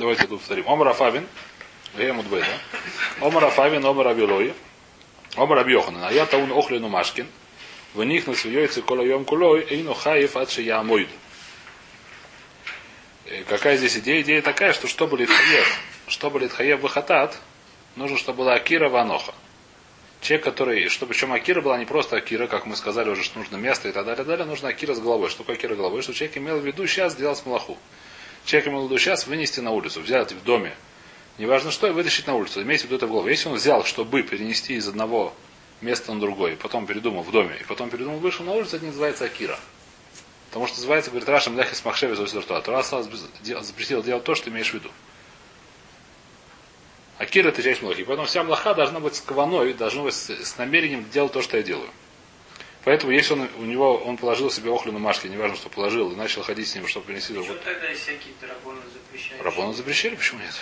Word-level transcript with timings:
давайте 0.00 0.26
тут 0.26 0.40
повторим. 0.40 0.68
Омар 0.68 0.88
Афавин, 0.88 1.26
я 1.96 2.12
Мудбей, 2.12 2.40
да? 2.40 3.26
Омар 3.26 3.44
Афавин, 3.44 3.84
Омар 3.84 4.08
Абилой, 4.08 4.54
Омар 5.36 5.58
Абьоханан, 5.58 6.02
а 6.04 6.12
я 6.12 6.26
таун 6.26 6.50
охлину 6.50 6.88
Машкин, 6.88 7.26
в 7.94 8.02
них 8.02 8.26
на 8.26 8.34
свиёйце 8.34 8.82
кола 8.82 9.02
йом 9.02 9.24
кулой, 9.24 9.66
эйну 9.68 9.94
хаев 9.94 10.36
от 10.36 10.50
я 10.52 10.82
мойду. 10.82 11.12
Какая 13.48 13.76
здесь 13.76 13.96
идея? 13.98 14.22
Идея 14.22 14.42
такая, 14.42 14.72
что 14.72 14.88
чтобы 14.88 15.18
литхаев, 15.18 15.78
чтобы 16.08 16.40
литхаев 16.40 16.80
выхатат, 16.80 17.38
нужно, 17.94 18.18
чтобы 18.18 18.38
была 18.38 18.54
Акира 18.54 18.88
Ваноха. 18.88 19.34
Человек, 20.20 20.44
который, 20.44 20.88
чтобы 20.88 21.12
причем 21.12 21.32
Акира 21.32 21.60
была 21.60 21.78
не 21.78 21.84
просто 21.84 22.16
Акира, 22.16 22.46
как 22.46 22.66
мы 22.66 22.74
сказали 22.74 23.08
уже, 23.10 23.22
что 23.22 23.38
нужно 23.38 23.56
место 23.56 23.88
и 23.88 23.92
так 23.92 24.04
далее, 24.04 24.24
далее, 24.24 24.46
нужно 24.46 24.68
Акира 24.68 24.94
с 24.94 24.98
головой. 24.98 25.28
Что 25.28 25.38
такое 25.38 25.56
Акира 25.56 25.76
головой? 25.76 26.02
Что 26.02 26.12
человек 26.12 26.36
имел 26.38 26.58
в 26.58 26.66
виду 26.66 26.86
сейчас 26.86 27.12
сделать 27.12 27.44
малаху. 27.46 27.78
Человек 28.44 28.68
имел 28.68 28.82
в 28.82 28.84
виду 28.86 28.98
сейчас 28.98 29.26
вынести 29.26 29.60
на 29.60 29.70
улицу, 29.70 30.00
взять 30.00 30.32
в 30.32 30.42
доме. 30.44 30.74
Неважно 31.38 31.70
что, 31.70 31.86
и 31.86 31.90
вытащить 31.90 32.26
на 32.26 32.34
улицу. 32.34 32.62
Имейте 32.62 32.82
в 32.82 32.86
виду 32.86 32.96
это 32.96 33.06
в 33.06 33.10
голову. 33.10 33.28
Если 33.28 33.48
он 33.48 33.54
взял, 33.54 33.84
чтобы 33.84 34.22
перенести 34.22 34.74
из 34.74 34.88
одного 34.88 35.34
места 35.80 36.12
на 36.12 36.20
другое, 36.20 36.52
и 36.52 36.56
потом 36.56 36.86
передумал 36.86 37.22
в 37.22 37.30
доме, 37.30 37.56
и 37.60 37.64
потом 37.64 37.90
передумал, 37.90 38.18
вышел 38.18 38.44
на 38.44 38.52
улицу, 38.52 38.76
это 38.76 38.84
не 38.84 38.90
называется 38.90 39.24
Акира. 39.24 39.58
Потому 40.50 40.66
что 40.66 40.76
называется, 40.76 41.10
говорит, 41.10 41.28
Раша 41.28 41.50
Мляхис 41.50 41.84
Махшеви 41.84 42.14
Зосидартуа. 42.14 42.60
Тора 42.60 42.82
запретил 42.82 44.02
делать 44.02 44.24
то, 44.24 44.34
что 44.34 44.50
имеешь 44.50 44.70
в 44.70 44.74
виду. 44.74 44.90
Акира 47.18 47.48
это 47.48 47.62
часть 47.62 47.82
млахи. 47.82 48.02
Поэтому 48.02 48.26
вся 48.26 48.42
млаха 48.42 48.74
должна 48.74 48.98
быть 48.98 49.14
с 49.14 49.20
каваной, 49.20 49.74
должна 49.74 50.02
быть 50.02 50.14
с 50.14 50.58
намерением 50.58 51.08
делать 51.10 51.32
то, 51.32 51.40
что 51.40 51.56
я 51.56 51.62
делаю. 51.62 51.90
Поэтому, 52.84 53.12
если 53.12 53.34
он, 53.34 53.48
у 53.58 53.64
него, 53.64 53.96
он 53.98 54.16
положил 54.16 54.50
себе 54.50 54.70
охлю 54.70 54.92
на 54.92 54.98
машке, 54.98 55.28
неважно, 55.28 55.56
что 55.56 55.68
положил, 55.68 56.12
и 56.12 56.16
начал 56.16 56.42
ходить 56.42 56.66
с 56.66 56.74
ним, 56.74 56.86
чтобы 56.86 57.06
принести 57.06 57.34
Почему 57.34 57.52
вот... 57.52 57.62
тогда 57.62 57.92
всякие 57.92 58.32
рабоны 58.40 58.80
запрещают? 58.92 59.44
Рабоны 59.44 59.74
запрещали, 59.74 60.14
почему 60.16 60.40
нет? 60.40 60.54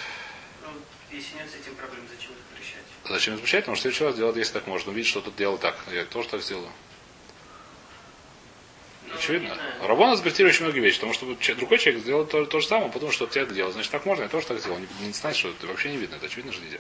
Ну, 0.65 0.71
если 1.13 1.37
нет 1.37 1.49
с 1.49 1.55
этим 1.55 1.77
проблем, 1.77 2.03
зачем 2.11 2.33
запрещать? 2.51 2.83
Зачем 3.09 3.37
запрещать? 3.37 3.61
Потому 3.61 3.77
что 3.77 3.83
следующий 3.83 4.05
раз 4.05 4.17
делать, 4.17 4.37
если 4.37 4.53
так 4.53 4.67
можно. 4.67 4.91
Увидеть, 4.91 5.09
что 5.09 5.21
тут 5.21 5.37
делал 5.37 5.59
так. 5.59 5.79
Я 5.93 6.05
тоже 6.07 6.29
так 6.29 6.43
сделаю. 6.43 6.71
Очевидно. 9.15 9.57
Рабона 9.81 10.17
запретили 10.17 10.49
очень 10.49 10.65
многие 10.65 10.81
вещи, 10.81 10.97
потому 10.97 11.15
что 11.15 11.25
другой 11.55 11.79
человек 11.79 12.03
сделал 12.03 12.27
то, 12.27 12.45
то 12.45 12.61
же 12.61 12.67
самое, 12.67 12.91
потому 12.91 13.13
что 13.13 13.27
тебе 13.27 13.43
это 13.43 13.55
делал. 13.55 13.73
Значит, 13.73 13.93
так 13.93 14.05
можно, 14.05 14.25
я 14.25 14.29
тоже 14.29 14.47
так 14.47 14.59
сделал. 14.59 14.77
Он 14.77 14.83
не, 14.83 15.07
не 15.07 15.13
знает, 15.13 15.37
что 15.37 15.49
это 15.51 15.67
вообще 15.69 15.91
не 15.91 15.97
видно. 15.97 16.17
Это 16.17 16.27
очевидно, 16.27 16.53
что 16.53 16.63
нельзя. 16.63 16.79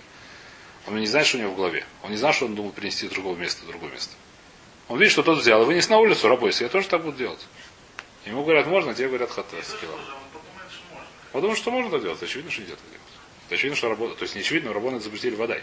Он 0.86 0.96
не 0.96 1.06
знает, 1.06 1.26
что 1.26 1.38
у 1.38 1.40
него 1.40 1.52
в 1.52 1.56
голове. 1.56 1.84
Он 2.02 2.10
не 2.10 2.16
знает, 2.16 2.34
что 2.34 2.46
он 2.46 2.54
думал 2.54 2.72
принести 2.72 3.08
другого 3.08 3.36
места 3.36 3.64
в 3.64 3.68
другое 3.68 3.92
место. 3.92 4.14
Он 4.88 4.98
видит, 4.98 5.12
что 5.12 5.22
тот 5.22 5.38
взял, 5.38 5.62
и 5.62 5.66
вынес 5.66 5.88
на 5.88 5.98
улицу, 5.98 6.28
рабойся. 6.28 6.64
Я 6.64 6.70
тоже 6.70 6.88
так 6.88 7.02
буду 7.02 7.16
делать. 7.16 7.46
Ему 8.24 8.42
говорят, 8.42 8.66
можно, 8.66 8.92
а 8.92 8.94
тебе 8.94 9.08
говорят, 9.08 9.30
хата. 9.30 9.56
Он 11.32 11.40
думает, 11.42 11.58
что 11.58 11.70
можно 11.70 11.90
так 11.90 12.02
делать. 12.02 12.22
Очевидно, 12.22 12.50
что 12.50 12.62
нельзя 12.62 12.74
так 12.74 12.84
делать. 12.84 13.02
Это 13.46 13.54
очевидно, 13.54 13.76
что 13.76 13.88
работа. 13.88 14.14
То 14.16 14.22
есть 14.22 14.34
не 14.34 14.40
очевидно, 14.40 14.72
рабоны 14.72 15.00
запретили 15.00 15.34
водай. 15.34 15.62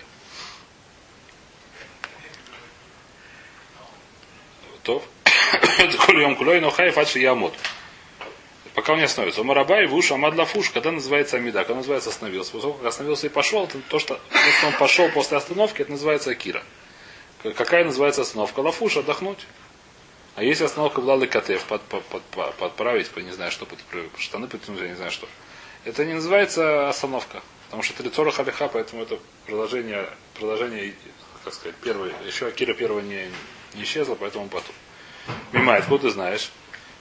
То. 4.84 5.03
Кульем 6.06 6.36
кулей, 6.36 6.59
но 6.59 6.70
хайф 6.70 6.98
адши 6.98 7.20
ямот. 7.20 7.53
Пока 8.76 8.94
он 8.94 9.00
не 9.00 9.06
остановится. 9.06 9.44
Марабай, 9.44 9.88
вуш, 9.88 10.12
амад 10.12 10.36
лафуш, 10.36 10.70
когда 10.70 10.92
называется 10.92 11.38
амида, 11.38 11.64
когда 11.64 11.76
называется 11.76 12.09
остановился. 12.09 12.52
Как 12.59 12.86
остановился 12.86 13.28
и 13.28 13.30
пошел, 13.30 13.68
то, 13.68 14.00
что, 14.00 14.16
то, 14.16 14.52
что 14.58 14.68
он 14.68 14.73
пошел 14.73 15.09
после 15.09 15.38
остановки, 15.38 15.81
это 15.81 15.92
называется 15.92 16.30
акира. 16.30 16.64
Какая 17.54 17.84
называется 17.84 18.22
остановка? 18.22 18.60
Лафуш, 18.62 18.98
отдохнуть. 18.98 19.46
А 20.36 20.44
если 20.44 20.66
остановка 20.66 21.02
была 21.02 21.16
лекатев, 21.16 21.64
под, 21.66 21.82
под, 21.84 22.04
под, 22.06 22.24
под, 22.24 22.56
подправить, 22.56 23.10
по 23.10 23.20
не 23.20 23.32
знаю 23.32 23.52
что, 23.52 23.66
под, 23.66 23.80
штаны 24.18 24.48
подтянуть, 24.48 24.82
я 24.82 24.88
не 24.88 24.96
знаю 24.96 25.12
что. 25.12 25.28
Это 25.84 26.04
не 26.04 26.14
называется 26.14 26.90
остановка. 26.90 27.42
Потому 27.66 27.84
что 27.84 28.04
это 28.04 28.32
халиха, 28.32 28.68
поэтому 28.68 29.04
это 29.04 29.20
продолжение, 29.46 30.10
продолжение, 30.34 30.94
как 31.44 31.54
сказать, 31.54 31.76
первое, 31.84 32.14
еще 32.26 32.48
Акира 32.48 32.74
первого 32.74 33.00
не, 33.00 33.30
не 33.76 33.84
исчезла, 33.84 34.16
поэтому 34.16 34.48
потом. 34.48 34.75
Мимай, 35.52 35.80
откуда 35.80 36.03
ты 36.03 36.09
знаешь? 36.12 36.52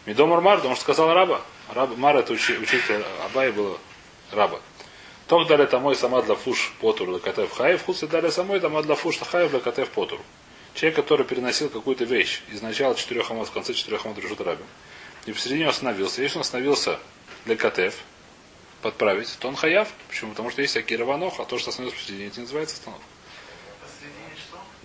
Медомар 0.07 0.41
Мар, 0.41 0.59
потому 0.59 0.75
что 0.75 0.85
сказал 0.85 1.13
раба. 1.13 1.41
Раб, 1.73 1.97
Мар 1.97 2.17
это 2.17 2.33
учи, 2.33 2.57
учитель 2.59 3.05
Абай 3.25 3.51
был 3.51 3.79
раба. 4.31 4.61
Ток 5.27 5.49
дали 5.49 5.65
тамой 5.65 5.97
сама 5.97 6.21
для 6.23 6.35
фуш 6.35 6.73
потур 6.81 7.09
лакатев 7.09 7.51
хаев, 7.53 7.83
хуцы 7.85 8.07
дали 8.07 8.29
самой 8.29 8.61
сама 8.61 8.83
для 8.83 8.95
фуш 8.95 9.19
хаев 9.19 9.55
лакатев 9.55 9.89
потур. 9.91 10.21
Человек, 10.75 10.97
который 10.97 11.25
переносил 11.25 11.71
какую-то 11.71 12.05
вещь 12.05 12.43
из 12.53 12.61
начала 12.61 12.95
четырех 12.97 13.31
амот 13.31 13.49
в 13.49 13.53
конце 13.53 13.75
четырех 13.75 14.05
амот 14.05 14.19
решут 14.19 14.41
рабим. 14.41 14.67
И 15.25 15.33
посередине 15.33 15.69
остановился. 15.69 16.21
Если 16.21 16.37
он 16.37 16.43
остановился 16.43 16.99
для 17.45 17.57
катев, 17.57 17.97
подправить, 18.83 19.35
то 19.39 19.49
он 19.49 19.57
хаяв. 19.57 19.89
Почему? 20.09 20.33
Потому 20.33 20.51
что 20.51 20.61
есть 20.61 20.77
Акира 20.77 21.05
Ванох, 21.05 21.41
а 21.41 21.45
то, 21.45 21.59
что 21.59 21.71
остановился 21.71 21.99
посередине, 21.99 22.29
это 22.29 22.37
не 22.37 22.43
называется 22.43 22.77
остановка. 22.77 23.07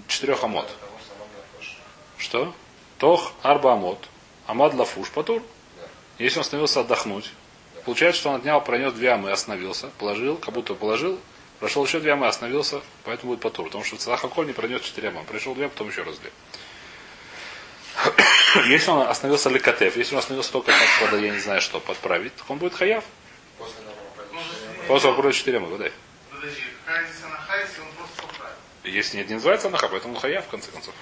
Четырех 0.07 0.44
амот. 0.44 0.69
Что? 2.17 2.53
Тох 2.97 3.33
арба 3.41 3.73
амот. 3.73 4.00
Амад 4.47 4.73
лафуш 4.73 5.09
патур. 5.09 5.44
Если 6.17 6.38
он 6.38 6.41
остановился 6.41 6.81
отдохнуть, 6.81 7.31
получается, 7.83 8.21
что 8.21 8.29
он 8.29 8.35
отнял, 8.38 8.61
пронес 8.61 8.94
две 8.94 9.11
амы, 9.11 9.31
остановился, 9.31 9.89
положил, 9.97 10.38
как 10.38 10.53
будто 10.53 10.75
положил, 10.75 11.19
прошел 11.59 11.85
еще 11.85 11.99
две 11.99 12.13
амы, 12.13 12.27
остановился, 12.27 12.81
поэтому 13.03 13.33
будет 13.33 13.41
патур. 13.41 13.65
Потому 13.65 13.83
что 13.83 13.97
Цахаколь 13.97 14.47
не 14.47 14.53
пронес 14.53 14.81
четыре 14.81 15.09
амы. 15.09 15.23
Пришел 15.23 15.53
две, 15.55 15.69
потом 15.69 15.89
еще 15.89 16.03
раз 16.03 16.17
две. 16.17 16.31
Если 18.67 18.89
он 18.89 19.07
остановился 19.07 19.49
лекатев, 19.49 19.97
если 19.97 20.15
он 20.15 20.19
остановился 20.19 20.51
только 20.51 20.71
как 20.71 21.01
вода, 21.01 21.17
я 21.17 21.31
не 21.31 21.39
знаю 21.39 21.61
что, 21.61 21.79
подправить, 21.79 22.35
то 22.35 22.43
он 22.47 22.57
будет 22.57 22.73
хаяв. 22.73 23.03
После 23.57 25.11
того, 25.11 25.21
как 25.21 25.33
четыре 25.33 25.57
амы, 25.57 25.67
выдай. 25.67 25.91
Если 28.83 29.17
нет, 29.17 29.27
не 29.27 29.35
называется 29.35 29.67
анаха, 29.67 29.87
поэтому 29.87 30.15
хаяв, 30.15 30.45
в 30.45 30.49
конце 30.49 30.71
концов. 30.71 30.95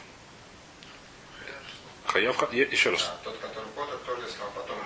Хаяв, 2.06 2.53
еще 2.53 2.89
раз. 2.89 3.03
А, 3.03 3.18
тот, 3.24 3.38
который 3.38 3.68
тоже 4.06 4.28
потом 4.56 4.78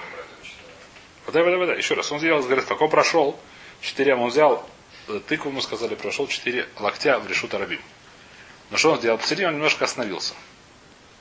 Вода, 1.25 1.43
вода, 1.43 1.57
вода. 1.57 1.73
Еще 1.75 1.93
раз. 1.93 2.11
Он 2.11 2.19
сделал, 2.19 2.41
говорит, 2.41 2.65
как 2.65 2.81
он 2.81 2.89
прошел, 2.89 3.39
четыре, 3.81 4.15
он 4.15 4.29
взял 4.29 4.67
тыкву, 5.19 5.51
мы 5.51 5.61
сказали, 5.61 5.95
прошел 5.95 6.27
четыре 6.27 6.67
локтя 6.79 7.19
в 7.19 7.27
решут 7.27 7.53
арабим. 7.53 7.81
Но 8.69 8.77
что 8.77 8.91
он 8.91 8.99
сделал? 8.99 9.17
Посередине 9.17 9.49
он 9.49 9.55
немножко 9.55 9.85
остановился. 9.85 10.33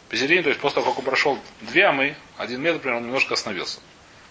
Посередине, 0.09 0.43
то 0.43 0.49
есть 0.49 0.61
после 0.61 0.77
того, 0.77 0.91
как 0.91 0.99
он 1.01 1.05
прошел 1.05 1.39
две 1.63 1.85
амы, 1.87 2.17
один 2.37 2.61
метр 2.61 2.79
примерно, 2.79 3.01
он 3.01 3.07
немножко 3.07 3.35
остановился. 3.35 3.81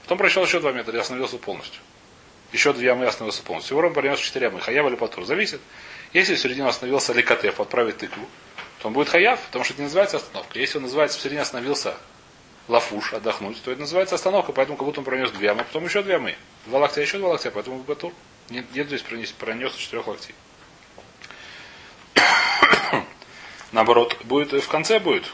Потом 0.04 0.18
прошел 0.18 0.44
еще 0.44 0.60
два 0.60 0.72
метра 0.72 0.96
и 0.96 1.00
остановился 1.00 1.38
полностью. 1.38 1.82
Еще 2.52 2.74
две 2.74 2.92
амы 2.92 3.06
остановился 3.06 3.44
полностью. 3.44 3.78
Всего 3.78 3.88
он 3.88 3.94
принес 3.94 4.20
четыре 4.20 4.48
амы. 4.48 4.60
Хаяв 4.60 4.88
или 4.88 4.96
патур. 4.96 5.26
Зависит. 5.26 5.62
Если 6.14 6.36
в 6.36 6.40
середине 6.40 6.68
остановился 6.68 7.14
ликатеф, 7.14 7.56
подправить 7.56 7.98
тыкву, 7.98 8.26
то 8.82 8.88
он 8.88 8.94
будет 8.94 9.10
хаяв, 9.10 9.40
потому 9.40 9.64
что 9.64 9.74
это 9.74 9.82
не 9.82 9.86
называется 9.86 10.18
остановка. 10.18 10.58
Если 10.58 10.78
он 10.78 10.84
называется 10.84 11.20
в 11.20 11.22
середине 11.22 11.42
остановился 11.42 11.96
лафуш, 12.68 13.14
отдохнуть, 13.14 13.62
то 13.64 13.72
это 13.72 13.82
называется 13.82 14.16
остановка, 14.16 14.52
поэтому 14.52 14.78
как 14.78 14.86
будто 14.86 15.02
он 15.02 15.06
пронес 15.06 15.32
две 15.32 15.52
амы, 15.52 15.64
потом 15.64 15.86
еще 15.86 16.02
две 16.02 16.16
амы. 16.16 16.36
Два 16.66 16.80
локтя, 16.80 17.02
еще 17.02 17.18
два 17.18 17.30
локтя, 17.30 17.52
поэтому 17.52 17.78
батур. 17.80 18.14
Нет, 18.50 18.66
нет 18.74 18.88
здесь 18.88 19.02
пронес, 19.02 19.32
пронес 19.32 19.76
четырех 19.76 20.08
локтей. 20.08 20.36
Наоборот, 23.72 24.18
будет 24.24 24.52
в 24.52 24.68
конце 24.68 25.00
будет. 25.00 25.26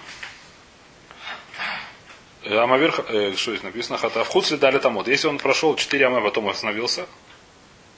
Э, 2.43 2.57
Амавир, 2.57 2.93
э, 3.07 3.35
что 3.35 3.51
здесь 3.51 3.63
написано, 3.63 3.97
хата 3.97 4.23
в 4.23 4.27
худ 4.27 4.47
дали 4.59 4.79
там 4.79 4.95
вот. 4.95 5.07
Если 5.07 5.27
он 5.27 5.39
прошел 5.39 5.75
4 5.75 6.05
амы, 6.07 6.21
потом 6.21 6.47
остановился, 6.49 7.07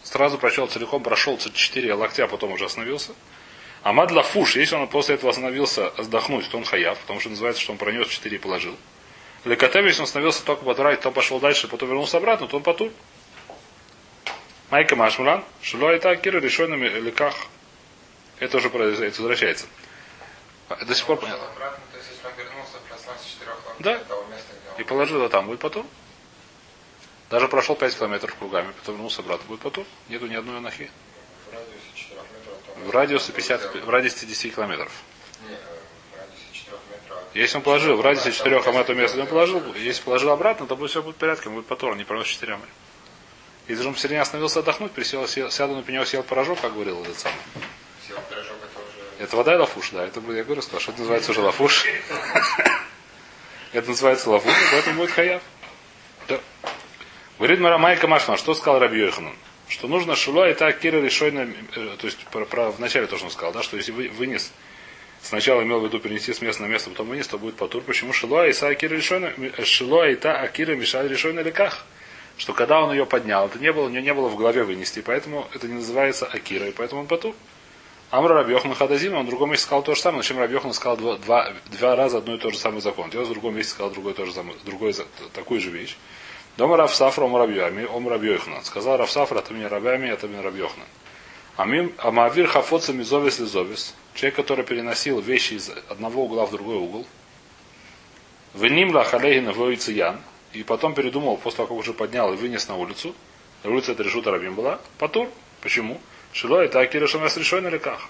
сразу 0.03 0.38
прошел 0.38 0.67
целиком, 0.67 1.03
прошел 1.03 1.38
4 1.38 1.94
локтя, 1.94 2.25
а 2.25 2.28
потом 2.28 2.51
уже 2.51 2.66
остановился, 2.66 3.13
Амад 3.84 4.11
лафуш, 4.11 4.55
если 4.55 4.75
он 4.75 4.88
после 4.88 5.16
этого 5.16 5.29
остановился 5.29 5.88
отдохнуть, 5.88 6.49
то 6.49 6.57
он 6.57 6.66
хаяв, 6.66 6.97
потому 6.99 7.19
что 7.19 7.29
называется, 7.29 7.61
что 7.61 7.72
он 7.72 7.78
пронес 7.78 8.07
4 8.07 8.35
и 8.35 8.39
положил. 8.39 8.75
Лекатев, 9.45 9.85
если 9.85 10.01
он 10.01 10.05
остановился 10.05 10.44
только 10.44 10.66
потурать, 10.66 10.99
то 11.01 11.11
пошел 11.11 11.39
дальше, 11.39 11.67
потом 11.67 11.89
вернулся 11.89 12.17
обратно, 12.17 12.47
то 12.47 12.57
он 12.57 12.63
потур. 12.63 12.91
Майка 14.69 14.95
Машмуран, 14.95 15.45
Шило 15.61 15.95
и 15.95 16.00
так, 16.00 16.22
Кира 16.22 16.40
решенными 16.40 16.87
леках. 16.87 17.34
Это 18.40 18.58
уже 18.58 18.67
это 18.67 19.22
возвращается. 19.22 19.66
До 20.85 20.93
сих 20.93 21.05
пор 21.05 21.17
понятно. 21.17 21.47
Да. 23.79 24.02
И 24.78 24.84
положил 24.84 25.22
это 25.22 25.29
там, 25.29 25.47
будет 25.47 25.59
потом. 25.59 25.87
Даже 27.29 27.47
прошел 27.47 27.75
5 27.75 27.97
километров 27.97 28.35
кругами, 28.35 28.72
потом 28.72 28.96
вернулся 28.96 29.22
обратно, 29.22 29.46
будет 29.47 29.61
потом. 29.61 29.85
Нету 30.09 30.28
ни 30.28 30.35
одной 30.35 30.58
анахи. 30.58 30.91
В 32.85 32.91
радиусе 32.91 33.31
50, 33.31 33.75
в 33.85 33.90
радиусе 33.90 34.25
10 34.25 34.55
километров. 34.55 34.91
Если 37.34 37.58
он 37.58 37.64
положил 37.64 37.97
в 37.97 38.02
радиусе 38.02 38.31
4 38.31 38.59
ам 38.59 38.78
это 38.78 38.93
место, 38.93 39.19
он 39.19 39.28
положил, 39.28 39.73
если 39.75 40.02
положил 40.03 40.31
обратно, 40.31 40.67
то 40.67 40.75
будет 40.75 40.91
все 40.91 41.02
будет 41.02 41.16
в 41.16 41.19
порядке, 41.19 41.49
будет 41.49 41.67
потор, 41.67 41.96
не 41.96 42.03
проносит 42.03 42.34
4 42.34 42.53
амы. 42.53 42.66
Же 43.67 43.87
он 43.87 43.93
посередине 43.93 44.22
остановился 44.22 44.59
отдохнуть, 44.59 44.91
присел, 44.91 45.28
сел, 45.28 45.52
сяду 45.52 45.75
на 45.75 45.84
пенек, 45.84 46.08
съел 46.08 46.23
порошок, 46.23 46.59
как 46.61 46.73
говорил 46.73 47.02
этот 47.02 47.19
самый. 47.19 47.37
Съел 48.05 48.19
пирожок, 48.29 48.55
это 48.64 48.79
уже... 48.79 49.23
Это 49.23 49.35
вода 49.35 49.53
и 49.53 49.58
лафуш, 49.58 49.90
да. 49.91 50.05
Это 50.05 50.19
я 50.31 50.43
говорю, 50.43 50.61
что 50.61 50.78
это 50.78 50.91
называется 50.91 51.31
уже 51.31 51.41
лафуш. 51.41 51.85
Это 53.73 53.90
называется 53.90 54.29
лафуш, 54.29 54.53
поэтому 54.72 55.02
будет 55.02 55.11
хаяв. 55.11 55.41
Да. 56.29 56.40
Говорит 57.37 57.59
Марамайка 57.59 58.08
Машма, 58.08 58.37
что 58.37 58.53
сказал 58.53 58.79
Раби 58.79 58.97
Йоханан? 58.97 59.35
что 59.67 59.87
нужно 59.87 60.16
шило 60.16 60.49
и 60.49 60.53
так 60.53 60.79
кира 60.79 60.97
решойно, 60.97 61.49
э, 61.75 61.96
то 61.99 62.08
есть 62.08 62.25
про, 62.28 62.46
про, 62.46 62.72
в 62.72 62.79
начале 62.79 63.08
тоже 63.08 63.25
он 63.25 63.31
сказал, 63.31 63.52
да, 63.52 63.64
что 63.64 63.78
если 63.78 63.91
вы, 63.91 64.09
вынес, 64.09 64.52
сначала 65.22 65.61
имел 65.64 65.81
в 65.81 65.85
виду 65.85 65.99
перенести 65.99 66.34
с 66.34 66.41
места 66.41 66.64
на 66.64 66.67
место, 66.67 66.90
потом 66.90 67.08
вынес, 67.08 67.28
то 67.28 67.37
будет 67.37 67.55
потур. 67.55 67.84
Почему 67.84 68.14
шило 68.14 68.47
и 68.47 68.53
са 68.53 68.69
акира 68.69 68.96
решойно, 68.96 69.34
шило 69.64 70.08
и 70.09 70.16
та 70.16 70.40
акира 70.40 70.75
мешали 70.75 71.08
решойно 71.09 71.41
леках? 71.41 71.85
Что 72.37 72.53
когда 72.53 72.81
он 72.81 72.91
ее 72.91 73.05
поднял, 73.05 73.47
это 73.47 73.59
не 73.59 73.72
было, 73.72 73.85
у 73.85 73.89
него 73.89 74.03
не 74.03 74.13
было 74.13 74.28
в 74.28 74.37
голове 74.37 74.63
вынести, 74.63 75.01
поэтому 75.01 75.47
это 75.53 75.67
не 75.67 75.75
называется 75.75 76.25
акира, 76.25 76.67
и 76.67 76.72
поэтому 76.72 77.01
он 77.01 77.07
потур. 77.07 77.34
Амра 78.09 78.35
Рабьехан 78.35 78.73
Хадазим, 78.73 79.16
он 79.16 79.25
в 79.25 79.29
другом 79.29 79.51
месте 79.51 79.66
сказал 79.66 79.84
то 79.84 79.93
же 79.93 79.99
самое, 79.99 80.23
чем 80.23 80.39
Рабьехан 80.39 80.72
сказал 80.73 80.95
два, 80.95 81.17
два, 81.17 81.51
два 81.78 81.95
раза 81.95 82.19
одно 82.19 82.35
и 82.35 82.37
то 82.37 82.51
же 82.51 82.57
самое 82.57 82.81
закон. 82.81 83.09
Я 83.11 83.22
в 83.22 83.29
другом 83.29 83.55
месте 83.55 83.73
сказал 83.73 83.91
другой, 83.91 84.16
самое, 84.31 84.55
другой, 84.63 84.95
такую 85.34 85.59
же 85.59 85.72
вещь. 85.72 85.97
Дома 86.55 86.78
Равсафра 86.78 87.25
Ом 87.25 87.35
Рабьями, 87.35 87.85
Ом 87.85 88.07
Рабьехнан. 88.07 88.63
Сказал 88.63 88.97
Равсафра, 88.97 89.40
это 89.40 89.53
мне 89.53 89.67
Рабьями, 89.67 90.07
это 90.07 90.28
мне 90.28 90.40
Рабьехнан. 90.40 90.85
А 91.57 92.11
Маавир 92.11 92.47
Хафоца 92.47 92.93
Мизовис 92.93 93.40
Лизовис, 93.40 93.93
человек, 94.13 94.35
который 94.35 94.63
переносил 94.63 95.19
вещи 95.19 95.55
из 95.55 95.69
одного 95.90 96.23
угла 96.25 96.45
в 96.45 96.51
другой 96.51 96.75
угол, 96.75 97.05
Венимла 98.53 99.03
Халейгина 99.03 99.53
Ян, 99.91 100.22
и 100.57 100.63
потом 100.63 100.93
передумал, 100.93 101.37
после 101.37 101.57
того, 101.57 101.67
как 101.67 101.77
уже 101.77 101.93
поднял 101.93 102.33
и 102.33 102.35
вынес 102.35 102.67
на 102.67 102.75
улицу, 102.75 103.13
на 103.63 103.71
улице 103.71 103.91
это 103.91 104.03
решута 104.03 104.31
Рабим 104.31 104.55
была, 104.55 104.79
Патур. 104.97 105.29
Почему? 105.61 105.99
Шило 106.33 106.61
это 106.61 106.79
Акира 106.79 107.07
Шамас 107.07 107.37
решой 107.37 107.61
на 107.61 107.67
реках. 107.67 108.07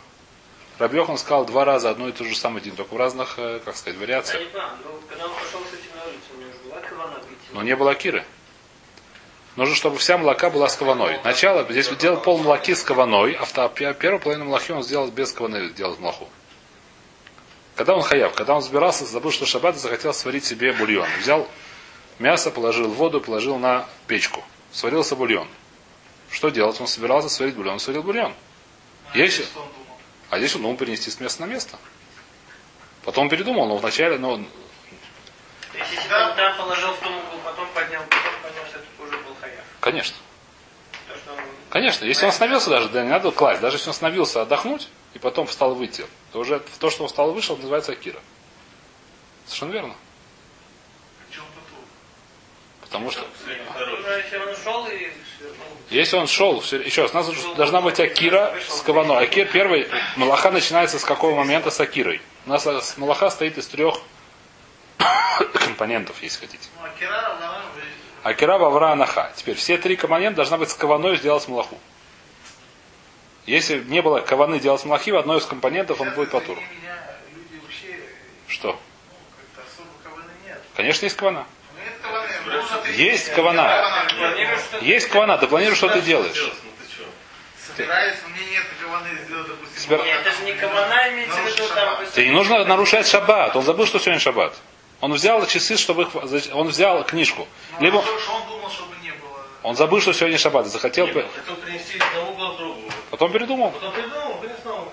Рабьехан 0.80 1.18
сказал 1.18 1.46
два 1.46 1.66
раза 1.66 1.90
одно 1.90 2.08
и 2.08 2.12
то 2.12 2.24
же 2.24 2.36
самое 2.36 2.64
день, 2.64 2.76
только 2.76 2.94
в 2.94 2.98
разных, 2.98 3.36
э, 3.38 3.60
как 3.66 3.76
сказать, 3.76 4.00
вариациях. 4.00 4.44
Понимаю, 4.52 4.72
но 7.54 7.64
не 7.64 7.76
было 7.76 7.92
Акиры. 7.92 8.24
Нужно, 9.56 9.74
чтобы 9.74 9.98
вся 9.98 10.20
молока 10.20 10.52
была 10.52 10.70
с 10.70 10.76
кованой. 10.76 11.20
Начало, 11.24 11.66
здесь 11.70 11.90
делал 11.90 12.22
пол 12.22 12.38
молоки 12.38 12.76
с 12.76 12.84
кованой, 12.84 13.34
а 13.34 13.70
первую 13.94 14.20
половину 14.22 14.46
молоки 14.46 14.72
он 14.72 14.84
сделал 14.84 15.08
без 15.08 15.32
каваны, 15.32 15.70
делал 15.70 15.98
молоку. 15.98 16.30
Когда 17.76 17.96
он 17.96 18.04
хаяв, 18.04 18.34
когда 18.34 18.56
он 18.56 18.62
собирался, 18.62 19.06
забыл, 19.06 19.32
что 19.32 19.48
шаббат 19.48 19.76
и 19.76 19.80
захотел 19.80 20.14
сварить 20.14 20.46
себе 20.46 20.74
бульон. 20.74 21.08
Взял 21.22 21.48
мясо, 22.20 22.52
положил 22.52 22.88
в 22.88 22.96
воду, 22.96 23.22
положил 23.22 23.58
на 23.58 23.88
печку. 24.08 24.44
Сварился 24.72 25.16
бульон. 25.16 25.48
Что 26.30 26.50
делать? 26.50 26.80
Он 26.82 26.88
собирался 26.88 27.30
сварить 27.30 27.56
бульон, 27.56 27.74
он 27.74 27.80
сварил 27.80 28.04
бульон. 28.04 28.34
Если... 29.14 29.46
А 30.30 30.38
здесь 30.40 30.56
он 30.56 30.64
думал 30.64 30.78
перенести 30.78 31.10
с 31.10 31.20
места 31.20 31.46
на 31.46 31.46
место. 31.46 31.78
Потом 33.04 33.26
он 33.26 33.30
передумал, 33.30 33.68
но 33.68 33.78
вначале, 33.78 34.18
но 34.18 34.36
То 34.36 34.44
есть, 35.78 35.94
если 35.94 36.14
он 36.14 36.36
там 36.36 36.58
положил 36.58 36.92
в 36.92 37.00
том 37.00 37.16
угол, 37.16 37.40
потом 37.46 37.68
поднял, 37.74 38.02
потом 38.04 38.34
понял, 38.42 38.68
что 38.68 38.80
это 38.80 38.88
уже 39.02 39.18
был 39.24 39.34
хаяв. 39.40 39.64
конечно. 39.80 40.18
То, 41.08 41.16
что 41.16 41.32
он... 41.32 41.40
Конечно, 41.70 42.04
если 42.04 42.26
он 42.26 42.30
остановился 42.32 42.70
даже, 42.70 42.90
да 42.90 43.04
не 43.04 43.10
надо 43.10 43.32
класть, 43.32 43.62
даже 43.62 43.78
если 43.78 43.88
он 43.88 43.92
остановился 43.92 44.42
отдохнуть 44.42 44.90
и 45.14 45.20
потом 45.20 45.48
встал 45.48 45.74
выйти, 45.76 46.06
то 46.34 46.40
уже 46.40 46.62
то, 46.80 46.90
что 46.90 47.04
он 47.04 47.08
встал 47.08 47.32
и 47.32 47.34
вышел, 47.34 47.56
называется 47.56 47.94
Акира. 47.94 48.20
Совершенно 49.46 49.72
верно. 49.72 49.96
Потому 52.88 53.12
что 53.12 53.22
Уже 53.22 54.24
если 55.90 56.16
он 56.18 56.28
шел, 56.28 56.60
все- 56.62 56.82
еще 56.82 57.04
раз, 57.04 57.12
у 57.12 57.18
нас 57.18 57.28
должна 57.56 57.82
быть 57.82 58.00
Акира 58.00 58.56
с 58.68 58.82
Каваной. 58.82 59.24
Акир 59.24 59.48
первый, 59.52 59.90
Малаха 60.16 60.52
начинается 60.52 60.98
с 61.00 61.04
какого 61.04 61.36
момента 61.36 61.70
с 61.70 61.80
Акирой. 61.80 62.22
У 62.46 62.50
нас 62.50 62.66
э, 62.66 62.80
Малаха 62.98 63.30
стоит 63.30 63.58
из 63.58 63.68
трех 63.68 63.96
компонентов, 65.54 66.22
если 66.22 66.40
хотите. 66.46 66.68
Ну. 66.82 66.88
Акира 68.24 68.58
Вавра 68.58 68.92
Анаха. 68.92 69.32
Теперь 69.36 69.56
все 69.56 69.78
три 69.78 69.96
компонента 69.96 70.38
должна 70.38 70.58
быть 70.58 70.70
с 70.70 70.74
Каваной 70.74 71.18
сделать 71.18 71.48
Малаху. 71.48 71.78
Если 73.46 73.80
не 73.80 74.02
было 74.02 74.20
Каваны 74.20 74.60
делать 74.60 74.84
Малахи, 74.86 75.12
в 75.12 75.18
одной 75.18 75.40
из 75.40 75.46
компонентов 75.46 76.02
он 76.02 76.10
будет 76.12 76.34
люди 77.34 77.62
вообще, 77.64 78.00
Что? 78.48 78.72
ну. 78.74 78.80
Конечно, 80.76 81.06
есть 81.06 81.16
Кавана. 81.16 81.46
Ну, 81.76 81.82
нет 81.84 81.94
каваны, 82.02 82.28
нужно 82.28 82.34
три- 82.37 82.37
Есть 82.96 83.34
кавана. 83.34 84.08
Есть 84.82 85.08
Кавана, 85.10 85.38
ты 85.38 85.48
планируешь, 85.48 85.78
что 85.78 85.90
ты 85.90 86.02
делаешь. 86.02 86.52
Собираюсь, 87.76 88.16
у 88.26 88.30
меня 88.30 88.50
нет 88.50 88.64
каваны 88.82 89.10
сделать, 89.26 89.48
допустим. 89.48 90.06
Нет, 90.06 90.20
это 90.22 90.32
же 90.36 90.44
не 90.44 90.54
кавана 90.54 91.10
имеется 91.10 91.38
в 91.38 91.46
виду 91.46 91.68
там... 91.76 92.06
Тебе 92.14 92.26
не 92.28 92.32
нужно 92.32 92.66
нарушать 92.66 93.08
шаббат. 93.08 93.56
Он 93.56 93.64
забыл, 93.64 93.86
что 93.86 94.00
сегодня 94.00 94.20
шаббат. 94.20 94.56
Он 95.00 95.14
взял 95.14 95.46
часы, 95.46 95.78
чтобы 95.78 96.04
их... 96.04 96.10
Он 96.56 96.68
взял 96.70 97.04
книжку. 97.04 97.48
Ну, 97.74 97.86
Либо 97.86 97.98
он 97.98 98.06
думал, 98.48 98.72
чтобы 98.72 98.96
не 99.04 99.12
было. 99.12 99.38
он 99.62 99.76
забыл, 99.76 100.02
что 100.02 100.14
сегодня 100.14 100.40
шаббат. 100.40 100.66
и 100.66 100.70
Захотел... 100.70 101.08
Пе- 101.08 101.24
он 101.24 101.30
хотел 101.36 101.56
перенести 101.58 101.98
из 101.98 102.02
одного 102.02 102.32
угла 102.32 102.52
в 102.54 102.58
другую. 102.58 102.92
Потом 103.12 103.32
передумал. 103.32 103.72
Потом 103.72 103.94
придумал, 103.94 104.34
вынес 104.38 104.58
на 104.66 104.74
улицу. 104.74 104.92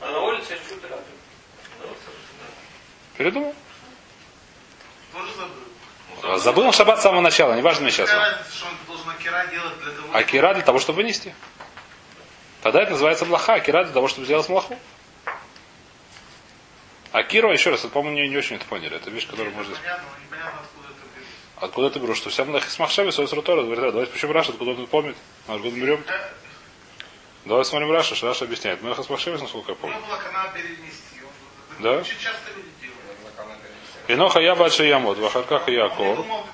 А 0.00 0.10
на 0.10 0.20
улице. 0.20 0.58
Ну, 0.70 0.78
собственно. 1.88 2.48
Передумал. 3.18 3.54
Тоже 6.22 6.38
забыл. 6.38 6.66
Он 6.66 6.72
шаббат 6.72 7.00
с 7.00 7.02
самого 7.02 7.20
начала. 7.20 7.54
Неважно 7.54 7.82
мне 7.82 7.90
сейчас. 7.90 8.10
А 10.12 10.22
кира 10.22 10.54
для 10.54 10.62
того, 10.62 10.78
чтобы 10.78 10.98
вынести. 10.98 11.34
Тогда 12.62 12.82
это 12.82 12.92
называется 12.92 13.26
блоха. 13.26 13.54
А 13.54 13.60
кира 13.60 13.82
для 13.84 13.92
того, 13.92 14.06
чтобы 14.08 14.24
сделать 14.24 14.48
млаху. 14.48 14.78
А 17.10 17.22
кира, 17.24 17.52
еще 17.52 17.70
раз, 17.70 17.80
это, 17.80 17.88
по-моему, 17.88 18.16
не, 18.16 18.28
не 18.28 18.36
очень 18.36 18.56
это 18.56 18.64
поняли. 18.64 18.96
Это 18.96 19.10
вещь, 19.10 19.26
которую 19.26 19.54
можно... 19.54 19.74
Понятно, 19.74 20.04
но 20.10 20.24
непонятно, 20.24 20.60
откуда 21.56 21.88
это 21.88 21.98
ты 21.98 22.06
берешь? 22.06 22.16
Что 22.16 22.30
вся 22.30 22.44
млаха 22.44 22.70
с 22.70 22.78
махшеви, 22.78 23.10
союз 23.10 23.32
рутора, 23.34 23.62
говорит, 23.62 23.80
«Да, 23.80 23.90
давайте 23.90 24.12
почему 24.12 24.32
Раша, 24.32 24.52
откуда 24.52 24.70
он 24.70 24.76
тут 24.78 24.88
помнит? 24.88 25.16
А 25.46 25.54
Откуда 25.54 25.76
берем? 25.76 26.02
Давай 27.44 27.64
смотрим 27.64 27.90
Раша, 27.92 28.14
что 28.14 28.28
Раша 28.28 28.44
объясняет. 28.44 28.80
Млаха 28.80 29.02
с 29.02 29.10
махшеви, 29.10 29.36
насколько 29.36 29.72
я 29.72 29.76
помню. 29.76 29.96
него 29.96 30.06
была 30.06 30.18
канал 30.18 30.46
перенести. 30.54 31.20
Да? 31.80 31.98
Очень 31.98 32.18
часто 32.18 32.50
люди. 32.56 32.81
Иноха 34.08 34.40
я 34.40 34.54
бача 34.54 34.84
ямот, 34.84 35.18
он 36.10 36.16
думал, 36.16 36.46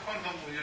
я 0.53 0.61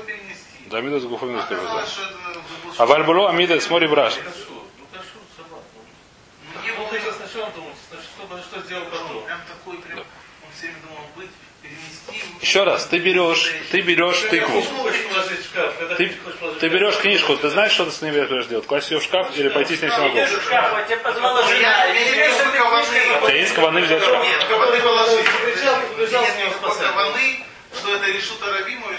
перенести. 0.00 0.66
Да, 0.66 0.80
мидас 0.80 1.02
гуфамидас 1.04 1.46
что 1.86 2.02
забыл, 2.04 2.70
А 2.70 2.74
что- 2.74 2.86
вальбуло 2.86 3.30
амида 3.30 3.60
смотри 3.60 3.86
браш. 3.88 4.14
Кашур. 4.14 4.62
Ну, 4.78 4.86
кашур, 4.92 5.22
собака. 5.36 5.64
Ну, 6.54 6.62
не 6.62 6.70
Он 6.70 6.76
было 6.78 6.88
хотел 6.88 7.12
сначала 7.12 7.50
думать, 7.50 7.74
что, 7.88 8.42
что 8.42 8.60
сделал 8.66 8.84
Он 8.84 8.90
потом. 8.90 9.24
Прям 9.24 9.40
такой, 9.46 9.76
прям, 9.78 9.98
он 9.98 10.04
все 10.54 10.66
время 10.66 10.78
думал 10.88 11.04
быть, 11.16 11.30
перенести. 11.62 12.24
Еще 12.50 12.64
раз, 12.64 12.84
ты 12.86 12.98
берешь, 12.98 13.54
ты 13.70 13.80
берешь 13.80 14.22
тыкву. 14.22 14.64
Ты 15.96 15.96
Ты, 15.96 16.12
ты 16.58 16.68
берешь 16.68 16.96
книжку, 16.96 17.36
ты 17.36 17.48
знаешь, 17.48 17.70
что 17.70 17.84
ты 17.84 17.92
с 17.92 18.02
ней 18.02 18.10
будешь 18.10 18.46
делать? 18.46 18.66
Класть 18.66 18.90
ее 18.90 18.98
в 18.98 19.04
шкаф 19.04 19.28
или 19.36 19.48
пойти 19.50 19.76
с 19.76 19.82
ней 19.82 19.88
в 19.88 19.94
синагогу? 19.94 20.18
Идешь 20.18 20.30
в 20.30 20.42
шкаф, 20.42 20.86
тебе 20.88 20.96
позвала 20.96 21.44
жена. 21.44 21.60
Я 21.60 21.86
И 21.86 21.92
имею 21.92 22.06
в 22.06 22.10
тебе 22.10 22.26
виду 22.26 22.34
что-то 22.34 22.58
каваны. 22.58 22.82
книжка 22.82 23.22
У 23.22 23.26
тебя 23.28 23.36
есть 23.36 23.54
каваны 23.54 23.80
взять 23.82 24.02
шкаф? 24.02 24.26
Каваны 24.48 24.80
каваны, 24.80 25.10
это. 25.10 25.30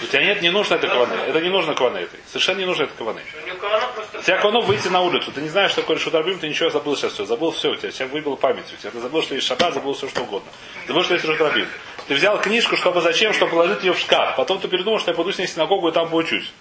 У 0.02 0.06
тебя 0.08 0.24
нет, 0.24 0.42
не 0.42 0.50
нужно 0.50 0.75
этой 0.75 0.90
каваны. 0.90 1.14
Это 1.14 1.42
не 1.42 1.50
нужно 1.50 1.74
каваны 1.74 1.98
этой. 1.98 2.20
Совершенно 2.28 2.60
не 2.60 2.66
нужно 2.66 2.84
этой 2.84 2.98
каваны. 2.98 3.22
У 3.22 3.94
просто... 3.94 4.20
У 4.20 4.22
тебя 4.22 4.38
кавану 4.38 4.62
выйти 4.62 4.88
на 4.88 5.02
улицу. 5.02 5.32
Ты 5.32 5.42
не 5.42 5.50
знаешь, 5.50 5.72
что 5.72 5.82
такое 5.82 5.98
решут 5.98 6.16
арбим, 6.16 6.40
ты 6.40 6.48
ничего 6.48 6.70
забыл 6.70 6.96
сейчас 6.96 7.14
все. 7.14 7.25
Забыл 7.25 7.52
все, 7.52 7.72
у 7.72 7.75
тебя, 7.75 7.92
тебя 7.92 8.08
выбила 8.08 8.36
память. 8.36 8.66
У 8.74 8.78
тебя 8.78 8.92
ты 8.92 9.00
забыл, 9.00 9.22
что 9.22 9.36
есть 9.36 9.46
шаббат, 9.46 9.74
забыл 9.74 9.94
все, 9.94 10.08
что 10.08 10.22
угодно. 10.22 10.50
Забыл, 10.88 11.04
что 11.04 11.16
есть 11.16 11.25
רשות 11.25 11.42
הרבים. 11.42 11.68
Ты 12.12 12.15
взял 12.15 12.41
книжку, 12.41 12.75
чтобы 12.75 13.00
зачем, 13.00 13.32
чтобы 13.32 13.51
положить 13.51 13.86
ее 13.86 13.94
в 13.94 13.98
шкаф. 13.98 14.36
Потом 14.36 14.60
ты 14.60 14.68
передумал, 14.68 15.00
что 15.00 15.12
я 15.12 15.15
пойду 15.15 15.32
с 15.32 15.38
ней 15.38 15.46
в 15.46 15.50
синагогу 15.50 15.88
и 15.88 15.91
там 15.94 16.10
поучусь. 16.10 16.51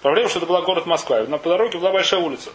Проблема, 0.00 0.28
что 0.28 0.38
это 0.38 0.46
была 0.46 0.62
город 0.62 0.86
Москва. 0.86 1.24
На 1.24 1.38
по 1.38 1.48
дороге 1.48 1.78
была 1.78 1.90
большая 1.90 2.20
улица. 2.20 2.50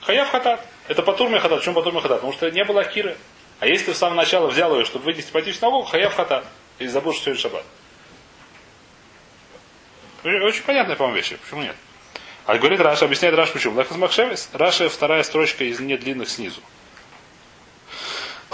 חייב 0.00 0.30
חטאת. 0.30 0.66
Это 0.88 1.02
פטור 1.02 1.38
מחטאת. 1.38 1.58
Почему 1.58 1.74
פטור 1.74 2.00
מחטאת? 2.00 2.22
Потому 2.22 2.32
что 2.32 2.50
не 2.50 2.64
было 2.64 2.80
עקירה. 2.80 3.18
А 3.60 3.66
если 3.66 3.84
ты 3.84 3.94
с 3.94 3.98
самого 3.98 4.16
начала 4.16 4.46
взял 4.46 4.74
ее, 4.74 4.86
чтобы 4.86 5.04
вынести 5.04 5.30
пойти 5.32 5.52
в 5.52 5.56
синагогу, 5.56 5.84
חייב 5.84 6.14
חטאת. 6.14 6.46
И 6.78 6.86
забыл, 6.86 7.12
что 7.12 7.24
сегодня 7.24 7.42
шаббат. 7.42 7.64
Очень 10.24 10.62
понятная, 10.62 10.96
по-моему, 10.96 11.18
вещь. 11.18 11.34
Почему 11.42 11.60
нет? 11.60 11.76
А 12.46 12.56
говорит 12.56 12.80
Раши, 12.80 13.04
объясняет 13.04 13.34
Раши 13.34 13.52
почему. 13.52 13.76
מלאכת 13.76 13.98
מחשבת. 13.98 14.48
Раши 14.54 14.88
вторая 14.88 15.22
строчка 15.22 15.64
из 15.64 15.78
недлинных 15.78 16.30
снизу. 16.30 16.62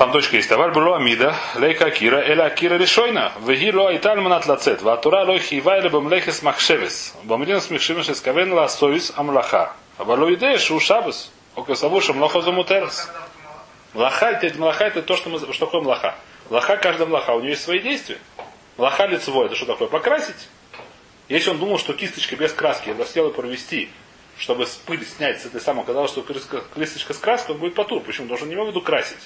Там 0.00 0.12
точка 0.12 0.36
есть. 0.36 0.50
Аваль 0.50 0.72
было 0.72 0.96
Амида, 0.96 1.36
Лейка 1.56 1.84
Акира, 1.84 2.22
Эля 2.22 2.46
Акира 2.46 2.76
решойна. 2.76 3.32
Веги 3.46 3.70
ло 3.70 3.88
айталь 3.88 4.18
манат 4.18 4.46
лацет. 4.46 4.80
Ватура 4.80 5.26
ло 5.26 5.38
хивай 5.38 5.82
лебом 5.82 6.08
лехес 6.10 6.42
махшевис. 6.42 7.14
Бомрин 7.24 7.60
смехшивен 7.60 8.02
шескавен 8.02 8.50
ла 8.54 8.66
союз 8.70 9.12
амлаха. 9.14 9.74
Авалу 9.98 10.32
идея 10.32 10.56
шу 10.56 10.80
шабас. 10.80 11.30
Окасаву 11.54 12.00
шамлоха 12.00 12.40
замутерес. 12.40 13.10
Млаха, 13.92 14.28
это, 14.28 14.58
млаха 14.58 14.84
это 14.84 15.02
то, 15.02 15.16
что, 15.16 15.28
мы, 15.28 15.38
что 15.38 15.66
такое 15.66 15.82
млаха. 15.82 16.14
Млаха, 16.48 16.78
каждая 16.78 17.06
млаха, 17.06 17.32
у 17.32 17.40
нее 17.40 17.50
есть 17.50 17.64
свои 17.64 17.80
действия. 17.80 18.16
Млаха 18.78 19.04
лицевой, 19.04 19.48
это 19.48 19.54
что 19.54 19.66
такое? 19.66 19.88
Покрасить. 19.88 20.48
Если 21.28 21.50
он 21.50 21.58
думал, 21.58 21.78
что 21.78 21.92
кисточка 21.92 22.36
без 22.36 22.54
краски, 22.54 22.94
хотел 22.96 23.26
ее 23.26 23.34
провести, 23.34 23.90
чтобы 24.38 24.66
пыль 24.86 25.04
снять 25.04 25.42
с 25.42 25.44
этой 25.44 25.60
самой, 25.60 25.82
оказалось, 25.82 26.10
что 26.10 26.22
кисточка 26.22 27.12
с 27.12 27.18
краской, 27.18 27.54
он 27.54 27.60
будет 27.60 27.74
потур. 27.74 28.00
Почему? 28.02 28.28
Потому 28.28 28.38
что 28.38 28.44
он 28.44 28.48
не 28.48 28.54
имел 28.54 28.64
в 28.64 28.68
виду 28.68 28.80
красить. 28.80 29.18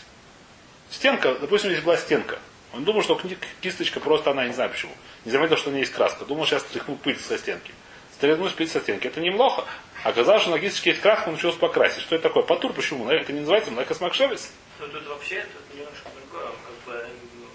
Стенка, 0.90 1.34
допустим, 1.34 1.70
здесь 1.70 1.82
была 1.82 1.96
стенка. 1.96 2.38
Он 2.72 2.84
думал, 2.84 3.02
что 3.02 3.20
кисточка 3.60 4.00
просто 4.00 4.30
она, 4.32 4.46
не 4.46 4.52
знаю 4.52 4.70
почему. 4.70 4.92
Не 5.24 5.30
заметил, 5.30 5.56
что 5.56 5.70
у 5.70 5.72
нее 5.72 5.82
есть 5.82 5.92
краска. 5.92 6.24
Думал, 6.24 6.44
сейчас 6.46 6.62
стряхну 6.62 6.96
пыль 6.96 7.18
со 7.18 7.38
стенки. 7.38 7.72
стрельнуть 8.14 8.52
в 8.52 8.54
50 8.56 8.82
оттенки. 8.82 9.06
Это 9.06 9.20
неплохо. 9.20 9.64
Оказалось, 10.02 10.42
что 10.42 10.50
на 10.50 10.58
гисточке 10.58 10.90
есть 10.90 11.02
краска, 11.02 11.28
он 11.28 11.34
начал 11.34 11.52
покрасить. 11.52 12.02
Что 12.02 12.16
это 12.16 12.24
такое? 12.28 12.42
Патур, 12.42 12.72
почему? 12.72 13.08
Это 13.08 13.32
не 13.32 13.40
называется 13.40 13.70
Млекас 13.70 14.00
Макшевис? 14.00 14.52
Ну 14.80 14.86
тут 14.88 15.06
вообще 15.06 15.44
тут 15.52 15.78
немножко 15.78 16.08
другое, 16.20 16.46
как 16.48 16.94
бы... 16.94 17.06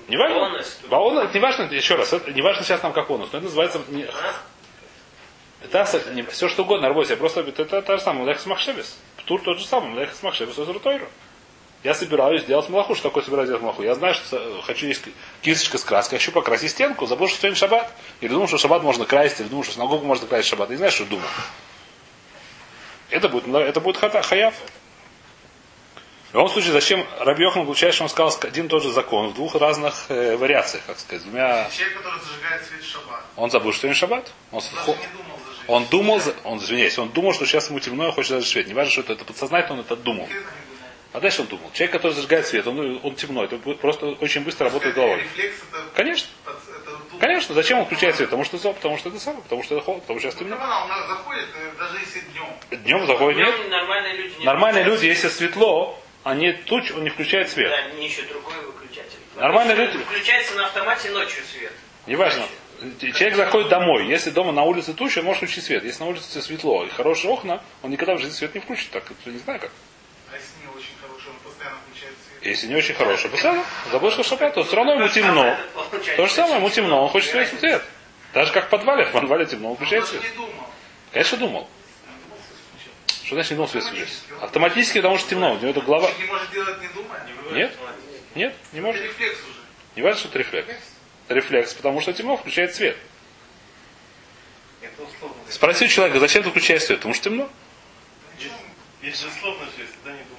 Не 0.08 0.18
важно. 0.18 0.40
бонус 0.40 0.78
тут. 0.82 0.90
Баон, 0.90 1.20
это 1.20 1.34
не 1.34 1.40
важно, 1.40 1.64
еще 1.64 1.96
раз, 1.96 2.12
это 2.14 2.32
не 2.32 2.42
важно 2.42 2.64
сейчас 2.64 2.82
нам 2.82 2.94
как 2.94 3.08
бонус, 3.08 3.30
но 3.32 3.38
это 3.38 3.46
называется 3.46 3.82
не, 3.90 4.04
А? 4.06 4.34
это 5.62 6.14
не- 6.14 6.24
все 6.24 6.48
что 6.50 6.64
угодно, 6.64 6.88
работе, 6.88 7.16
просто 7.16 7.42
это, 7.42 7.62
это 7.62 7.82
та 7.82 7.98
же 7.98 8.04
самая 8.04 8.24
Млекас 8.24 8.46
Макшевис. 8.46 8.98
Тур 9.26 9.42
тот 9.42 9.60
же 9.60 9.66
самый, 9.68 9.92
Млекас 9.92 10.24
Макшевис 10.24 10.58
Озрутойру. 10.58 11.08
Я 11.84 11.94
собираюсь 11.94 12.44
делать 12.44 12.68
малаху. 12.70 12.94
Что 12.94 13.10
такое 13.10 13.24
собираюсь 13.24 13.48
делать 13.48 13.64
малаху? 13.64 13.84
Я 13.84 13.96
знаю, 13.96 14.14
что 14.14 14.62
хочу 14.66 14.88
есть 14.88 15.04
кисточка 15.42 15.78
с 15.78 15.84
краской, 15.84 16.18
хочу 16.18 16.32
покрасить 16.32 16.72
стенку, 16.72 17.06
забыл, 17.06 17.28
что 17.28 17.38
сегодня 17.38 17.56
шаббат. 17.58 17.94
Или 18.22 18.32
думал, 18.32 18.48
что 18.48 18.58
шаббат 18.58 18.84
можно 18.84 19.06
красить, 19.06 19.40
или 19.42 19.48
думал, 19.48 19.64
что 19.64 19.74
синагогу 19.74 20.06
можно 20.06 20.28
красить 20.28 20.50
шаббат. 20.50 20.70
Я 20.70 20.74
не 20.74 20.78
знаю, 20.78 20.92
что 20.92 21.06
думал. 21.06 21.28
Это 23.10 23.30
будет, 23.30 23.48
это 23.48 23.80
будет 23.80 23.98
хата, 23.98 24.22
хаяв. 24.22 24.54
В 26.32 26.34
любом 26.36 26.50
случае, 26.50 26.74
зачем 26.74 27.08
Раби 27.22 27.44
Йохан 27.44 27.66
получает, 27.66 27.96
что 27.96 28.04
он 28.04 28.10
сказал 28.10 28.32
один 28.44 28.68
и 28.68 28.70
тот 28.70 28.84
же 28.84 28.92
закон 28.92 29.30
в 29.30 29.34
двух 29.34 29.56
разных 29.56 29.96
э, 30.10 30.36
вариациях, 30.38 30.84
как 30.86 31.00
сказать, 31.00 31.24
двумя... 31.24 31.68
Человек, 31.72 31.98
который 31.98 32.20
зажигает 32.20 32.66
свет 32.66 32.84
в 32.84 32.86
шаббат. 32.88 33.24
Он 33.36 33.50
забыл, 33.50 33.72
что 33.72 33.82
сегодня 33.82 33.96
шаббат. 33.96 34.32
Он, 34.52 34.62
Даже 34.62 34.76
хо- 34.76 34.92
не 34.92 35.18
думал 35.18 35.40
он 35.70 35.86
думал, 35.86 36.20
он, 36.46 36.58
извиняюсь, 36.58 36.98
он 36.98 37.10
думал, 37.10 37.32
что 37.34 37.46
сейчас 37.46 37.70
ему 37.70 37.80
темно 37.80 38.08
и 38.10 38.12
хочет 38.12 38.32
даже 38.32 38.48
свет. 38.48 38.68
Не 38.68 38.74
важно, 38.74 38.92
что 38.92 39.02
это, 39.02 39.14
это 39.14 39.24
подсознательно, 39.24 39.76
он 39.76 39.80
это 39.82 39.96
думал. 39.96 40.28
А 41.12 41.20
дальше 41.20 41.42
он 41.42 41.48
думал. 41.48 41.72
Человек, 41.74 41.92
который 41.94 42.12
зажигает 42.14 42.46
свет, 42.46 42.68
он, 42.68 43.00
он 43.04 43.16
темно, 43.16 43.44
это 43.44 43.58
будет 43.58 43.80
просто 43.80 44.08
очень 44.22 44.42
быстро 44.42 44.66
работает 44.66 44.94
головой. 44.96 45.26
Конечно. 45.96 46.28
Конечно, 47.20 47.54
зачем 47.56 47.80
он 47.80 47.86
включает 47.86 48.16
свет? 48.16 48.30
Потому 48.30 48.46
что 48.46 48.58
это 48.58 48.70
зо- 48.70 48.74
потому 48.74 48.98
что 48.98 49.10
это 49.10 49.20
самое, 49.20 49.44
потому 49.44 49.64
что 49.64 49.76
это 49.76 49.84
холод, 49.84 50.02
потому 50.04 50.20
что 50.20 50.30
сейчас 50.30 50.40
Ну, 50.40 50.48
темно. 50.48 50.56
э, 50.56 51.72
даже 51.78 51.98
если 52.00 52.20
днем. 52.22 52.48
Днем 52.84 53.08
заходит 53.08 53.38
нет. 53.40 53.70
Нормальные 53.70 54.14
люди 54.14 54.36
не 54.40 54.46
Нормальные 54.46 54.84
люди, 54.86 55.06
если 55.08 55.28
светло, 55.28 56.00
они 56.24 56.54
туч, 56.54 56.92
он 56.92 57.04
не 57.04 57.10
включает 57.10 57.50
свет. 57.50 57.70
Да, 57.72 57.92
не 58.00 58.06
еще 58.08 58.22
другой 58.24 58.54
выключатель. 58.66 59.20
Нормальные 59.36 59.76
люди- 59.76 59.98
Включается 59.98 60.56
на 60.56 60.66
автомате 60.68 61.10
ночью 61.10 61.44
свет. 61.44 61.74
Неважно. 62.06 62.46
Человек 63.02 63.36
заходит 63.36 63.68
домой. 63.70 64.08
Если 64.08 64.30
дома 64.30 64.54
на 64.54 64.64
улице 64.64 64.94
туча, 64.94 65.20
он 65.20 65.26
может 65.26 65.44
включить 65.44 65.66
свет. 65.66 65.84
Если 65.84 66.02
на 66.02 66.10
улице 66.10 66.42
светло 66.42 66.86
и 66.86 66.90
хорошие 66.90 67.32
окна, 67.34 67.62
он 67.82 67.90
никогда 67.92 68.16
в 68.16 68.20
жизни 68.20 68.32
свет 68.34 68.54
не 68.56 68.62
включит. 68.62 68.92
Так, 68.92 69.04
это 69.12 69.30
не 69.30 69.40
знаю 69.40 69.60
как. 69.60 69.72
А 70.32 70.36
если 70.36 70.54
не 70.62 70.68
очень 70.74 70.94
хороший, 71.02 71.28
он 71.30 71.36
постоянно 71.44 71.78
включает 71.86 72.14
свет. 72.26 72.29
Если 72.42 72.68
не 72.68 72.76
очень 72.76 72.96
хороший, 72.96 73.30
посмотрим. 73.30 73.64
Забыл, 73.92 74.12
что 74.12 74.24
шаббат, 74.24 74.54
то 74.54 74.64
все 74.64 74.76
равно 74.76 74.94
ему 74.94 75.10
темно. 75.10 75.58
То 76.16 76.26
же 76.26 76.34
самое, 76.34 76.58
ему 76.58 76.70
темно, 76.70 77.04
он 77.04 77.10
хочет 77.10 77.32
свет 77.32 77.60
свет. 77.60 77.84
Даже 78.34 78.54
как 78.54 78.68
в 78.68 78.70
подвале, 78.70 79.06
в 79.06 79.12
подвале 79.12 79.46
темно, 79.46 79.72
он 79.72 79.76
включает 79.76 80.08
свет. 80.08 80.22
не 80.24 80.30
думал. 80.30 80.54
Конечно, 81.12 81.38
думал. 81.38 81.70
Что 83.24 83.36
значит 83.36 83.52
не 83.52 83.56
думал 83.58 83.70
свет 83.70 83.84
включить? 83.84 84.24
Автоматически, 84.42 85.00
потому 85.00 85.18
что 85.18 85.30
темно. 85.30 85.54
У 85.54 85.58
него 85.58 85.70
это 85.70 85.82
голова. 85.82 86.08
Человек 86.08 86.20
не 86.20 86.32
может 86.32 86.52
делать, 86.52 86.82
не 86.82 86.88
думая. 86.88 87.28
Нет? 87.52 87.78
Нет, 88.36 88.56
не 88.72 88.82
может. 88.82 89.04
рефлекс 89.04 89.40
уже. 89.40 89.60
Не 89.96 90.02
важно, 90.02 90.20
что 90.20 90.30
это 90.30 90.40
рефлекс. 90.40 90.74
Рефлекс, 91.28 91.74
потому 91.74 92.02
что 92.02 92.14
темно 92.14 92.38
включает 92.38 92.74
свет. 92.74 92.98
Спроси 95.50 95.86
у 95.86 95.88
человека, 95.90 96.20
зачем 96.20 96.44
ты 96.44 96.50
включаешь 96.52 96.84
свет? 96.84 97.00
Потому 97.00 97.14
что 97.14 97.26
темно. 97.26 97.50
Есть, 99.02 99.22
же 99.22 99.28
если 99.78 99.96
да 100.04 100.12
не. 100.12 100.20
Так, 100.20 100.39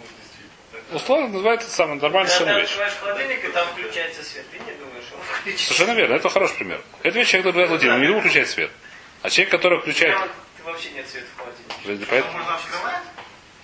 Условно 0.92 1.28
называется 1.28 1.68
Когда 1.76 2.09
ты 2.25 2.28
совершенно 2.28 2.59
вещь. 2.59 2.70
открываешь 2.70 2.94
холодильник, 2.94 3.44
и 3.44 3.49
там 3.49 3.66
включается 3.68 4.25
свет. 4.25 4.44
Ты 4.50 4.59
не 4.59 4.73
думаешь, 4.73 5.04
он 5.14 5.20
включится. 5.23 5.64
Совершенно 5.66 5.97
верно, 5.97 6.14
это 6.14 6.28
хороший 6.28 6.56
пример. 6.56 6.82
Это 7.02 7.18
вещь, 7.18 7.28
человек, 7.28 7.47
который 7.47 7.68
владеет, 7.68 7.92
он 7.92 8.00
не 8.00 8.06
думает 8.06 8.25
включать 8.25 8.49
свет. 8.49 8.70
А 9.23 9.30
человек, 9.30 9.50
который 9.52 9.80
включает... 9.80 10.16
Ты 10.56 10.62
вообще 10.64 10.90
нет 10.90 11.09
света 11.09 11.26
в 11.37 11.40
холодильнике. 11.40 12.06
Поэтому- 12.11 12.32
можно 12.38 12.54
открывать? 12.54 13.02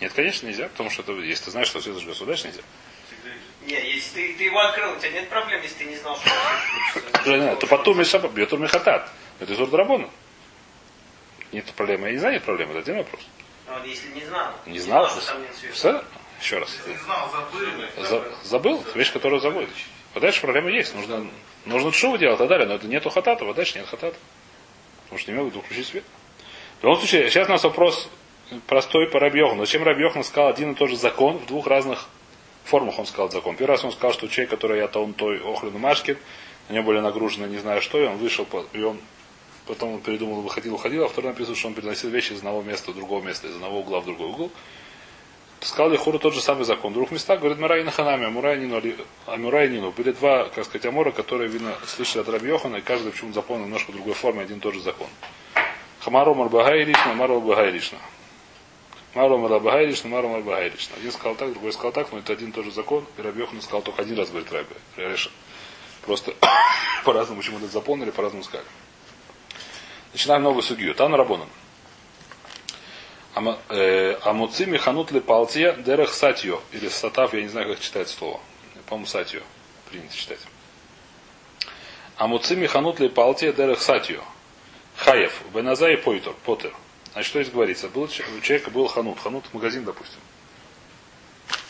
Нет, 0.01 0.13
конечно, 0.13 0.47
нельзя, 0.47 0.69
потому 0.69 0.91
что 0.91 1.03
это, 1.03 1.13
если 1.13 1.45
ты 1.47 1.51
знаешь, 1.51 1.69
что 1.69 1.81
свет 1.81 1.95
зажгется, 1.95 2.25
дальше 2.27 2.49
нельзя. 2.49 2.63
всегда 3.07 3.31
есть. 3.35 3.85
Не, 3.85 3.95
если 3.95 4.11
ты, 4.15 4.35
ты 4.35 4.45
его 4.45 4.61
открыл, 4.61 4.93
у 4.93 4.97
тебя 4.97 5.11
нет 5.11 5.29
проблем, 5.29 5.63
если 5.63 5.79
ты 5.79 5.85
не 5.87 5.97
знал, 5.97 6.19
что 6.19 7.33
он 7.33 7.57
то 7.57 7.67
потом 7.67 8.05
шаббат, 8.05 8.33
бьет. 8.33 8.53
Это 8.53 9.53
из 9.53 9.69
драбона. 9.69 10.11
Нет 11.53 11.65
проблемы. 11.73 12.07
Я 12.09 12.13
не 12.13 12.19
знаю, 12.19 12.35
нет 12.35 12.45
проблемы, 12.45 12.73
это 12.73 12.81
один 12.81 12.99
вопрос. 12.99 13.21
А 13.67 13.79
вот 13.79 13.87
если 13.87 14.09
не 14.09 14.25
знал. 14.25 14.53
Не 14.67 14.79
знал, 14.79 15.09
что 15.09 15.27
там 15.27 15.43
нет 15.43 15.55
света. 15.57 16.05
Еще 16.41 16.59
раз. 16.59 16.77
Знал, 17.05 17.31
забыл. 17.31 18.09
За- 18.09 18.25
забыл? 18.45 18.81
Это 18.81 18.99
вещь, 18.99 19.13
которую 19.13 19.41
забыл. 19.41 19.67
А 20.15 20.21
дальше 20.21 20.41
проблема 20.41 20.71
есть. 20.71 20.95
Нужно, 20.95 21.27
нужно 21.65 21.93
шоу 21.93 22.17
делать 22.19 22.37
и 22.37 22.39
так 22.39 22.49
далее, 22.49 22.67
но 22.67 22.75
это 22.75 22.87
нету 22.87 23.11
хатата, 23.11 23.49
а 23.49 23.55
дальше 23.55 23.79
нет 23.79 23.87
хатата. 23.87 24.17
Потому 25.05 25.19
что 25.19 25.33
не 25.33 25.39
могут 25.39 25.55
выключить 25.55 25.87
свет. 25.87 26.05
В 26.81 26.85
любом 26.85 26.99
случае, 26.99 27.31
сейчас 27.31 27.49
у 27.49 27.53
нас 27.53 27.65
вопрос 27.65 28.09
простой 28.67 29.09
по 29.09 29.19
Рабьехану. 29.19 29.65
Зачем 29.65 29.83
Рабьехан 29.83 30.25
сказал 30.25 30.51
один 30.51 30.73
и 30.73 30.75
тот 30.75 30.91
же 30.91 30.97
закон 30.97 31.39
в 31.39 31.47
двух 31.47 31.67
разных 31.67 32.07
формах 32.65 32.99
он 32.99 33.07
сказал 33.07 33.31
закон. 33.31 33.57
Первый 33.57 33.73
раз 33.73 33.85
он 33.85 33.93
сказал, 33.93 34.13
что 34.13 34.29
человек, 34.29 34.51
который 34.51 34.79
я 34.79 34.87
он 34.87 35.15
той 35.15 35.41
Охлин 35.41 35.75
и 35.75 35.79
Машкин, 35.79 36.19
на 36.69 36.75
нем 36.75 36.85
были 36.85 36.99
нагружены 36.99 37.47
не 37.47 37.59
знаю 37.59 37.81
что, 37.81 38.03
и 38.03 38.07
он 38.07 38.17
вышел, 38.17 38.47
и 38.73 38.83
он 38.83 38.99
потом 39.67 39.95
он 39.95 40.01
передумал, 40.01 40.43
выходил, 40.43 40.75
уходил, 40.75 41.05
а 41.05 41.09
второй 41.09 41.33
написано, 41.33 41.57
что 41.57 41.69
он 41.69 41.75
переносил 41.75 42.11
вещи 42.11 42.33
из 42.33 42.39
одного 42.39 42.63
места 42.63 42.91
в 42.91 42.95
другого 42.95 43.23
места, 43.23 43.47
из 43.47 43.55
одного 43.55 43.81
угла 43.81 44.01
в 44.01 44.05
другой 44.05 44.29
угол. 44.29 44.51
Сказал 45.61 45.91
Лихуру 45.91 46.19
тот 46.19 46.35
же 46.35 46.41
самый 46.41 46.65
закон. 46.65 46.93
Двух 46.93 47.11
местах 47.11 47.41
говорит 47.41 47.59
Мурай 47.59 47.83
и 47.83 47.85
Ханами, 47.87 48.27
Амурай 48.27 48.59
Нину, 48.59 48.81
Амурай 49.27 49.69
Нину. 49.69 49.91
Были 49.91 50.13
два, 50.13 50.49
как 50.49 50.65
сказать, 50.65 50.87
Амора, 50.87 51.11
которые, 51.11 51.49
видно, 51.49 51.75
слышали 51.87 52.23
от 52.23 52.29
Раби 52.29 52.49
Йохана, 52.49 52.77
и 52.77 52.81
каждый 52.83 53.11
почему-то 53.11 53.37
запомнил 53.37 53.65
немножко 53.65 53.93
другой 53.93 54.15
форме 54.15 54.43
один 54.43 54.59
и 54.59 54.61
тот 54.61 54.75
же 54.75 54.81
закон. 54.81 55.09
Хамару 56.01 56.35
Марбагай 56.35 56.85
лично, 56.85 57.15
Мару 57.15 57.41
Марбагай 57.41 57.71
лично. 57.71 57.99
Мару 59.15 59.39
Марбагай 59.39 59.87
лично, 59.87 60.11
Мару 60.11 60.29
Марбагай 60.29 60.69
лично. 60.69 60.95
Один 60.97 61.11
сказал 61.11 61.35
так, 61.35 61.53
другой 61.53 61.73
сказал 61.73 61.93
так, 61.93 62.13
но 62.13 62.19
это 62.19 62.33
один 62.33 62.51
и 62.51 62.53
тот 62.53 62.65
же 62.65 62.71
закон. 62.71 63.05
И 63.17 63.23
Раби 63.23 63.41
Йохан 63.41 63.61
сказал 63.63 63.83
только 63.83 64.03
один 64.03 64.19
раз, 64.19 64.29
говорит 64.29 64.53
Раби. 64.53 64.75
Реша. 64.97 65.31
Просто 66.03 66.35
по-разному 67.05 67.41
почему-то 67.41 67.67
запомнили, 67.67 68.11
по-разному 68.11 68.45
сказали. 68.45 68.69
Начинаем 70.13 70.43
новую 70.43 70.63
судью. 70.63 70.95
Там 70.95 71.15
Рабонан. 71.15 71.49
Э, 73.37 74.19
Амуци 74.23 74.65
механут 74.65 75.11
ли 75.13 75.21
палтия 75.21 75.75
дерех 75.75 76.13
сатьо. 76.15 76.63
Или 76.73 76.89
сатав, 76.89 77.35
я 77.35 77.43
не 77.43 77.49
знаю, 77.49 77.69
как 77.69 77.81
читать 77.81 78.09
слово. 78.09 78.41
По-моему, 78.87 79.07
сатьо. 79.07 79.41
Принято 79.91 80.17
читать. 80.17 80.41
Амуци 82.17 82.57
механут 82.57 82.99
ли 82.99 83.11
палтия 83.11 83.53
дерех 83.53 83.83
сатьо. 83.83 84.23
Хаев. 84.97 85.43
Беназа 85.53 85.91
и 85.91 85.97
Пойтер. 85.97 86.33
Поттер. 86.45 86.75
Значит, 87.13 87.29
что 87.29 87.43
здесь 87.43 87.53
говорится? 87.53 87.89
Был, 87.89 88.05
у 88.05 88.41
человека 88.41 88.71
был 88.71 88.89
ханут. 88.89 89.19
Ханут 89.21 89.53
магазин, 89.53 89.85
допустим. 89.85 90.21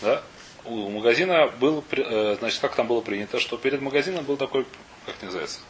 Да? 0.01 0.23
У 0.65 0.89
магазина 0.89 1.49
был, 1.49 1.85
э, 1.91 2.37
значит, 2.39 2.61
как 2.61 2.77
там 2.77 2.87
было 2.87 3.01
принято, 3.01 3.41
что 3.41 3.57
перед 3.57 3.81
магазином 3.81 4.25
был 4.25 4.37
такой, 4.37 4.67
как 5.05 5.15
называется, 5.23 5.61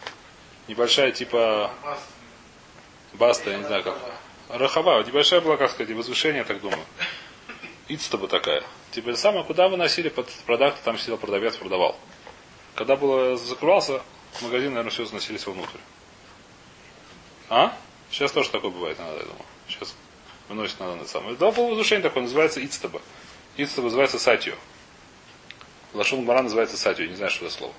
небольшая 0.69 1.13
типа 1.13 1.71
Бас. 1.83 1.99
баста, 3.13 3.51
я 3.51 3.59
не 3.59 3.65
знаю 3.65 3.83
как. 3.83 3.99
Рахава, 4.49 5.03
небольшая 5.03 5.41
была, 5.41 5.57
как 5.57 5.71
сказать, 5.71 5.95
возвышение, 5.95 6.39
я 6.39 6.45
так 6.45 6.61
думаю. 6.61 6.83
Ицтаба 7.89 8.29
такая. 8.29 8.63
Типа 8.93 9.15
самое, 9.15 9.45
куда 9.45 9.69
выносили 9.69 10.09
под 10.09 10.29
продукты, 10.47 10.81
там 10.85 10.99
сидел 10.99 11.17
продавец, 11.17 11.57
продавал. 11.57 11.97
Когда 12.75 12.97
было 12.97 13.37
закрывался, 13.37 14.03
магазин, 14.41 14.71
наверное, 14.71 14.91
все 14.91 15.05
заносились 15.05 15.47
вовнутрь. 15.47 15.79
А? 17.49 17.77
Сейчас 18.11 18.33
тоже 18.33 18.51
такое 18.51 18.71
бывает, 18.71 18.99
надо, 18.99 19.19
я 19.19 19.23
думаю. 19.23 19.45
Сейчас 19.69 19.95
выносит 20.49 20.79
надо 20.81 20.97
на 20.97 21.05
самое. 21.07 21.37
Да, 21.37 21.51
было 21.51 21.71
возвышение 21.71 22.03
такое, 22.03 22.23
называется 22.23 22.65
Ицтаба. 22.65 23.01
Ицтаба 23.57 23.87
называется 23.87 24.19
Сатью. 24.19 24.55
Лашон 25.93 26.25
Мара 26.25 26.43
называется 26.43 26.77
Сатью, 26.77 27.09
не 27.09 27.17
знаю, 27.17 27.31
что 27.31 27.47
это 27.47 27.55
слово. 27.55 27.75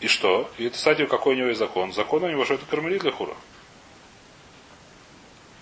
И 0.00 0.08
что? 0.08 0.50
И 0.58 0.64
это 0.64 0.78
Сатью, 0.78 1.06
какой 1.08 1.34
у 1.34 1.36
него 1.36 1.48
есть 1.48 1.58
закон? 1.58 1.92
Закон 1.92 2.24
у 2.24 2.28
него, 2.28 2.44
что 2.44 2.54
это 2.54 2.66
кармелит 2.66 3.02
для 3.02 3.12
хура. 3.12 3.36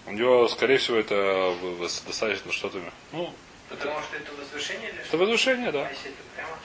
У 0.09 0.12
него, 0.12 0.49
скорее 0.49 0.79
всего, 0.79 0.97
это 0.97 1.55
достаточно 1.81 2.50
что-то. 2.53 2.81
Ну, 3.12 3.35
Потому 3.69 4.00
что 4.00 4.17
это 4.17 4.33
возвышение 4.33 4.88
или 4.88 4.99
это 5.00 5.09
что? 5.09 5.19
возвышение, 5.19 5.69
А 5.69 5.73
да. 5.73 5.88
если 5.91 6.11
это 6.11 6.23
прямо? 6.35 6.59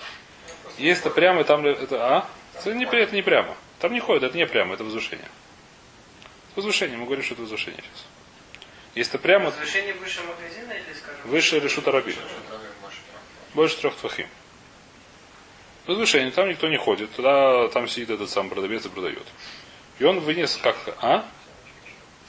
Если 0.77 1.01
это 1.05 1.09
прямо, 1.09 1.41
и 1.41 1.43
там 1.43 1.65
ли- 1.65 1.71
это, 1.73 2.17
а? 2.17 2.29
Это 2.55 2.73
не, 2.73 2.85
это 2.85 3.13
не 3.13 3.21
прямо. 3.21 3.57
Там 3.79 3.91
не 3.91 3.99
ходит, 3.99 4.23
это 4.23 4.37
не 4.37 4.47
прямо, 4.47 4.75
это 4.75 4.85
возвышение. 4.85 5.27
Возвышение, 6.55 6.97
мы 6.97 7.05
говорим, 7.05 7.23
что 7.23 7.33
это 7.33 7.41
возвышение 7.41 7.81
сейчас. 7.81 8.05
Если 8.95 9.11
это 9.15 9.19
прямо, 9.21 9.45
Возвышение 9.49 9.93
выше 9.95 10.21
магазина 10.21 10.71
или, 10.71 10.93
скажем? 10.93 11.21
выше 11.25 11.59
решута 11.59 11.91
рабин. 11.91 12.15
Больше 13.53 13.77
трех 13.77 13.95
твахим. 13.97 14.27
Возвышение, 15.85 16.31
там 16.31 16.47
никто 16.47 16.69
не 16.69 16.77
ходит. 16.77 17.11
Туда 17.11 17.67
там 17.69 17.89
сидит 17.89 18.09
этот 18.11 18.29
сам 18.29 18.49
продавец 18.49 18.85
и 18.85 18.89
продает. 18.89 19.27
И 19.99 20.05
он 20.05 20.21
вынес 20.21 20.55
как 20.55 20.77
а? 21.01 21.25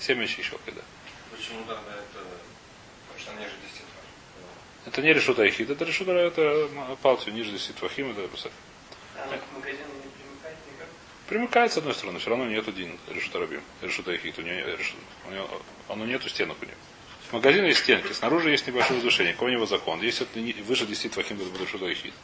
Семь 0.01 0.27
щелкой, 0.27 0.75
да. 0.75 0.83
Почему 1.37 1.61
тогда 1.65 1.93
это... 1.93 2.21
Потому 3.09 3.19
что 3.21 3.33
ниже 3.33 3.55
10 3.73 3.83
Это 4.87 5.03
не 5.03 5.13
решута 5.13 5.49
Ихид, 5.49 5.71
это 5.71 5.85
решута 5.85 6.13
это 6.13 6.69
палцию 7.03 7.35
ниже 7.35 7.51
10 7.53 7.77
твахим, 7.77 8.11
это 8.11 8.27
просто. 8.29 8.51
Она 9.17 9.37
к 9.39 9.43
магазину 9.55 9.89
не 9.95 10.11
примыкает 10.11 10.57
никак? 10.73 10.89
Примыкает 11.29 11.73
с 11.73 11.79
одной 11.79 11.95
стороны, 11.95 12.19
все 12.19 12.31
равно 12.31 12.47
нету 12.47 12.73
дин 12.73 12.99
решута 13.09 13.39
рабим. 13.41 13.63
Решута 13.83 14.15
ихит. 14.15 14.39
У 14.39 14.43
него, 14.43 14.55
решут- 14.69 14.97
у 15.29 15.31
него, 15.33 15.63
оно 15.89 16.05
нету 16.07 16.29
стенок 16.29 16.57
у 16.61 16.65
него. 16.65 16.77
В 17.31 17.33
магазине 17.33 17.69
есть 17.69 17.81
стенки, 17.81 18.13
снаружи 18.13 18.51
есть 18.51 18.67
небольшое 18.67 18.97
возвышение. 18.97 19.33
Какой 19.33 19.51
у 19.51 19.55
него 19.55 19.67
закон? 19.67 20.01
Если 20.03 20.27
это 20.27 20.39
не- 20.39 20.53
выше 20.53 20.87
10 20.87 21.13
твахим, 21.13 21.39
то 21.39 21.43
это 21.45 21.53
будет 21.53 21.63
решута 21.63 21.91
ихит. 21.93 22.15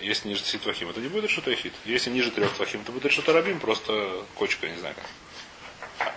Если 0.00 0.28
ниже 0.28 0.42
10 0.42 0.62
твахим, 0.62 0.88
это 0.90 1.00
не 1.00 1.08
будет 1.08 1.24
решута 1.24 1.52
ихит. 1.52 1.72
Если 1.84 2.10
ниже 2.10 2.32
3 2.32 2.46
твахим, 2.56 2.80
это 2.82 2.90
будет 2.92 3.04
решута 3.04 3.32
рабим, 3.32 3.60
просто 3.60 4.24
кочка, 4.34 4.68
не 4.68 4.76
знаю 4.78 4.94
как. 4.96 6.12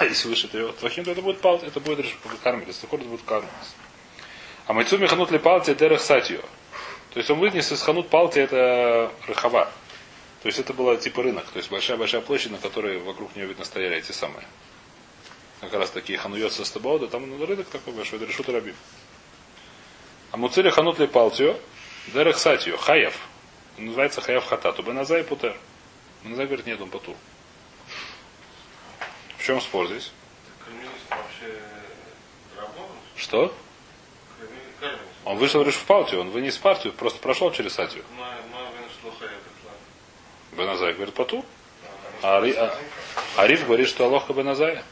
А 0.00 0.06
если 0.06 0.28
выше 0.28 0.48
3 0.48 0.72
твахим, 0.80 1.04
то 1.04 1.10
это 1.10 1.20
будет 1.20 1.42
пал, 1.42 1.58
это 1.58 1.78
будет 1.78 2.06
кармелис. 2.42 2.82
Это 2.82 2.96
будет 2.96 3.20
кармелис. 3.22 3.76
А 4.66 4.72
майцу 4.72 4.96
механут 4.96 5.30
ли 5.30 5.38
палти 5.38 5.74
дерех 5.74 6.00
сатио. 6.00 6.40
То 7.10 7.18
есть 7.18 7.28
он 7.28 7.38
вынес 7.38 7.70
из 7.70 7.82
ханут 7.82 8.08
палти 8.08 8.38
это 8.38 9.12
рахава. 9.28 9.70
То 10.42 10.46
есть 10.46 10.58
это 10.58 10.72
было 10.72 10.96
типа 10.96 11.22
рынок. 11.22 11.44
То 11.50 11.58
есть 11.58 11.70
большая-большая 11.70 12.22
площадь, 12.22 12.50
на 12.50 12.56
которой 12.56 12.98
вокруг 12.98 13.36
нее, 13.36 13.44
видно, 13.44 13.62
стояли 13.66 13.98
эти 13.98 14.12
самые. 14.12 14.46
Как 15.60 15.74
раз 15.74 15.90
такие 15.90 16.18
ханует 16.18 16.50
со 16.54 16.64
стабаода. 16.64 17.06
Там 17.06 17.28
ну, 17.28 17.44
рынок 17.44 17.68
такой 17.68 17.92
большой, 17.92 18.20
это 18.20 18.26
решут 18.26 18.48
рабим. 18.48 18.76
А 20.30 20.38
муцили 20.38 20.70
ханут 20.70 20.98
ли 20.98 21.08
палтио, 21.08 21.56
дерех 22.14 22.38
сатио, 22.38 22.78
хаев. 22.78 23.18
Он 23.76 23.84
называется 23.84 24.22
хаяв 24.22 24.46
хатату. 24.46 24.82
Беназай 24.82 25.24
путер. 25.24 25.54
Беназай 26.24 26.46
говорит, 26.46 26.64
нет, 26.64 26.80
он 26.80 26.88
пату. 26.88 27.14
В 29.40 29.42
чем 29.42 29.58
спор 29.62 29.86
здесь? 29.86 30.12
Что? 33.16 33.54
Он 35.24 35.36
вышел 35.38 35.64
лишь 35.64 35.76
в 35.76 35.84
партию, 35.84 36.20
он 36.20 36.30
вынес 36.30 36.58
партию, 36.58 36.92
просто 36.92 37.18
прошел 37.20 37.50
через 37.50 37.72
сатию. 37.72 38.04
Беназай 40.52 40.92
говорит 40.92 41.14
пату. 41.14 41.44
А, 42.22 42.38
Ари- 42.38 42.54
а- 42.54 42.76
Ариф 43.36 43.64
говорит, 43.64 43.88
что 43.88 44.04
Алоха 44.04 44.34
Беназая. 44.34 44.84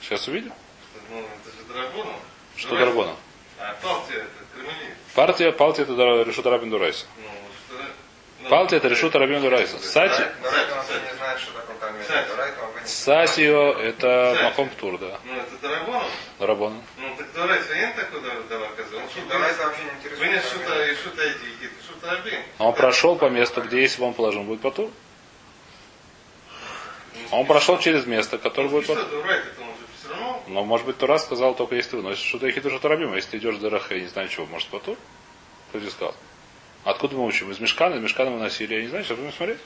Сейчас 0.00 0.28
увидим. 0.28 0.52
Ну, 1.10 1.18
это 1.18 1.56
же 1.56 1.64
драгоном. 1.64 2.16
Что? 2.56 2.76
А 3.58 3.72
это 3.72 4.28
кремли. 4.54 4.94
Партия, 5.14 5.52
Палтия 5.52 5.84
это 5.84 6.22
решута 6.28 6.50
Рабин 6.50 6.70
Дурайса. 6.70 7.06
Ну, 7.16 7.24
что... 7.66 7.82
ну, 8.42 8.48
Палтия 8.48 8.78
это 8.78 8.88
решута 8.88 9.18
Рабин 9.18 9.40
Дурайса. 9.40 9.78
Сати, 9.80 10.20
Райт, 10.20 10.32
он 10.42 11.04
не 11.04 11.16
знает, 11.16 11.40
что 11.40 11.52
такое 11.52 11.76
камень. 11.78 12.04
Он. 12.82 12.88
Сатио 12.88 13.72
это. 13.72 14.38
Махом 14.42 14.68
Птур, 14.70 14.98
да. 14.98 15.18
Ну, 15.24 15.34
это 15.34 15.56
драгоном. 15.60 16.02
Рабона. 16.38 16.82
Ну, 16.98 17.16
так 17.16 17.32
давай, 17.34 17.62
своен 17.62 17.94
такой 17.94 18.20
давай 18.48 18.68
оказывается. 18.68 19.18
Он 19.20 19.28
что, 19.28 19.64
вообще 19.64 19.82
не 19.84 19.90
интересует. 19.90 20.18
Вынес 20.18 20.44
что-то 20.44 20.84
и 20.84 20.94
что-то 20.94 21.22
эти, 21.22 21.70
что-то 21.84 22.12
обин. 22.12 22.40
А 22.58 22.64
Он 22.68 22.74
прошел 22.74 23.16
по 23.16 23.30
месту, 23.30 23.62
где 23.62 23.82
если 23.82 24.00
бы 24.00 24.06
он 24.06 24.14
положил, 24.14 24.42
будет 24.42 24.60
потур. 24.60 24.90
А 27.30 27.38
Он 27.38 27.46
прошел 27.46 27.78
через 27.78 28.06
место, 28.06 28.38
которое 28.38 28.68
будет 28.68 28.84
Что, 28.84 28.96
потур. 28.96 29.26
он. 29.26 29.32
Но, 30.48 30.64
может 30.64 30.86
быть, 30.86 30.98
Тура 30.98 31.18
сказал 31.18 31.54
только 31.54 31.76
если 31.76 31.92
ты 31.92 31.96
выносишь 31.98 32.24
что-то 32.24 32.48
ихит 32.48 32.66
уже 32.66 32.78
Тарабим, 32.78 33.12
а 33.12 33.16
если 33.16 33.30
ты 33.30 33.36
идешь 33.38 33.56
в 33.56 33.60
Дерах, 33.60 33.90
я 33.90 34.00
не 34.00 34.06
знаю 34.06 34.28
чего, 34.28 34.46
может 34.46 34.68
потур? 34.68 34.96
Кто 35.70 35.80
тебе 35.80 35.90
сказал? 35.90 36.14
Откуда 36.84 37.16
мы 37.16 37.24
учим? 37.24 37.50
Из 37.50 37.60
Мешкана? 37.60 37.94
Из 37.94 38.02
Мешкана 38.02 38.30
мы 38.30 38.38
носили, 38.38 38.74
я 38.74 38.82
не 38.82 38.88
знаю, 38.88 39.04
сейчас 39.04 39.16
будем 39.16 39.32
смотреть. 39.32 39.58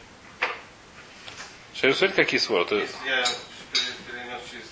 Сейчас 1.76 1.98
смотреть, 1.98 2.16
какие 2.16 2.40
своры. 2.40 2.64
Ты- 2.64 2.74
Если 2.76 2.96
я 3.06 3.22
пере- 3.22 3.92
перенес 4.08 4.40
через... 4.50 4.64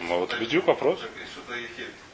Ну, 0.00 0.18
вот 0.18 0.38
бедюк 0.38 0.66
вопрос. 0.66 1.00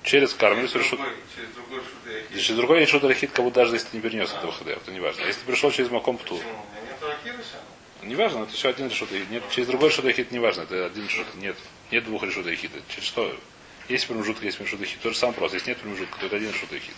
Через 0.03 0.35
Кармелис 0.35 0.71
Через 0.73 0.85
решут. 0.87 1.01
другой, 1.01 1.17
через 1.35 1.51
другой 1.55 1.79
ехит. 2.13 2.41
Через 2.43 2.57
другой 2.57 2.81
решут 2.81 3.05
Рахит, 3.05 3.33
как 3.33 3.45
будто 3.45 3.55
даже 3.61 3.75
если 3.75 3.89
ты 3.89 3.97
не 3.97 4.03
перенес 4.03 4.33
этого 4.33 4.53
хода, 4.53 4.73
это 4.73 4.93
не 4.93 5.01
важно. 5.01 5.25
А 5.25 5.27
если 5.27 5.41
ты 5.41 5.47
пришел 5.47 5.71
через 5.73 5.91
Маком 5.91 6.17
Птур, 6.19 6.41
не 8.03 8.15
важно, 8.15 8.43
это 8.45 8.53
все 8.53 8.69
один 8.69 8.89
решут. 8.89 9.11
Нет, 9.31 9.43
через 9.51 9.67
другой 9.69 9.89
решут 9.89 10.05
Рахит 10.05 10.31
не 10.31 10.39
важно, 10.39 10.63
это 10.63 10.87
один 10.87 11.07
решут. 11.07 11.27
Нет, 11.37 11.57
нет 11.91 12.05
двух 12.05 12.23
решут 12.23 12.47
Рахит. 12.47 12.71
Через 12.89 13.05
что? 13.09 13.37
Есть 13.89 14.07
промежуток, 14.07 14.45
есть 14.45 14.61
решут 14.61 14.81
Рахит. 14.81 15.01
Тот 15.01 15.13
же 15.15 15.19
самый 15.19 15.33
вопрос. 15.33 15.55
Если 15.55 15.71
нет 15.71 15.79
промежутка, 15.79 16.19
то 16.21 16.27
это 16.27 16.37
один 16.37 16.51
решут 16.53 16.71
Рахит. 16.73 16.95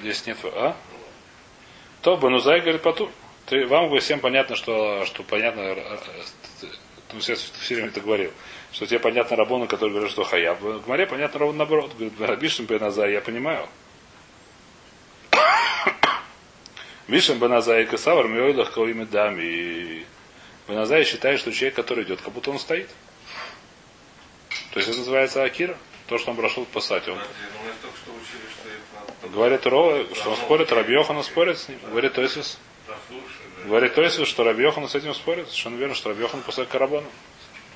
Здесь 0.00 0.26
нет, 0.26 0.38
а? 0.44 0.76
То 2.06 2.16
Банузай 2.16 2.60
говорит 2.60 2.82
потур. 2.82 3.10
Ты, 3.46 3.66
вам 3.66 3.98
всем 3.98 4.20
понятно, 4.20 4.54
что, 4.54 5.04
что 5.06 5.24
понятно, 5.24 5.74
ну, 7.12 7.18
все, 7.18 7.34
все 7.34 7.74
время 7.74 7.88
это 7.88 8.00
говорил, 8.00 8.30
что 8.70 8.86
тебе 8.86 9.00
понятно 9.00 9.34
Рабону, 9.34 9.66
который 9.66 9.90
говорит, 9.90 10.12
что 10.12 10.22
хаяв. 10.22 10.60
В 10.60 10.84
Гмаре 10.84 11.08
понятно 11.08 11.40
ровно 11.40 11.58
наоборот. 11.58 11.94
Говорит, 11.94 12.12
Рабишин 12.20 12.66
Беназай, 12.66 13.10
я 13.10 13.20
понимаю. 13.20 13.66
Мишин 17.08 17.40
Беназай 17.40 17.82
и 17.82 17.86
Касавар 17.86 18.28
Миойлах 18.28 18.72
Кауими 18.72 19.02
Дами. 19.02 20.06
Беназай 20.68 21.02
считает, 21.02 21.40
что 21.40 21.50
человек, 21.50 21.74
который 21.74 22.04
идет, 22.04 22.20
как 22.20 22.32
будто 22.32 22.52
он 22.52 22.60
стоит. 22.60 22.88
То 24.70 24.78
есть 24.78 24.90
это 24.90 24.98
называется 24.98 25.42
Акира. 25.42 25.76
То, 26.06 26.18
что 26.18 26.30
он 26.30 26.36
прошел 26.36 26.66
по 26.66 26.78
сати. 26.78 27.10
Он 27.10 27.18
мы 27.18 27.24
только 27.82 27.96
что 27.96 28.12
учили, 28.12 28.48
что 28.48 28.65
говорит 29.36 29.66
Ро, 29.66 30.04
что 30.14 30.30
он 30.30 30.36
спорит, 30.36 30.72
Рабьехана 30.72 31.22
спорит 31.22 31.58
с 31.58 31.68
ним. 31.68 31.78
Говорит 31.90 32.14
да. 32.14 32.94
Говорит 33.66 33.94
Тойсус, 33.94 34.28
что 34.28 34.44
Рабьехан 34.44 34.88
с 34.88 34.94
этим 34.94 35.12
спорит. 35.14 35.48
Совершенно 35.48 35.76
верно, 35.76 35.94
что 35.94 36.08
Рабьехан 36.08 36.40
после 36.40 36.64
Карабана. 36.64 37.06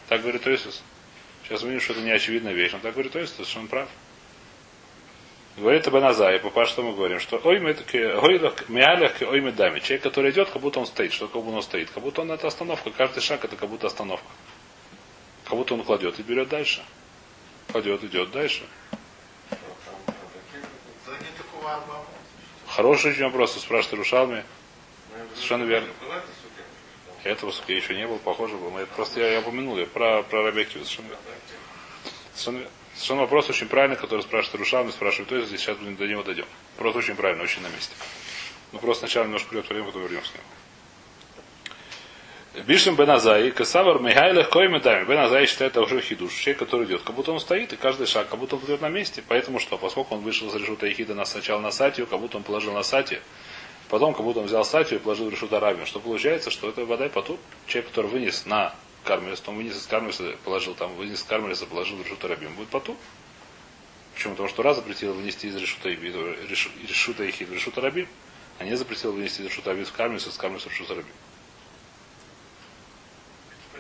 Так 0.09 0.23
говорит 0.23 0.43
Тойсус. 0.43 0.83
Сейчас 1.45 1.63
увидим, 1.63 1.81
что 1.81 1.93
это 1.93 2.03
не 2.03 2.11
очевидная 2.13 2.55
вещь. 2.55 2.73
Но 2.73 2.79
так 2.79 2.95
говорит 2.95 3.13
Тойсус, 3.13 3.47
что 3.47 3.61
он 3.61 3.69
прав. 3.69 3.89
Говорит 5.57 5.87
Абаназай, 5.87 6.39
папа, 6.39 6.65
что 6.65 6.83
мы 6.83 6.95
говорим, 6.95 7.21
что 7.21 7.39
ой, 7.45 7.59
мы 7.59 7.77
мялях, 8.69 9.13
ой, 9.21 9.41
мы 9.41 9.53
дами. 9.53 9.81
Человек, 9.81 10.03
который 10.03 10.31
идет, 10.31 10.49
как 10.49 10.63
будто 10.63 10.81
он 10.81 10.87
стоит. 10.87 11.13
Что 11.13 11.29
как 11.29 11.43
будто 11.43 11.57
он 11.57 11.63
стоит? 11.63 11.91
Как 11.91 12.03
будто 12.03 12.23
он 12.23 12.31
это 12.31 12.47
остановка. 12.47 12.91
Каждый 12.91 13.21
шаг 13.21 13.45
это 13.45 13.57
как 13.57 13.69
будто 13.69 13.89
остановка. 13.89 14.27
Как 15.45 15.59
будто 15.59 15.75
он 15.75 15.83
кладет 15.83 16.19
и 16.19 16.23
берет 16.23 16.49
дальше. 16.49 16.83
Кладет, 17.73 18.03
идет 18.05 18.31
дальше. 18.31 18.63
За 21.05 21.13
не 21.13 21.31
такого 21.37 21.70
арбама. 21.70 21.70
Хороший 22.67 23.13
очень 23.13 23.25
вопрос, 23.25 23.53
спрашивает 23.53 23.99
Рушалми. 23.99 24.45
Совершенно 25.35 25.65
верно. 25.65 25.89
Этого 27.25 27.51
сука 27.51 27.73
еще 27.73 27.95
не 27.95 28.07
было, 28.07 28.19
похоже 28.19 28.57
было. 28.57 28.71
Мы 28.71 28.87
просто 28.87 29.21
я, 29.21 29.33
я 29.33 29.41
упомянул 29.41 29.77
я 29.77 29.87
про, 29.87 30.23
про 30.23 30.43
Рабекию. 30.43 30.85
Совершенно, 30.85 31.09
верно. 31.09 31.23
совершенно, 32.35 32.71
совершенно 32.95 33.21
вопрос 33.23 33.51
очень 33.51 33.69
правильный, 33.69 33.97
который 33.97 34.23
спрашивает 34.23 34.61
Рушалми, 34.61 34.91
спрашивает, 34.91 35.29
то 35.29 35.37
есть 35.37 35.49
здесь 35.49 35.61
сейчас 35.61 35.77
до 35.79 36.07
него 36.07 36.23
дойдем. 36.23 36.47
Вопрос 36.77 36.97
очень 36.97 37.17
правильный, 37.17 37.45
очень 37.45 37.63
на 37.63 37.69
месте. 37.69 37.95
Ну 38.73 38.79
просто 38.79 39.07
сначала 39.07 39.25
немножко 39.25 39.49
придет 39.51 39.69
время, 39.69 39.87
потом 39.87 40.03
вернемся 40.03 40.33
к 40.33 40.35
нему. 40.37 40.45
Бишем 42.53 42.97
Беназай, 42.97 43.53
Касавар 43.53 44.01
Михайлах 44.01 44.51
Коймедами. 44.51 45.05
Беназай 45.05 45.47
считает 45.47 45.71
это 45.73 45.83
уже 45.83 46.01
хидуш. 46.01 46.35
Человек, 46.35 46.59
который 46.59 46.87
идет, 46.87 47.03
как 47.03 47.15
будто 47.15 47.31
он 47.31 47.39
стоит, 47.39 47.73
и 47.73 47.77
каждый 47.77 48.09
шаг, 48.09 48.29
как 48.29 48.41
будто 48.41 48.57
он 48.57 48.65
идет 48.65 48.81
на 48.81 48.89
месте. 48.89 49.23
Поэтому 49.29 49.61
что? 49.61 49.79
Поскольку 49.79 50.17
он 50.17 50.23
вышел 50.23 50.49
из 50.49 50.55
решута 50.57 50.91
Ихида 50.91 51.15
на, 51.15 51.25
сначала 51.25 51.61
на 51.61 51.71
сатию, 51.71 52.09
как 52.09 52.19
будто 52.19 52.39
он 52.39 52.43
положил 52.43 52.73
на 52.73 52.83
сати, 52.83 53.21
потом 53.89 54.15
как 54.15 54.25
будто 54.25 54.41
он 54.41 54.47
взял 54.47 54.65
сатию 54.65 54.99
и 54.99 55.03
положил 55.03 55.27
в 55.27 55.31
решута 55.31 55.61
Рабин. 55.61 55.87
Что 55.87 56.01
получается, 56.01 56.51
что 56.51 56.69
это 56.69 56.85
вода 56.85 57.07
и 57.07 57.09
потур. 57.09 57.39
Человек, 57.69 57.91
который 57.91 58.11
вынес 58.11 58.45
на 58.47 58.75
Кармелис, 59.05 59.41
он 59.47 59.55
вынес 59.55 59.77
из 59.77 59.87
Кармелиса, 59.87 60.35
положил 60.45 60.75
там, 60.75 60.93
вынес 60.97 61.21
из 61.21 61.23
Кармелиса, 61.23 61.67
положил 61.67 61.99
в 61.99 62.03
решута 62.05 62.27
Рабин. 62.27 62.53
Будет 62.55 62.69
потур. 62.71 62.97
Почему? 64.15 64.33
Потому 64.33 64.49
что 64.49 64.65
раз 64.65 64.75
запретил 64.75 65.13
вынести 65.13 65.47
из 65.47 65.55
решута, 65.55 65.89
решу- 65.89 66.71
решута 66.89 67.31
Ихида 67.31 67.53
в 67.53 67.55
решута 67.55 67.81
Рабин, 67.81 68.09
а 68.59 68.65
не 68.65 68.77
запретил 68.77 69.13
вынести 69.13 69.41
из 69.41 69.47
решута 69.47 69.71
Рабин 69.71 69.85
в 69.85 69.93
Кармелис, 69.93 70.27
из 70.27 70.37
Кармелиса 70.37 70.69
в 70.69 70.73
решута 70.73 70.97
Рабин. 70.97 71.13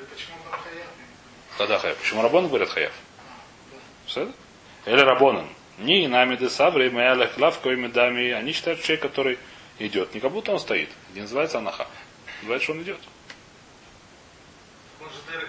Почему 0.06 0.36
там 0.50 0.60
хаяв? 0.60 0.86
Тогда 1.58 1.78
хаяв. 1.78 1.96
Почему 1.98 2.22
Рабон 2.22 2.48
говорят 2.48 2.68
хаяв? 2.68 2.92
Все? 4.06 4.30
Или 4.86 5.00
Рабонан. 5.00 5.48
Ни 5.78 6.06
нами 6.06 6.36
де 6.36 6.50
сабри, 6.50 6.90
моя 6.90 7.14
лахлавка 7.14 7.70
и 7.70 7.76
медами. 7.76 8.30
Они 8.30 8.52
считают, 8.52 8.82
человек, 8.82 9.02
который 9.02 9.38
идет, 9.78 10.14
не 10.14 10.20
как 10.20 10.32
будто 10.32 10.52
он 10.52 10.58
стоит. 10.58 10.90
Не 11.14 11.22
называется 11.22 11.58
анаха. 11.58 11.86
Называется, 12.42 12.64
что 12.64 12.72
он 12.72 12.82
идет. 12.82 13.00
Дерек. 15.30 15.48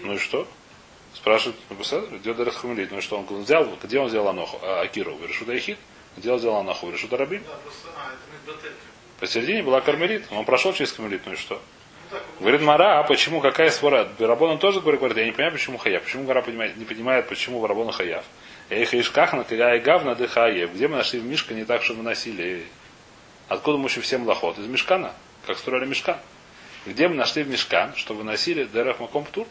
Ну 0.00 0.14
и 0.14 0.18
что? 0.18 0.48
Спрашивает, 1.14 1.56
идет 2.12 2.36
Дарес 2.36 2.56
Хамилит. 2.56 2.90
Ну 2.90 2.98
и 2.98 3.00
что? 3.00 3.18
Он 3.18 3.42
взял, 3.42 3.66
где 3.82 3.98
он 3.98 4.06
взял 4.06 4.28
аноху? 4.28 4.58
А, 4.62 4.82
Акиру. 4.82 5.18
Решута 5.26 5.56
Ихид. 5.56 5.78
Где 6.16 6.30
он 6.30 6.38
взял 6.38 6.56
аноху? 6.56 6.90
Решута 6.90 7.16
Рабин. 7.16 7.42
А, 7.48 8.12
это. 8.46 8.72
Посередине 9.18 9.62
была 9.62 9.80
Кармелит. 9.80 10.26
Он 10.30 10.44
прошел 10.44 10.72
через 10.72 10.92
Кармелит. 10.92 11.26
Ну 11.26 11.32
и 11.32 11.36
что? 11.36 11.60
Говорит 12.40 12.60
Мара, 12.62 13.00
а 13.00 13.02
почему, 13.02 13.40
какая 13.40 13.70
свора? 13.70 14.08
Рабон 14.18 14.58
тоже 14.58 14.80
говорит, 14.80 15.00
говорит, 15.00 15.18
я 15.18 15.24
не 15.24 15.32
понимаю, 15.32 15.52
почему 15.52 15.78
хаяв. 15.78 16.02
Почему 16.02 16.24
Гора 16.24 16.42
понимает, 16.42 16.76
не 16.76 16.84
понимает, 16.84 17.28
почему 17.28 17.66
Рабона 17.66 17.92
хаяв. 17.92 18.24
Эх, 18.70 18.94
Ишкахна, 18.94 19.44
гавна 19.80 20.14
дыхаев. 20.14 20.72
Где 20.72 20.88
мы 20.88 20.96
нашли 20.96 21.20
в 21.20 21.24
Мишка 21.24 21.54
не 21.54 21.64
так, 21.64 21.82
что 21.82 21.94
мы 21.94 22.02
носили? 22.02 22.64
Откуда 23.48 23.78
мы 23.78 23.86
учим 23.86 24.02
всем 24.02 24.26
лохот? 24.26 24.58
Из 24.58 24.66
Мешкана. 24.66 25.12
Как 25.46 25.58
строили 25.58 25.86
Мешкан. 25.86 26.18
Где 26.86 27.08
мы 27.08 27.14
нашли 27.16 27.42
в 27.42 27.48
Мешкан, 27.48 27.94
что 27.96 28.14
выносили 28.14 28.64
Дерах 28.64 29.00
Маком 29.00 29.24
Птур? 29.24 29.46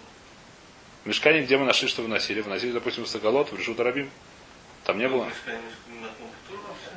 В 1.03 1.07
Мешкане, 1.07 1.41
где 1.41 1.57
мы 1.57 1.65
нашли, 1.65 1.87
что 1.87 2.01
выносили? 2.01 2.41
Выносили, 2.41 2.71
допустим, 2.71 3.05
Сагалот, 3.05 3.51
в 3.51 3.57
Решут 3.57 3.79
Рабим. 3.79 4.09
Там 4.83 4.97
не 4.99 5.07
было. 5.07 5.27
Компьютер 5.45 6.65
вообще? 6.67 6.91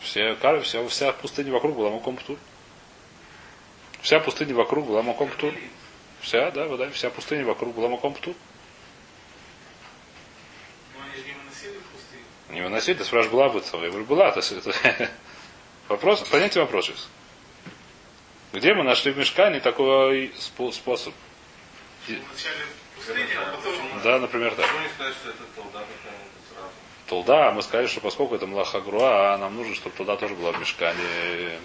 Все, 0.00 0.34
кар- 0.36 0.62
вся, 0.62 1.12
пустыня 1.12 1.52
вокруг 1.52 1.76
была 1.76 1.90
Маком 1.90 2.16
Птур. 2.16 2.38
Вся 4.08 4.20
пустыня 4.20 4.54
вокруг 4.54 4.86
была 4.86 5.02
Маком 5.02 5.28
Птур. 5.28 5.52
Вся, 6.22 6.50
да, 6.52 6.64
вода, 6.64 6.88
вся 6.88 7.10
пустыня 7.10 7.44
вокруг 7.44 7.74
была 7.74 7.90
Маком 7.90 8.14
Птур. 8.14 8.34
Не 12.48 12.62
выносили 12.62 12.94
ты 12.94 13.04
спрашиваешь, 13.04 13.30
была 13.30 13.50
бы 13.50 13.60
целая. 13.60 13.84
Я 13.84 13.90
говорю, 13.90 14.06
была. 14.06 14.30
То 14.30 14.38
есть 14.38 14.52
это... 14.52 15.10
Вопрос, 15.88 16.22
понятие 16.22 16.64
вопрос 16.64 16.86
сейчас. 16.86 17.06
Где 18.54 18.72
мы 18.72 18.82
нашли 18.82 19.12
в 19.12 19.18
мешкане 19.18 19.60
такой 19.60 20.32
спо- 20.38 20.72
способ? 20.72 21.12
Вначале 22.06 22.64
пустыня, 22.96 23.26
а 23.36 23.56
потом... 23.56 24.02
Да, 24.02 24.18
например, 24.20 24.54
так. 24.54 24.64
Сказать, 24.94 25.16
толда? 25.54 25.84
Толда, 27.08 27.48
а 27.48 27.52
мы 27.52 27.60
сказали, 27.60 27.86
что 27.88 28.00
поскольку 28.00 28.36
это 28.36 28.46
млахагруа, 28.46 29.34
а 29.34 29.36
нам 29.36 29.54
нужно, 29.54 29.74
чтобы 29.74 29.94
туда 29.96 30.16
тоже 30.16 30.34
была 30.34 30.52
в 30.52 30.60
мешкане. 30.60 31.58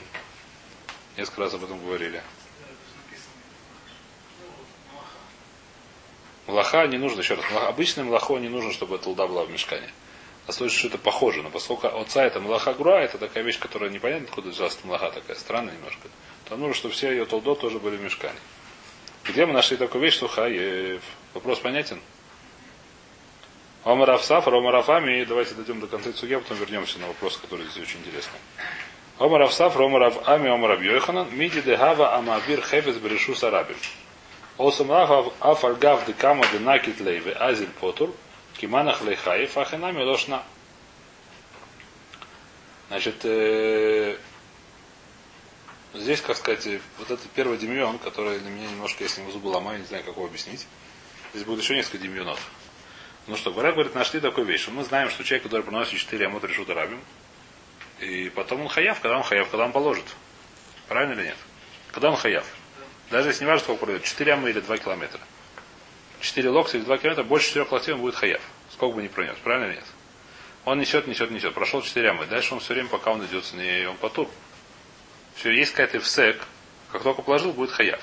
Несколько 1.18 1.42
раз 1.42 1.54
об 1.54 1.64
этом 1.64 1.84
говорили. 1.84 2.22
Млаха 6.48 6.88
не 6.88 6.98
нужно, 6.98 7.22
еще 7.22 7.36
раз, 7.36 7.46
млаха- 7.52 7.68
обычное 7.68 8.04
млахо 8.04 8.38
не 8.38 8.50
нужно, 8.50 8.74
чтобы 8.74 8.98
толда 8.98 9.28
была 9.28 9.44
в 9.46 9.52
мешкане. 9.52 9.90
А 10.46 10.52
слышит, 10.52 10.78
что 10.78 10.88
это 10.90 10.98
похоже. 10.98 11.42
Но 11.42 11.50
поскольку 11.50 11.88
отца 11.88 12.26
это 12.26 12.42
млаха 12.42 12.74
груа, 12.74 13.00
это 13.00 13.18
такая 13.18 13.44
вещь, 13.44 13.60
которая 13.60 13.90
непонятно, 13.90 14.28
откуда 14.28 14.50
взялась 14.50 14.76
эта 14.76 14.86
млаха 14.86 15.12
такая, 15.12 15.38
странная 15.38 15.74
немножко. 15.74 16.10
То 16.50 16.58
нужно, 16.58 16.74
чтобы 16.74 16.94
все 16.94 17.12
ее 17.12 17.26
толдо 17.26 17.56
тоже 17.56 17.80
были 17.80 17.96
в 17.96 18.02
мешкане. 18.02 18.38
Где 19.24 19.46
мы 19.46 19.54
нашли 19.54 19.78
такую 19.78 20.02
вещь, 20.02 20.16
что 20.16 20.28
хаев? 20.28 21.02
Вопрос 21.34 21.60
понятен? 21.60 22.02
Омар 23.86 24.12
Авсаф, 24.12 24.48
Омар 24.48 24.76
Афами, 24.76 25.24
давайте 25.24 25.56
дойдем 25.56 25.80
до 25.80 25.88
конца 25.88 26.12
Цуге, 26.12 26.40
потом 26.40 26.58
вернемся 26.58 27.00
на 27.00 27.08
вопрос, 27.08 27.38
который 27.38 27.66
здесь 27.68 27.84
очень 27.84 28.00
интересный. 28.00 28.40
Омар 29.24 29.44
Авсаф, 29.44 29.78
Омар 29.78 30.12
Ами, 30.26 30.50
Омар 30.50 30.72
Абьойханан, 30.72 31.34
Миди 31.34 31.62
Дегава 31.62 32.14
Амавир 32.18 32.62
Хевес 32.62 32.98
Берешу 32.98 33.36
Сарабим. 33.36 33.78
Осамрав 34.58 35.34
Афальгав 35.40 36.06
Декама 36.06 36.46
Денакит 36.52 37.00
Лейве 37.00 37.32
Азиль 37.32 37.70
Потур, 37.80 38.14
Киманах 38.58 39.02
Лейхаев, 39.02 39.58
Ахинами 39.58 40.04
Лошна. 40.04 40.44
Значит, 42.90 43.24
э, 43.24 44.18
здесь, 45.94 46.20
как 46.20 46.36
сказать, 46.36 46.68
вот 47.00 47.10
это 47.10 47.22
первый 47.34 47.58
демион, 47.58 48.00
который 48.00 48.40
для 48.40 48.50
меня 48.50 48.70
немножко, 48.70 49.06
если 49.06 49.22
не 49.22 49.32
зубы 49.32 49.48
ломаю, 49.48 49.80
не 49.80 49.86
знаю, 49.86 50.04
как 50.04 50.18
его 50.18 50.26
объяснить. 50.26 50.68
Здесь 51.34 51.46
будет 51.46 51.64
еще 51.64 51.76
несколько 51.76 52.00
демионов. 52.00 52.42
Ну 53.28 53.38
что, 53.38 53.54
говорят, 53.54 53.76
говорит, 53.76 53.96
нашли 53.96 54.20
такую 54.20 54.46
вещь. 54.46 54.68
Мы 54.68 54.84
знаем, 54.84 55.10
что 55.10 55.24
человек, 55.24 55.44
который 55.44 55.62
приносит 55.62 55.98
4 55.98 56.26
амот 56.26 56.44
решут 56.44 56.70
арабим, 56.70 57.00
и 58.04 58.30
потом 58.30 58.62
он 58.62 58.68
хаяв, 58.70 59.00
когда 59.00 59.18
он 59.18 59.24
хаяв, 59.24 59.50
когда 59.50 59.66
он 59.66 59.72
положит. 59.72 60.06
Правильно 60.88 61.14
или 61.14 61.28
нет? 61.28 61.38
Когда 61.92 62.10
он 62.10 62.18
хаяв. 62.18 62.46
Даже 63.10 63.30
если 63.30 63.44
не 63.44 63.48
важно, 63.50 63.64
сколько 63.64 63.86
пройдет, 63.86 64.04
4 64.04 64.34
амы 64.34 64.50
или 64.50 64.60
2 64.60 64.78
километра. 64.78 65.20
4 66.20 66.50
локтя 66.50 66.78
или 66.78 66.86
2 66.86 66.98
километра, 66.98 67.24
больше 67.24 67.48
4 67.48 67.68
локтей 67.70 67.94
он 67.94 68.02
будет 68.02 68.16
хаяв. 68.16 68.42
Сколько 68.72 68.96
бы 68.96 69.04
ни 69.04 69.08
пронес. 69.08 69.36
Правильно 69.44 69.66
или 69.68 69.76
нет? 69.76 69.86
Он 70.66 70.80
несет, 70.80 71.08
несет, 71.08 71.32
несет. 71.32 71.54
Прошел 71.54 71.82
4 71.82 72.10
амы. 72.10 72.26
Дальше 72.26 72.54
он 72.54 72.60
все 72.60 72.74
время, 72.74 72.90
пока 72.90 73.12
он 73.12 73.26
идет 73.26 73.46
с 73.46 73.54
ней, 73.54 73.86
он 73.86 73.98
потур. 73.98 74.30
Все, 75.36 75.52
есть 75.52 75.72
какая-то 75.72 76.00
всек. 76.00 76.42
Как 76.92 77.04
только 77.04 77.22
положил, 77.22 77.52
будет 77.54 77.72
хаяв. 77.72 78.02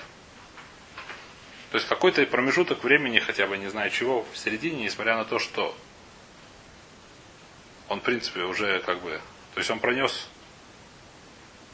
То 1.71 1.77
есть 1.77 1.89
какой-то 1.89 2.25
промежуток 2.27 2.83
времени, 2.83 3.21
хотя 3.21 3.47
бы 3.47 3.57
не 3.57 3.69
знаю 3.69 3.91
чего, 3.91 4.27
в 4.33 4.37
середине, 4.37 4.85
несмотря 4.85 5.17
на 5.17 5.25
то, 5.25 5.39
что 5.39 5.75
он, 7.89 8.01
в 8.01 8.03
принципе, 8.03 8.43
уже 8.43 8.81
как 8.81 9.01
бы... 9.03 9.21
То 9.61 9.63
есть 9.63 9.71
он 9.73 9.81
пронес... 9.81 10.27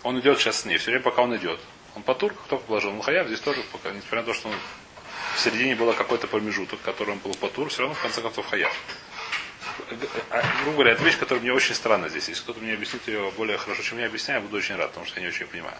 Он 0.02 0.18
идет 0.18 0.40
сейчас 0.40 0.62
с 0.62 0.64
ней, 0.64 0.76
все 0.76 0.86
время, 0.86 1.04
пока 1.04 1.22
он 1.22 1.36
идет. 1.36 1.60
Он 1.94 2.02
потур, 2.02 2.34
как 2.34 2.46
только 2.48 2.64
положил. 2.64 2.90
Он 2.90 3.00
хаяв, 3.00 3.28
здесь 3.28 3.38
тоже, 3.38 3.62
пока, 3.70 3.92
несмотря 3.92 4.22
на 4.22 4.26
то, 4.26 4.34
что 4.34 4.48
он 4.48 4.54
в 5.36 5.38
середине 5.38 5.76
был 5.76 5.92
какой-то 5.92 6.26
промежуток, 6.26 6.80
который 6.82 7.10
он 7.10 7.18
был 7.18 7.32
потур, 7.34 7.68
все 7.68 7.82
равно 7.82 7.94
в 7.94 8.02
конце 8.02 8.20
концов 8.22 8.44
хаяв. 8.48 8.74
А, 10.30 10.42
грубо 10.62 10.72
говоря, 10.72 10.92
это 10.94 11.04
вещь, 11.04 11.16
которая 11.16 11.40
мне 11.40 11.52
очень 11.52 11.76
странна 11.76 12.08
здесь. 12.08 12.28
Если 12.28 12.42
кто-то 12.42 12.58
мне 12.58 12.72
объяснит 12.74 13.06
ее 13.06 13.30
более 13.36 13.56
хорошо, 13.56 13.84
чем 13.84 14.00
я 14.00 14.06
объясняю, 14.06 14.40
я 14.40 14.46
буду 14.48 14.56
очень 14.56 14.74
рад, 14.74 14.88
потому 14.88 15.06
что 15.06 15.20
я 15.20 15.22
не 15.22 15.28
очень 15.28 15.46
понимаю. 15.46 15.76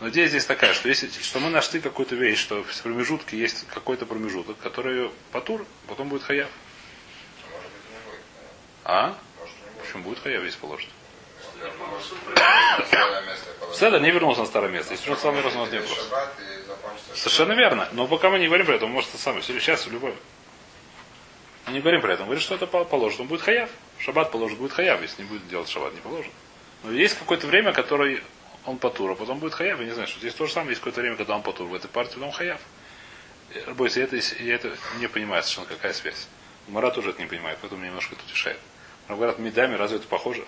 Но 0.00 0.08
идея 0.08 0.26
здесь 0.26 0.46
такая, 0.46 0.72
что 0.72 0.88
если 0.88 1.10
что 1.10 1.38
мы 1.38 1.50
нашли 1.50 1.82
какую-то 1.82 2.14
вещь, 2.14 2.38
что 2.38 2.62
в 2.62 2.82
промежутке 2.82 3.36
есть 3.36 3.66
какой-то 3.66 4.06
промежуток, 4.06 4.56
который 4.56 5.10
потур, 5.32 5.66
потом 5.86 6.08
будет 6.08 6.22
хаяв. 6.22 6.48
А? 8.84 9.18
Может. 9.38 9.54
Почему 9.82 10.04
будет 10.04 10.18
хаяв, 10.20 10.44
если 10.44 10.58
положить. 10.58 10.88
Седа 13.74 13.98
не 14.00 14.10
вернулся 14.10 14.40
на 14.40 14.46
старое 14.46 14.70
место. 14.70 14.94
Если 14.94 15.10
он 15.10 15.16
сам 15.16 15.34
вернулся, 15.34 15.58
у 15.58 15.60
нас 15.62 15.72
нет 15.72 15.82
вопроса. 15.82 16.02
Совершенно 17.14 17.52
верно. 17.52 17.88
Но 17.92 18.06
пока 18.06 18.30
мы 18.30 18.38
не 18.38 18.46
говорим 18.46 18.66
про 18.66 18.74
это, 18.76 18.86
он 18.86 18.92
может 18.92 19.10
это 19.10 19.18
самое. 19.22 19.42
Сейчас 19.42 19.86
в 19.86 19.92
любой. 19.92 20.14
Мы 21.66 21.74
не 21.74 21.80
говорим 21.80 22.00
про 22.00 22.12
это. 22.12 22.22
Он 22.22 22.26
говорит, 22.28 22.42
что 22.42 22.54
это 22.54 22.66
по- 22.66 22.84
положит. 22.84 23.20
Он 23.20 23.26
будет 23.26 23.42
хаяв. 23.42 23.70
Шаббат 23.98 24.30
положит, 24.30 24.58
будет 24.58 24.72
хаяв. 24.72 25.00
Если 25.02 25.22
не 25.22 25.28
будет 25.28 25.46
делать 25.48 25.68
шаббат, 25.68 25.94
не 25.94 26.00
положит. 26.00 26.32
Но 26.82 26.92
есть 26.92 27.18
какое-то 27.18 27.46
время, 27.46 27.72
которое 27.72 28.22
он 28.66 28.78
потур, 28.78 29.10
а 29.12 29.14
потом 29.14 29.38
будет 29.38 29.54
хаяв. 29.54 29.78
Я 29.78 29.86
не 29.86 29.92
знаю, 29.92 30.08
что 30.08 30.18
здесь 30.18 30.34
то 30.34 30.46
же 30.46 30.52
самое. 30.52 30.70
Есть 30.70 30.80
какое-то 30.80 31.00
время, 31.00 31.16
когда 31.16 31.36
он 31.36 31.42
потур 31.42 31.66
в 31.66 31.74
этой 31.74 31.88
партии, 31.88 32.14
потом 32.14 32.32
хаяв. 32.32 32.60
Э, 33.54 33.72
Бойся, 33.72 34.00
это, 34.00 34.16
я 34.16 34.54
это 34.54 34.76
не 34.98 35.08
понимаю 35.08 35.42
совершенно, 35.42 35.66
какая 35.66 35.92
связь. 35.92 36.26
Марат 36.68 36.94
тоже 36.94 37.10
это 37.10 37.20
не 37.20 37.28
понимает, 37.28 37.58
поэтому 37.60 37.80
меня 37.80 37.90
немножко 37.90 38.14
это 38.14 38.24
утешает. 38.24 38.58
Но 39.08 39.16
говорят, 39.16 39.38
медами, 39.38 39.74
разве 39.76 39.98
это 39.98 40.06
похоже? 40.06 40.44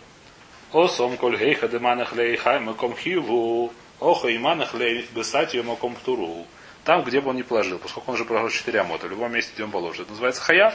Осом 0.73 1.17
коль 1.17 1.37
гейха 1.37 1.69
деманах 1.69 2.15
лейхай 2.15 2.61
маком 2.61 2.97
хиву, 2.97 3.73
оха 4.01 4.35
иманах 4.35 4.75
лей 4.75 5.07
бесатью 5.15 5.65
маком 5.65 5.95
птуру. 5.95 6.47
Там, 6.85 7.05
где 7.05 7.21
бы 7.21 7.31
он 7.31 7.37
не 7.37 7.43
положил, 7.43 7.79
поскольку 7.79 8.11
он 8.11 8.15
уже 8.15 8.25
положил 8.25 8.49
4 8.49 8.81
амота, 8.81 9.07
в 9.07 9.11
любом 9.11 9.33
месте, 9.33 9.53
где 9.55 9.65
он 9.65 9.71
положит. 9.71 10.03
Это 10.03 10.11
называется 10.11 10.43
хаяв. 10.43 10.75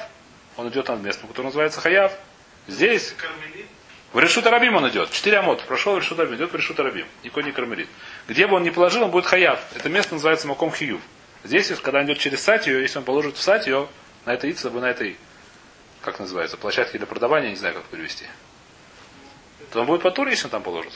Он 0.56 0.70
идет 0.70 0.88
над 0.88 1.02
местом, 1.02 1.28
которое 1.28 1.48
называется 1.48 1.82
хаяв. 1.82 2.14
Здесь 2.68 3.16
в 4.14 4.20
Решут 4.20 4.48
Арабим 4.48 4.76
он 4.76 4.88
идет. 4.90 5.12
Четыре 5.12 5.38
амота. 5.38 5.64
Прошел 5.66 5.96
в 5.96 6.00
Решут 6.00 6.20
Арабим. 6.20 6.36
Идет 6.36 6.52
в 6.52 6.56
Решут 6.56 6.80
Арабим. 6.80 7.06
Никой 7.24 7.44
не 7.44 7.52
кармелит. 7.52 7.90
Где 8.28 8.48
бы 8.48 8.56
он 8.56 8.64
ни 8.64 8.70
положил, 8.70 9.04
он 9.04 9.12
будет 9.12 9.26
хаяв. 9.26 9.60
Это 9.76 9.90
место 9.90 10.14
называется 10.14 10.48
Маком 10.48 10.72
Хиюв. 10.72 11.02
Здесь, 11.44 11.70
когда 11.82 12.00
он 12.00 12.06
идет 12.06 12.20
через 12.20 12.42
Сатию, 12.42 12.82
если 12.82 13.00
он 13.00 13.04
положит 13.04 13.36
в 13.36 13.42
Сатию, 13.42 13.90
на 14.26 14.34
этой 14.34 14.50
яйце, 14.50 14.70
на 14.70 14.86
этой, 14.86 15.18
как 16.02 16.20
называется, 16.20 16.58
площадке 16.58 16.98
для 16.98 17.08
продавания, 17.08 17.50
не 17.50 17.56
знаю, 17.56 17.76
как 17.76 17.84
перевести, 17.86 18.26
то 19.72 19.82
он 19.82 19.88
будет 19.88 20.02
по 20.02 20.12
туре, 20.12 20.32
если 20.32 20.46
он 20.46 20.52
там 20.52 20.64
положит. 20.64 20.94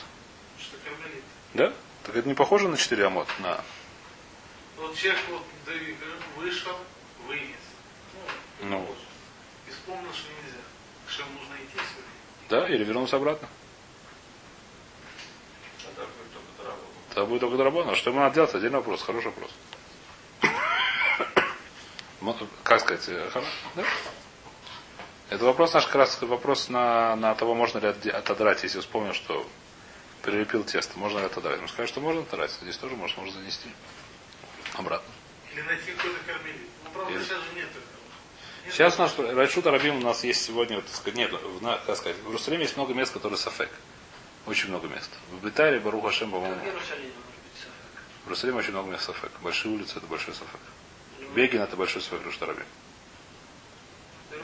Что 0.60 0.78
кармелит. 0.84 1.24
Да? 1.54 1.74
Так 2.04 2.16
это 2.16 2.28
не 2.28 2.34
похоже 2.34 2.68
на 2.68 2.78
четыре 2.78 3.06
амот. 3.06 3.28
На... 3.40 3.64
Вот 4.78 4.96
человек 4.96 5.22
вот 5.30 5.44
вышел, 6.38 6.76
вынес. 7.28 7.56
Ну, 8.62 8.70
Ну. 8.70 8.96
И 9.68 9.72
вспомнил, 9.72 10.12
что 10.14 10.28
нельзя. 10.30 10.58
Что 11.08 11.24
ему 11.24 11.34
нужно 11.40 11.56
идти 11.56 11.76
сегодня. 11.76 12.50
Да? 12.50 12.68
Или 12.68 12.84
вернулся 12.84 13.18
обратно. 13.18 13.48
Это 15.84 16.02
будет 16.06 16.32
только 16.32 16.48
дорого. 16.58 16.80
Это 17.12 17.26
будет 17.26 17.40
только 17.42 17.58
дорабона. 17.58 17.96
Что 17.96 18.10
ему 18.10 18.20
надо 18.22 18.36
делать? 18.36 18.56
Отдельный 18.56 18.78
вопрос. 18.78 19.02
Хороший 19.04 19.28
вопрос. 19.28 19.52
Как 22.64 22.80
сказать? 22.82 23.08
э, 23.10 23.30
Да? 23.76 23.84
Это 25.32 25.46
вопрос 25.46 25.74
наш 25.74 25.86
как 25.86 25.96
раз 25.96 26.22
вопрос 26.22 26.68
на, 26.68 27.16
на 27.16 27.34
того, 27.36 27.56
можно 27.56 27.78
ли 27.80 27.88
отодрать, 28.10 28.64
если 28.64 28.82
вспомнил, 28.82 29.14
что 29.14 29.48
прилепил 30.24 30.66
тесто. 30.66 31.00
Можно 31.00 31.20
ли 31.20 31.26
отодрать? 31.26 31.62
Он 31.62 31.70
скажет, 31.70 31.90
что 31.90 32.02
можно 32.02 32.22
отодрать. 32.22 32.52
Здесь 32.62 32.76
тоже 32.76 32.98
можно, 32.98 33.22
можно 33.22 33.40
занести. 33.40 33.70
Обратно. 34.74 35.08
Или 35.54 35.62
найти 35.62 35.92
какой-то 35.94 36.20
кармелит. 36.28 36.68
Ну, 36.84 36.90
правда, 36.92 37.14
Или- 37.14 37.24
сейчас 37.24 37.38
же 37.38 37.56
нет 37.56 37.70
этого. 37.70 37.84
Нет 38.66 38.74
Сейчас 38.74 39.00
у 39.00 39.02
нас 39.04 39.18
Райшут 39.18 39.66
Арабим 39.68 39.96
у 39.96 40.02
нас 40.02 40.22
есть 40.26 40.44
сегодня, 40.44 40.76
вот, 40.76 40.86
так 40.86 40.96
сказать, 40.96 41.16
нет, 41.16 41.32
в, 41.32 41.62
на- 41.64 41.78
как 41.78 41.96
сказать, 41.96 42.18
в 42.18 42.26
Иерусалиме 42.28 42.64
есть 42.64 42.76
много 42.76 42.94
мест, 42.94 43.14
которые 43.14 43.40
сафек. 43.40 43.70
Очень 44.48 44.68
много 44.68 44.90
мест. 44.90 45.10
В 45.32 45.46
Битаре, 45.46 45.80
Барух 45.80 46.04
Хашем, 46.04 46.32
по-моему, 46.32 46.56
В 46.56 46.66
Иерусалиме 46.66 47.08
может 47.08 47.42
быть 47.42 47.58
сафек. 47.58 47.72
в 48.24 48.28
Иерусалиме 48.28 48.58
очень 48.60 48.72
много 48.72 48.92
мест 48.92 49.06
сафек. 49.06 49.32
Большие 49.42 49.74
улицы 49.74 49.98
это 49.98 50.08
большой 50.08 50.34
сафек. 50.34 50.60
Бегин 51.34 51.62
это 51.62 51.78
большой 51.78 52.02
сафек 52.02 52.22
Райшут 52.22 52.42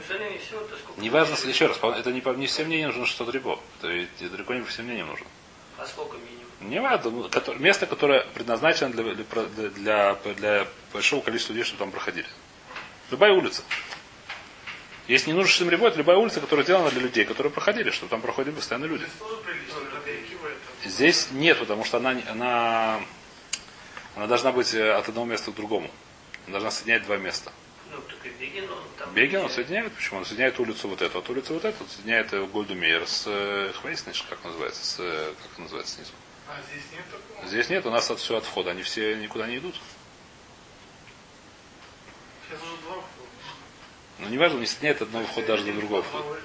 Арабим. 0.09 0.27
В 0.27 0.31
Иерусалиме 0.31 0.39
все 0.39 0.61
это 0.61 0.77
сколько? 0.77 1.01
Неважно, 1.01 1.49
еще 1.49 1.67
раз, 1.67 1.77
это 1.97 2.11
не, 2.11 2.21
по- 2.21 2.29
не 2.31 2.47
всем 2.47 2.67
мнениям 2.67 2.89
нужно 2.91 3.05
600 3.05 3.33
рибов. 3.33 3.59
Это 3.79 3.87
ведь 3.87 4.09
далеко 4.31 4.53
не 4.53 4.61
по 4.61 4.67
всем 4.67 4.85
мнениям 4.85 5.07
нужно. 5.07 5.27
А 5.77 5.85
сколько 5.85 6.17
минимум? 6.17 6.45
Не 6.61 6.81
важно, 6.81 7.11
ну, 7.11 7.29
кото- 7.29 7.55
место, 7.55 7.85
которое 7.85 8.21
предназначено 8.33 8.89
для, 8.91 9.13
для, 9.13 9.43
для, 9.69 10.15
для 10.33 10.67
большого 10.93 11.21
количества 11.21 11.53
людей, 11.53 11.65
чтобы 11.65 11.79
там 11.79 11.91
проходили. 11.91 12.25
Любая 13.11 13.31
улица. 13.33 13.61
Если 15.07 15.29
не 15.29 15.35
нужно 15.35 15.49
600 15.49 15.69
рибов, 15.69 15.87
это 15.89 15.97
любая 15.99 16.17
улица, 16.17 16.41
которая 16.41 16.63
сделана 16.65 16.89
для 16.91 17.01
людей, 17.01 17.23
которые 17.25 17.51
проходили, 17.53 17.91
чтобы 17.91 18.09
там 18.09 18.21
проходили 18.21 18.55
постоянно 18.55 18.85
люди. 18.85 19.05
Здесь 20.83 21.29
нет, 21.31 21.59
потому 21.59 21.85
что 21.85 21.97
она, 21.97 22.13
не- 22.13 22.23
она, 22.27 22.99
она 24.15 24.27
должна 24.27 24.51
быть 24.51 24.73
э, 24.73 24.91
от 24.93 25.07
одного 25.07 25.27
места 25.27 25.51
к 25.51 25.55
другому. 25.55 25.89
Она 26.47 26.53
должна 26.53 26.71
соединять 26.71 27.03
два 27.05 27.17
места. 27.17 27.53
Ну, 27.91 28.01
только 28.01 28.29
Бегин, 28.29 28.69
он 28.69 28.83
там... 28.97 29.13
Бегин 29.13 29.41
он 29.41 29.49
соединяет, 29.49 29.93
почему? 29.93 30.19
Он 30.19 30.25
соединяет 30.25 30.59
улицу 30.59 30.87
вот 30.89 31.01
эту, 31.01 31.19
от 31.19 31.29
улицы 31.29 31.53
вот 31.53 31.65
эту, 31.65 31.83
он 31.83 31.89
соединяет 31.89 32.33
э, 32.33 32.45
Гольдумейер 32.45 33.07
с 33.07 33.23
э, 33.27 33.71
Хвейсниш, 33.73 34.23
как 34.29 34.43
называется, 34.43 34.83
с, 34.83 34.97
э, 34.99 35.33
как 35.41 35.59
называется 35.59 35.95
снизу. 35.95 36.11
А 36.47 36.59
здесь 36.69 36.83
нет 36.91 37.03
такого? 37.11 37.47
Здесь 37.47 37.69
нет, 37.69 37.85
у 37.85 37.89
нас 37.89 38.11
от 38.11 38.19
все 38.19 38.37
от 38.37 38.43
входа, 38.43 38.71
они 38.71 38.83
все 38.83 39.15
никуда 39.15 39.47
не 39.47 39.57
идут. 39.57 39.75
Сейчас 42.47 42.61
уже 42.61 42.81
два 42.81 42.95
входа. 42.95 43.29
Но 44.19 44.29
не 44.29 44.37
важно, 44.37 44.59
не 44.59 44.65
соединяет 44.65 45.01
одного 45.01 45.25
входа 45.25 45.47
даже 45.47 45.63
до 45.65 45.73
другого 45.73 46.03
входа. 46.03 46.39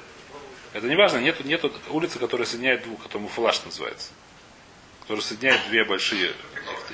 Это 0.73 0.87
не 0.87 0.97
важно, 0.97 1.19
нету, 1.19 1.45
нету 1.45 1.73
улицы, 1.91 2.19
которая 2.19 2.47
соединяет 2.47 2.83
двух, 2.83 3.03
которому 3.03 3.29
флаш 3.29 3.63
называется. 3.65 4.13
Который 5.03 5.21
соединяет 5.21 5.61
две 5.69 5.85
большие. 5.85 6.33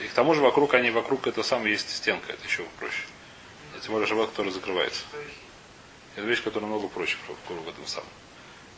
И 0.03 0.09
к 0.09 0.13
тому 0.13 0.35
же 0.35 0.41
вокруг 0.41 0.75
они, 0.75 0.91
вокруг 0.91 1.27
это 1.27 1.43
самое 1.43 1.73
есть 1.73 1.95
стенка, 1.95 2.33
это 2.33 2.45
еще 2.45 2.65
проще. 2.79 3.03
А 3.79 3.81
Тем 3.81 3.93
более 3.93 4.09
живот, 4.09 4.31
который 4.31 4.51
закрывается. 4.51 5.03
Это 6.17 6.27
вещь, 6.27 6.43
которая 6.43 6.69
много 6.69 6.89
проще 6.89 7.17
вокруг 7.29 7.69
этого 7.69 7.87
самого. 7.87 8.11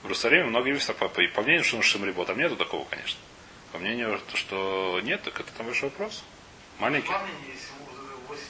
В 0.02 0.06
Иерусалиме 0.06 0.44
многие 0.44 0.72
вещи, 0.72 0.92
по, 0.92 1.08
по, 1.08 1.22
по 1.34 1.42
мнению, 1.42 1.64
что 1.64 1.80
Шимрибо, 1.80 2.24
там 2.26 2.38
нету 2.38 2.56
такого, 2.56 2.84
конечно. 2.84 3.18
По 3.72 3.78
мнению, 3.78 4.20
то, 4.30 4.36
что 4.36 5.00
нет, 5.02 5.22
так 5.22 5.40
это 5.40 5.50
там 5.52 5.66
большой 5.66 5.88
вопрос. 5.88 6.22
Маленький. 6.78 7.08
Пламени 7.08 7.50
есть 7.52 7.68
8 8.28 8.42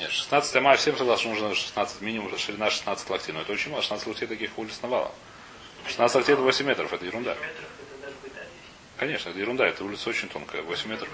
Нет, 0.00 0.10
16 0.10 0.62
мая 0.62 0.76
всем 0.76 0.96
согласны, 0.96 1.34
что 1.34 1.44
нужно 1.44 1.54
16, 1.54 2.00
минимум 2.02 2.36
ширина 2.36 2.70
16 2.70 3.08
локтей. 3.10 3.32
Но 3.32 3.40
это 3.42 3.52
очень 3.52 3.70
мало, 3.70 3.82
16 3.82 4.06
локтей 4.06 4.28
таких 4.28 4.58
улиц 4.58 4.80
навалом. 4.82 5.12
16 5.86 6.14
локтей 6.16 6.34
это 6.34 6.42
8 6.42 6.66
метров, 6.66 6.92
это 6.92 7.04
ерунда. 7.06 7.34
в. 7.34 7.38
Конечно, 8.98 9.30
это 9.30 9.38
ерунда, 9.38 9.66
это 9.66 9.84
улица 9.84 10.10
очень 10.10 10.28
тонкая, 10.28 10.62
8 10.62 10.90
метров. 10.90 11.08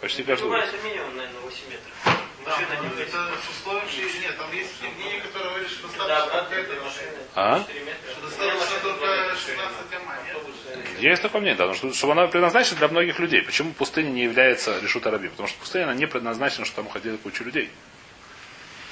Почти 0.00 0.24
каждая 0.24 0.46
Любая 0.46 0.62
улица. 0.62 0.76
это 0.76 0.86
минимум, 0.88 1.16
наверное, 1.16 1.40
8 1.40 1.58
метров. 1.70 2.23
Да, 2.44 2.50
Машина 2.50 2.80
не 2.82 2.88
влезет. 2.88 3.08
это 3.08 3.30
с 3.38 3.56
условием, 3.56 3.88
что 3.88 4.20
нет, 4.20 4.36
там 4.36 4.52
есть 4.52 4.82
мнение, 4.82 5.20
которое 5.20 5.48
говорит, 5.50 5.70
что 5.70 5.82
Да, 5.82 5.88
достаточно 5.88 6.24
обратно 6.24 6.56
только 6.56 6.72
этой 6.72 6.80
машины. 6.84 7.10
А? 7.34 7.60
4 7.60 7.80
метра. 7.80 8.10
Что 8.10 8.20
достаточно 8.22 8.78
только 8.82 9.36
16 9.36 10.06
ма, 10.06 10.16
нет? 10.26 11.00
Есть 11.00 11.22
такое 11.22 11.40
мнение, 11.40 11.58
да, 11.58 11.74
что, 11.74 11.92
чтобы 11.92 12.12
она 12.12 12.26
предназначена 12.26 12.76
для 12.78 12.88
многих 12.88 13.18
людей. 13.18 13.42
Почему 13.42 13.72
пустыня 13.72 14.10
не 14.10 14.24
является 14.24 14.78
решут 14.80 15.06
араби? 15.06 15.28
Потому 15.28 15.48
что 15.48 15.58
пустыня 15.58 15.84
она 15.84 15.94
не 15.94 16.06
предназначена, 16.06 16.64
что 16.64 16.76
там 16.76 16.88
ходила 16.88 17.16
куча 17.16 17.44
людей. 17.44 17.70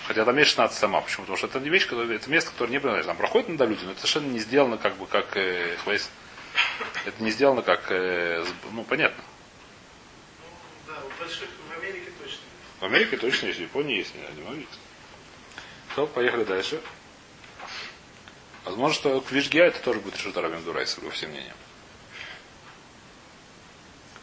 Хотя 0.06 0.24
там 0.24 0.36
есть 0.38 0.50
16 0.50 0.78
сама. 0.78 1.00
Почему? 1.00 1.24
Потому 1.24 1.36
что 1.36 1.46
это 1.46 1.60
не 1.60 1.68
вещь, 1.68 1.86
которая, 1.86 2.16
это 2.16 2.30
место, 2.30 2.50
которое 2.50 2.70
не 2.70 2.78
предназначено. 2.80 3.12
Там 3.12 3.16
проходят 3.18 3.48
надо 3.48 3.64
люди, 3.66 3.84
но 3.84 3.92
это 3.92 4.00
совершенно 4.00 4.32
не 4.32 4.38
сделано 4.40 4.78
как 4.78 4.96
бы 4.96 5.06
как 5.06 5.36
э, 5.36 5.76
хвейс. 5.84 6.10
Это 7.06 7.22
не 7.22 7.30
сделано 7.30 7.62
как, 7.62 7.90
э, 7.90 8.44
ну, 8.72 8.84
понятно. 8.84 9.22
Да, 10.86 10.94
в 10.94 11.20
больших, 11.20 11.48
в 12.82 12.84
Америке 12.84 13.16
точно. 13.16 13.46
Есть, 13.46 13.60
в 13.60 13.62
Японии 13.62 13.98
есть, 13.98 14.12
не 14.16 14.42
в 14.42 14.48
Америке. 14.48 14.72
То, 15.94 16.04
поехали 16.08 16.42
дальше. 16.42 16.82
Возможно, 18.64 18.94
что 18.94 19.20
Квишгия 19.20 19.66
это 19.66 19.80
тоже 19.80 20.00
будет 20.00 20.16
решут 20.16 20.36
арабим 20.36 20.64
Дурайса, 20.64 21.00
по 21.00 21.10
всем 21.10 21.30
мнениям. 21.30 21.56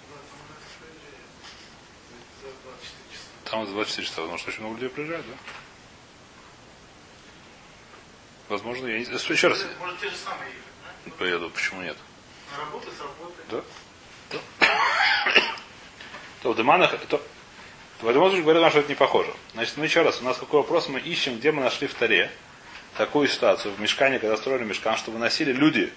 Там 0.09 0.11
у 0.11 0.51
нас 0.51 0.61
приезжает. 0.77 1.25
За 2.41 2.47
24 2.65 3.07
часа. 3.11 3.49
Там 3.49 3.65
за 3.65 3.71
24 3.71 4.07
часа, 4.07 4.21
потому 4.21 4.37
что 4.37 4.49
очень 4.49 4.59
много 4.59 4.75
людей 4.75 4.89
приезжают, 4.89 5.25
да? 5.25 5.33
Возможно, 8.49 8.87
я 8.87 8.99
не 8.99 9.05
знаю. 9.05 9.19
Еще 9.19 9.47
раз. 9.47 9.65
Может, 9.79 9.99
те 10.01 10.09
же 10.09 10.17
самые 10.17 10.49
ехать, 10.49 10.63
да? 11.05 11.11
Поеду, 11.17 11.49
почему 11.49 11.81
нет? 11.81 11.97
На 12.51 12.57
работу, 12.65 12.91
с 12.91 12.99
работы. 12.99 13.41
Да? 13.49 13.63
То 16.41 16.53
в 16.53 16.57
Деманах, 16.57 16.99
то, 17.07 17.21
этом 18.07 18.21
случае 18.21 18.43
говорят, 18.43 18.69
что 18.69 18.79
это 18.79 18.89
не 18.89 18.95
похоже. 18.95 19.33
Значит, 19.53 19.73
ну 19.75 19.83
еще 19.83 20.03
раз, 20.03 20.21
у 20.21 20.23
нас 20.23 20.37
какой 20.37 20.61
вопрос 20.61 20.87
мы 20.87 20.99
ищем, 20.99 21.37
где 21.37 21.51
мы 21.51 21.61
нашли 21.61 21.87
в 21.87 21.93
Таре 21.93 22.31
такую 22.97 23.27
ситуацию 23.27 23.73
в 23.73 23.79
Мешкане, 23.81 24.19
когда 24.19 24.37
строили 24.37 24.63
Мешкан, 24.63 24.95
что 24.95 25.11
выносили 25.11 25.51
люди 25.51 25.91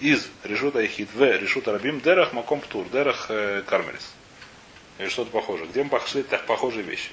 из 0.00 0.28
Решута 0.44 0.84
Ихид 0.84 1.08
в 1.14 1.22
Решута 1.22 1.72
Рабим 1.72 2.00
Дерах 2.00 2.32
Маком 2.32 2.60
Птур, 2.60 2.86
Дерах 2.88 3.26
э, 3.28 3.62
Кармелис. 3.66 4.14
Или 4.98 5.08
что-то 5.08 5.30
похожее. 5.30 5.68
Где 5.68 5.82
мы 5.82 5.90
пошли 5.90 6.22
так 6.22 6.46
похожие 6.46 6.82
вещи? 6.82 7.10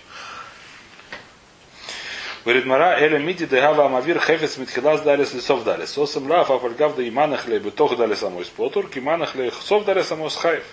Говорит 2.45 2.65
Мара, 2.65 2.97
Эля 2.97 3.19
Миди 3.19 3.45
Дегава 3.45 3.85
Амавир 3.85 4.19
Хефец 4.19 4.57
Митхилас 4.57 5.01
Далис 5.01 5.33
Лисов 5.33 5.63
Далис. 5.63 5.91
Сосам 5.91 6.29
Лав 6.29 6.49
Афальгав 6.49 6.95
да 6.95 7.07
Иманах 7.07 7.47
Лей 7.47 7.59
Бетох 7.59 7.97
Дали 7.97 8.15
Самой 8.15 8.45
Спотур, 8.45 8.89
Киманах 8.89 9.35
Лей 9.35 9.49
Хсов 9.49 9.85
Дали 9.85 10.01
Самой 10.01 10.31
Схаев. 10.31 10.63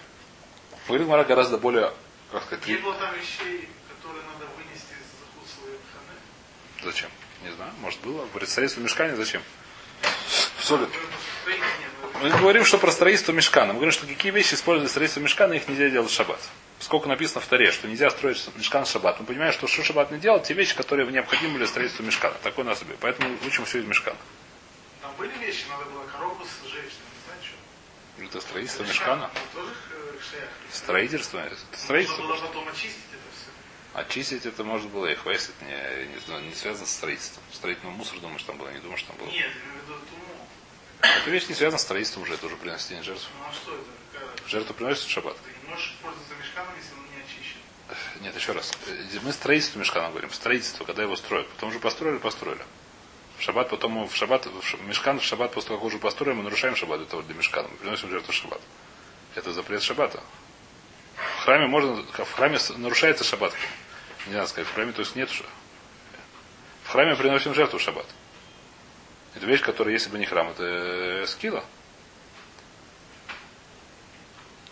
Говорит 0.87 1.09
Мара 1.09 1.24
гораздо 1.24 1.59
более, 1.59 1.90
как 2.33 2.45
сказать, 2.45 2.67
Не 2.67 2.77
было 2.77 2.95
там 2.95 3.15
вещей, 3.15 3.69
которые 3.89 4.25
надо 4.25 4.47
вынести 4.57 4.93
из 4.93 5.09
захуцлые 5.21 5.79
ханы. 5.93 6.91
зачем? 6.93 7.11
Не 7.45 7.51
знаю, 7.53 7.73
может 7.81 8.01
было. 8.01 8.27
Говорит, 8.27 8.49
строительство 8.49 8.83
мешкания 8.83 9.17
зачем? 9.17 9.43
В 10.59 10.65
соли. 10.65 10.89
Мы 12.23 12.31
говорим, 12.31 12.65
что 12.65 12.79
про 12.79 12.91
строительство 12.91 13.33
мешкана. 13.33 13.69
Мы 13.69 13.75
говорим, 13.75 13.93
что 13.93 14.07
какие 14.07 14.33
вещи 14.33 14.55
используют 14.55 14.91
строительство 14.91 15.21
мешкана, 15.21 15.53
их 15.53 15.69
нельзя 15.69 15.91
делать 15.91 16.11
в 16.11 16.15
шаббат. 16.15 16.41
Сколько 16.79 17.09
написано 17.09 17.41
в 17.41 17.47
Таре, 17.47 17.71
что 17.71 17.89
нельзя 17.89 18.11
строить 18.11 18.43
мешкан 18.57 18.85
в 18.85 18.89
шаббат. 18.89 19.21
Мы 19.21 19.27
понимаем, 19.27 19.53
что 19.53 19.67
что 19.67 19.85
шаббат 19.85 20.11
не 20.11 20.19
делать, 20.19 20.45
те 20.45 20.55
вещи, 20.55 20.75
которые 20.75 21.11
необходимы 21.11 21.59
для 21.59 21.67
строительства 21.67 22.03
мешкана. 22.03 22.35
Такой 22.43 22.65
у 22.65 22.67
нас 22.67 22.81
себе. 22.81 22.97
Поэтому 23.01 23.37
учим 23.47 23.65
все 23.65 23.79
из 23.79 23.85
мешкана. 23.85 24.19
Там 25.03 25.12
были 25.17 25.33
вещи, 25.39 25.65
надо 25.71 25.85
было 25.91 26.05
коробку 26.07 26.45
с 26.45 26.69
женщиной, 26.69 27.07
не 27.15 27.25
знаю, 27.27 27.41
что. 27.43 28.25
Это 28.25 28.41
строительство 28.41 28.83
мешкана. 28.85 29.31
Ну, 29.55 29.61
э. 30.35 30.47
Строительство. 30.73 31.43
Строительство. 31.73 32.23
было 32.23 32.37
потом 32.37 32.69
очистить 32.69 33.05
это 33.12 33.23
все. 33.35 33.99
Очистить 34.01 34.47
это 34.47 34.65
может 34.65 34.89
было 34.91 35.07
и 35.07 35.15
хвастать 35.15 35.55
не, 35.62 36.07
не, 36.39 36.49
не 36.49 36.55
связано 36.55 36.87
с 36.87 36.91
строительством. 36.91 37.43
Строительный 37.53 37.93
мусор, 37.93 38.19
думаешь, 38.21 38.43
там 38.43 38.59
было, 38.59 38.69
не 38.71 38.81
думаешь, 38.81 39.03
там 39.03 39.17
было. 39.17 39.27
Нет, 39.27 39.35
я 39.37 39.47
имею 39.47 39.81
в 39.81 39.83
виду 39.85 39.95
туму. 40.11 40.49
Эта 41.03 41.31
вещь 41.31 41.47
не 41.49 41.55
связана 41.55 41.79
с 41.79 41.83
строительством 41.83 42.23
уже, 42.25 42.35
это 42.35 42.47
уже 42.47 42.57
приносение 42.57 43.03
жертв. 43.05 43.29
Ну 43.39 43.45
а 43.49 43.53
что 43.53 43.75
это? 43.75 43.85
Какая- 44.12 44.49
Жертву 44.49 44.75
приносят 44.75 45.05
в 45.05 45.11
шаббат. 45.11 45.37
Ты 45.45 45.51
не 45.62 45.71
можешь 45.71 45.95
пользоваться 46.03 46.35
мешканом, 46.35 46.73
если 46.77 46.95
он 46.95 47.05
не 47.15 47.23
очищен. 47.23 48.23
Нет, 48.23 48.35
еще 48.37 48.53
раз. 48.53 48.73
Э, 48.87 49.19
Мы 49.23 49.33
строительство 49.33 49.79
мешкана 49.79 50.09
говорим. 50.11 50.31
Строительство, 50.33 50.85
когда 50.85 51.03
его 51.03 51.17
строят. 51.17 51.49
Потом 51.49 51.69
уже 51.71 51.79
построили, 51.81 52.19
построили. 52.19 52.62
В 53.39 53.43
шаббат, 53.43 53.69
потом 53.69 53.93
мы 53.93 54.07
в 54.09 54.17
шаббат, 54.17 54.47
в 54.47 54.87
мешкан 54.87 55.21
в 55.21 55.23
шаббат, 55.25 55.53
после 55.53 55.69
того, 55.69 55.81
как 55.81 55.87
уже 55.87 55.99
построим, 55.99 56.39
мы 56.39 56.43
нарушаем 56.45 56.75
шаббат 56.75 57.01
для 57.01 57.07
того, 57.09 57.23
для 57.23 57.35
мешкана. 57.35 57.69
Мы 57.69 57.77
приносим 57.77 58.09
жертву 58.11 58.33
шаббат. 58.33 58.61
Это 59.37 59.53
запрет 59.53 59.83
шаббата. 59.83 60.20
В 61.14 61.44
храме 61.44 61.66
можно, 61.66 62.03
в 62.03 62.33
храме 62.33 62.59
нарушается 62.79 63.22
шаббат. 63.22 63.53
Не 64.27 64.35
надо 64.35 64.49
сказать, 64.49 64.68
в 64.68 64.75
храме, 64.75 64.92
то 64.92 65.01
есть 65.01 65.14
нет. 65.14 65.31
В 66.85 66.90
храме 66.90 67.14
приносим 67.14 67.55
жертву 67.55 67.79
в 67.79 67.83
шаббат. 67.83 68.07
Это 69.35 69.46
вещь, 69.46 69.62
которая, 69.62 69.92
если 69.92 70.11
бы 70.11 70.18
не 70.18 70.25
храм, 70.25 70.49
это 70.49 70.64
э, 70.64 71.27
скилла. 71.27 71.64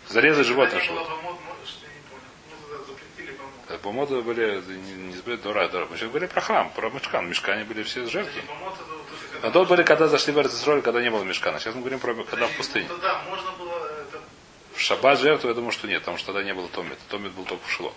Зарезать 0.08 0.46
животное. 0.46 0.80
Животное. 0.80 1.16
понял. 3.84 4.06
Ну, 4.08 4.22
были 4.22 4.62
не, 4.62 5.14
сбрать 5.16 5.42
дора, 5.42 5.68
дора. 5.68 5.86
Мы 5.90 5.96
сейчас 5.96 6.08
говорили 6.08 6.28
про 6.30 6.40
храм, 6.40 6.70
про 6.70 6.88
мешкан. 6.90 7.28
Мешкане 7.28 7.64
были 7.64 7.82
все 7.82 8.06
жертвы. 8.06 8.42
Когда... 9.32 9.48
А 9.48 9.50
тот 9.50 9.68
были, 9.68 9.82
когда 9.82 10.08
зашли 10.08 10.32
в 10.32 10.38
Эрцисроль, 10.38 10.82
когда 10.82 11.02
не 11.02 11.10
было 11.10 11.22
мешкана. 11.22 11.60
Сейчас 11.60 11.74
мы 11.74 11.80
говорим 11.80 11.98
про 11.98 12.14
когда 12.24 12.46
в 12.46 12.56
пустыне. 12.56 12.86
Ну, 12.88 12.96
да, 12.98 13.22
можно 13.28 13.52
было. 13.52 13.83
В 14.74 14.80
шаббат 14.80 15.20
жертву, 15.20 15.48
я 15.48 15.54
думаю, 15.54 15.72
что 15.72 15.86
нет, 15.86 16.00
потому 16.00 16.18
что 16.18 16.26
тогда 16.32 16.42
не 16.42 16.52
было 16.52 16.68
томит. 16.68 16.98
Томит 17.08 17.32
был 17.32 17.44
только 17.44 17.66
в 17.66 17.70
Шило. 17.70 17.92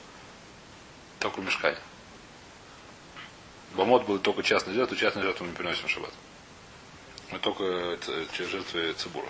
Только 1.20 1.42
в 1.42 1.46
мешкане. 1.46 1.78
Бомот 3.74 4.06
был 4.06 4.20
только 4.20 4.44
частной 4.44 4.74
жертвой, 4.74 4.98
частной 4.98 5.24
жертву 5.24 5.46
мы 5.46 5.52
не 5.52 5.58
приносим 5.58 5.88
в 5.88 5.92
шаббат. 5.92 6.14
Мы 7.32 7.40
только 7.40 7.98
жертвы 8.38 8.94
цибуров. 8.94 9.30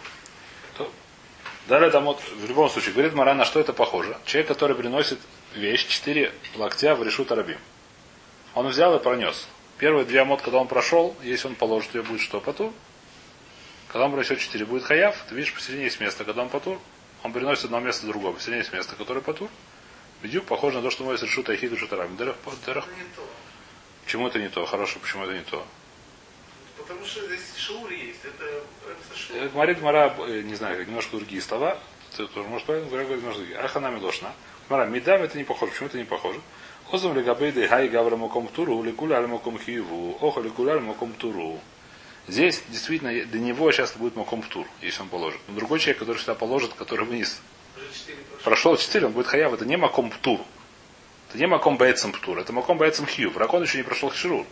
Далее 1.68 1.90
там 1.90 2.06
вот, 2.06 2.22
в 2.22 2.48
любом 2.48 2.70
случае, 2.70 2.94
говорит 2.94 3.14
Мара, 3.14 3.34
на 3.34 3.44
что 3.44 3.60
это 3.60 3.74
похоже. 3.74 4.18
Человек, 4.26 4.48
который 4.48 4.76
приносит 4.76 5.20
вещь, 5.54 5.86
четыре 5.88 6.34
локтя 6.56 6.96
в 6.96 7.04
решут 7.04 7.32
арабим. 7.32 7.58
Он 8.54 8.68
взял 8.68 8.96
и 8.96 9.04
пронес. 9.04 9.48
Первые 9.78 10.06
две 10.06 10.22
амот, 10.22 10.42
когда 10.42 10.60
он 10.60 10.68
прошел, 10.68 11.16
если 11.24 11.48
он 11.48 11.56
положит 11.56 11.94
ее, 11.94 12.04
будет 12.04 12.22
что, 12.22 12.40
потур. 12.40 12.72
Когда 13.90 14.06
он 14.06 14.14
принесет 14.14 14.40
четыре, 14.40 14.66
будет 14.66 14.84
хаяв. 14.84 15.18
Ты 15.28 15.36
видишь, 15.36 15.54
посередине 15.54 15.86
есть 15.86 16.00
место, 16.00 16.24
когда 16.24 16.42
он 16.44 16.50
потур. 16.50 16.80
Он 17.24 17.34
приносит 17.34 17.66
одно 17.66 17.80
место 17.80 18.08
другое. 18.08 18.34
Посередине 18.34 18.60
есть 18.60 18.74
место, 18.74 18.96
которое 18.96 19.22
потур. 19.22 19.50
Бедюк 20.22 20.46
похоже 20.46 20.78
на 20.78 20.84
то, 20.84 20.90
что 20.90 21.04
мы 21.04 21.14
дерах- 22.66 22.88
Это 22.88 22.96
не 22.98 23.04
то. 23.16 23.28
Почему 24.04 24.28
это 24.28 24.40
не 24.40 24.50
то? 24.50 24.66
Хорошо, 24.66 25.00
почему 25.00 25.24
это 25.26 25.34
не 25.34 25.44
то? 25.44 25.66
Потому 26.78 27.06
что 27.06 27.26
здесь 27.28 27.56
шаур 27.58 27.90
есть. 27.92 28.24
Это. 28.24 28.46
Э, 29.34 29.50
Говорит 29.50 29.82
Мара, 29.82 30.16
э, 30.20 30.42
не 30.42 30.56
знаю, 30.56 30.86
немножко 30.88 31.18
другие 31.18 31.42
слова. 31.42 31.78
Ты 32.16 32.26
тоже 32.28 32.48
можешь 32.48 32.66
правильно 32.66 32.88
говорить, 32.90 33.08
говорит 33.08 33.24
немножко 33.24 33.42
другие. 33.44 33.60
Аханами 33.60 34.00
лошна. 34.00 34.32
Мара, 34.70 34.86
медам 34.86 35.22
это 35.22 35.38
не 35.38 35.44
похоже. 35.44 35.72
Почему 35.72 35.88
это 35.90 35.98
не 35.98 36.06
похоже? 36.06 36.40
Озам 36.92 37.16
легабейды 37.18 37.68
хай 37.68 37.90
гавра 37.90 38.16
моком 38.16 38.48
туру, 38.48 38.82
ликуля 38.82 39.26
моком 39.28 39.60
хиеву, 39.60 40.18
охо 40.22 40.40
ликуля 40.42 40.80
моком 40.80 41.12
туру. 41.14 41.60
Здесь 42.28 42.62
действительно 42.68 43.12
для 43.26 43.40
него 43.40 43.72
сейчас 43.72 43.94
будет 43.96 44.16
маком 44.18 44.42
тур, 44.42 44.68
если 44.82 45.02
он 45.02 45.08
положит. 45.08 45.40
Но 45.48 45.56
другой 45.56 45.80
человек, 45.80 46.00
который 46.00 46.18
сюда 46.18 46.36
положит, 46.36 46.74
который 46.74 47.06
вниз, 47.06 47.40
Уже 47.78 47.86
четыре 47.94 48.18
прошло. 48.18 48.44
прошел 48.44 48.78
4, 48.78 49.06
он 49.06 49.12
будет 49.14 49.28
хаяв, 49.28 49.54
это 49.54 49.66
не 49.66 49.78
маком 49.78 50.12
тур. 50.22 50.42
Это 51.30 51.38
не 51.38 51.48
маком 51.48 51.78
бейцем 51.78 52.12
птур, 52.12 52.38
это 52.40 52.52
маком 52.54 52.78
бейцем 52.78 53.06
хью. 53.06 53.32
Ракон 53.38 53.64
еще 53.64 53.78
не 53.78 53.84
прошел 53.84 54.10
хширур. 54.10 54.46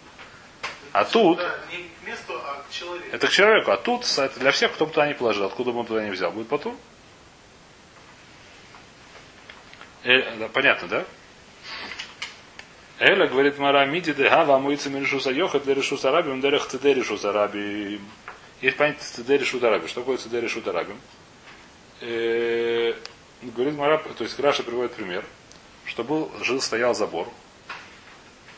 А 0.93 1.03
тут, 1.03 1.37
Да, 1.39 1.59
не 1.71 1.77
к 1.83 2.07
месту, 2.07 2.33
а 2.33 2.63
к 2.67 2.71
человеку. 2.71 3.07
это 3.13 3.27
к 3.27 3.31
человеку, 3.31 3.71
а 3.71 3.77
тут 3.77 4.05
это 4.17 4.39
для 4.39 4.51
всех, 4.51 4.73
кто 4.73 4.85
бы 4.85 4.93
туда 4.93 5.07
не 5.07 5.13
положил, 5.13 5.43
откуда 5.45 5.71
бы 5.73 5.79
он 5.79 5.85
туда 5.85 6.03
не 6.03 6.11
взял, 6.11 6.31
будет 6.31 6.47
потур. 6.47 6.73
Э, 10.03 10.35
да, 10.37 10.47
понятно, 10.47 10.87
да? 10.87 11.05
Эля 12.99 13.27
говорит 13.27 13.57
Мара 13.57 13.85
Миди 13.85 14.13
де 14.13 14.29
Хава 14.29 14.55
Амуица 14.55 14.89
Миришуса 14.89 15.31
Йоха 15.31 15.59
для 15.59 15.73
Решуса 15.73 16.11
Рабим, 16.11 16.39
Дерех 16.39 16.65
Цеде 16.67 16.93
Решуса 16.93 17.33
Раби. 17.33 17.99
Есть 18.61 18.77
понятие 18.77 19.01
Цеде 19.03 19.37
Решута 19.37 19.69
Раби. 19.69 19.87
Что 19.87 20.01
такое 20.01 20.17
Цеде 20.17 20.39
Решута 20.39 20.71
Рабим? 20.71 20.99
Э, 21.99 22.93
Говорит 23.41 23.75
Мара, 23.75 23.97
то 23.97 24.23
есть 24.23 24.39
Раша 24.39 24.63
приводит 24.63 24.93
пример, 24.93 25.25
что 25.85 26.03
был, 26.03 26.31
жил, 26.41 26.61
стоял 26.61 26.95
забор, 26.95 27.29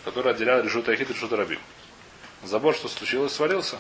который 0.06 0.32
отделял 0.32 0.62
Решута 0.62 0.92
Ахит 0.92 1.10
и 1.10 1.14
Решута 1.14 1.36
Рабим. 1.36 1.60
Забор, 2.44 2.76
что 2.76 2.88
случилось, 2.88 3.34
свалился. 3.34 3.80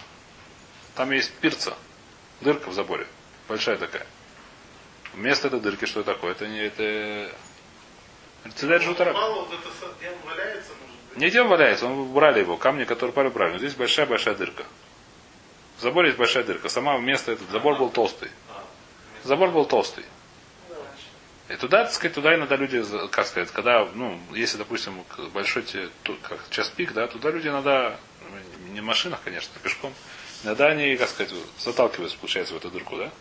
Там 0.96 1.12
есть 1.12 1.32
пирца, 1.34 1.76
дырка 2.42 2.70
в 2.70 2.74
заборе, 2.74 3.06
большая 3.48 3.78
такая. 3.78 4.08
Вместо 5.14 5.48
этой 5.48 5.60
дырки 5.60 5.86
что 5.86 6.04
такое? 6.04 6.32
Это 6.32 6.48
не 6.48 6.60
это 6.60 7.32
Цеде 8.56 8.78
Решута 8.78 9.06
Рабим. 9.06 9.20
Мало 9.20 9.46
вот 9.46 9.50
где 11.18 11.42
он 11.42 11.48
валяется, 11.48 11.88
он 11.88 11.94
убрали 12.00 12.40
его, 12.40 12.58
камни, 12.58 12.84
которые 12.84 13.12
пали 13.12 13.28
убрали. 13.28 13.54
Но 13.54 13.58
здесь 13.58 13.74
большая-большая 13.74 14.36
дырка. 14.36 14.66
В 15.78 15.82
заборе 15.82 16.10
есть 16.10 16.18
большая 16.20 16.44
дырка. 16.44 16.70
Сама 16.70 16.98
место 17.00 17.32
этот 17.32 17.50
забор 17.50 17.78
был 17.78 17.90
толстый. 17.90 18.30
Забор 19.24 19.50
был 19.50 19.66
толстый. 19.66 20.06
И 21.50 21.56
туда, 21.56 21.86
так 21.86 21.94
сказать, 21.94 22.14
туда 22.14 22.36
иногда 22.36 22.56
люди, 22.56 22.84
как 23.10 23.26
сказать, 23.26 23.50
когда, 23.52 23.88
ну, 23.94 24.20
если, 24.32 24.58
допустим, 24.58 25.04
большой 25.34 25.66
как 26.24 26.40
час 26.50 26.70
пик, 26.70 26.94
да, 26.94 27.08
туда 27.08 27.32
люди 27.32 27.48
иногда, 27.48 27.98
ну, 28.30 28.74
не 28.74 28.82
в 28.82 28.84
машинах, 28.84 29.20
конечно, 29.24 29.52
а 29.56 29.60
пешком, 29.60 29.94
иногда 30.44 30.68
они, 30.68 30.98
как 30.98 31.10
сказать, 31.10 31.34
заталкиваются, 31.58 32.18
получается, 32.18 32.54
в 32.54 32.58
эту 32.58 32.70
дырку, 32.70 32.98
да. 32.98 33.12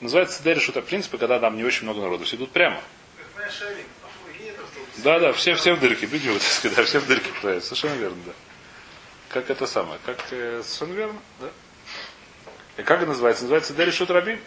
Называется 0.00 0.38
цедери 0.38 0.60
шута, 0.60 0.80
в 0.80 0.86
принципе, 0.86 1.18
когда 1.18 1.38
там 1.38 1.56
не 1.56 1.62
очень 1.62 1.84
много 1.84 2.00
народу, 2.00 2.24
все 2.24 2.36
идут 2.36 2.50
прямо. 2.52 2.80
Как 3.18 3.26
знаешь, 3.36 3.52
Шарик, 3.52 3.86
ой, 4.26 4.44
нет 4.44 4.58
автобуса. 4.58 4.81
Да, 4.98 5.18
да, 5.18 5.32
все, 5.32 5.54
все 5.54 5.74
в 5.74 5.80
дырке, 5.80 6.06
бегут, 6.06 6.42
так 6.42 6.50
сказать, 6.50 6.76
да, 6.76 6.84
все 6.84 6.98
в 7.00 7.06
дырке 7.06 7.30
пытаются. 7.30 7.74
Совершенно 7.74 8.00
верно, 8.00 8.22
да. 8.26 8.32
Как 9.30 9.50
это 9.50 9.66
самое, 9.66 9.98
как 10.04 10.18
э, 10.30 10.62
совершенно 10.62 10.96
верно, 10.96 11.20
да. 11.40 11.48
И 12.76 12.82
как 12.82 12.98
это 12.98 13.08
называется? 13.08 13.44
Называется 13.44 13.72
Цедери 13.72 13.90
Шут 13.90 14.10
Рабим. 14.10 14.40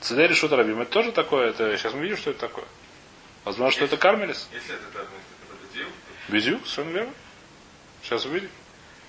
Цедери 0.00 0.34
Шут 0.34 0.52
Рабим. 0.52 0.80
Это 0.80 0.90
тоже 0.90 1.12
такое, 1.12 1.48
это, 1.50 1.76
сейчас 1.76 1.94
мы 1.94 2.00
видим, 2.00 2.16
что 2.16 2.30
это 2.30 2.40
такое. 2.40 2.66
Возможно, 3.44 3.72
что 3.72 3.84
это 3.84 3.96
Кармелис. 3.96 4.48
Если 4.52 4.74
это 4.74 5.06
Бедюк, 6.28 6.66
совершенно 6.66 6.90
верно. 6.90 7.12
Сейчас 8.02 8.24
увидим. 8.26 8.50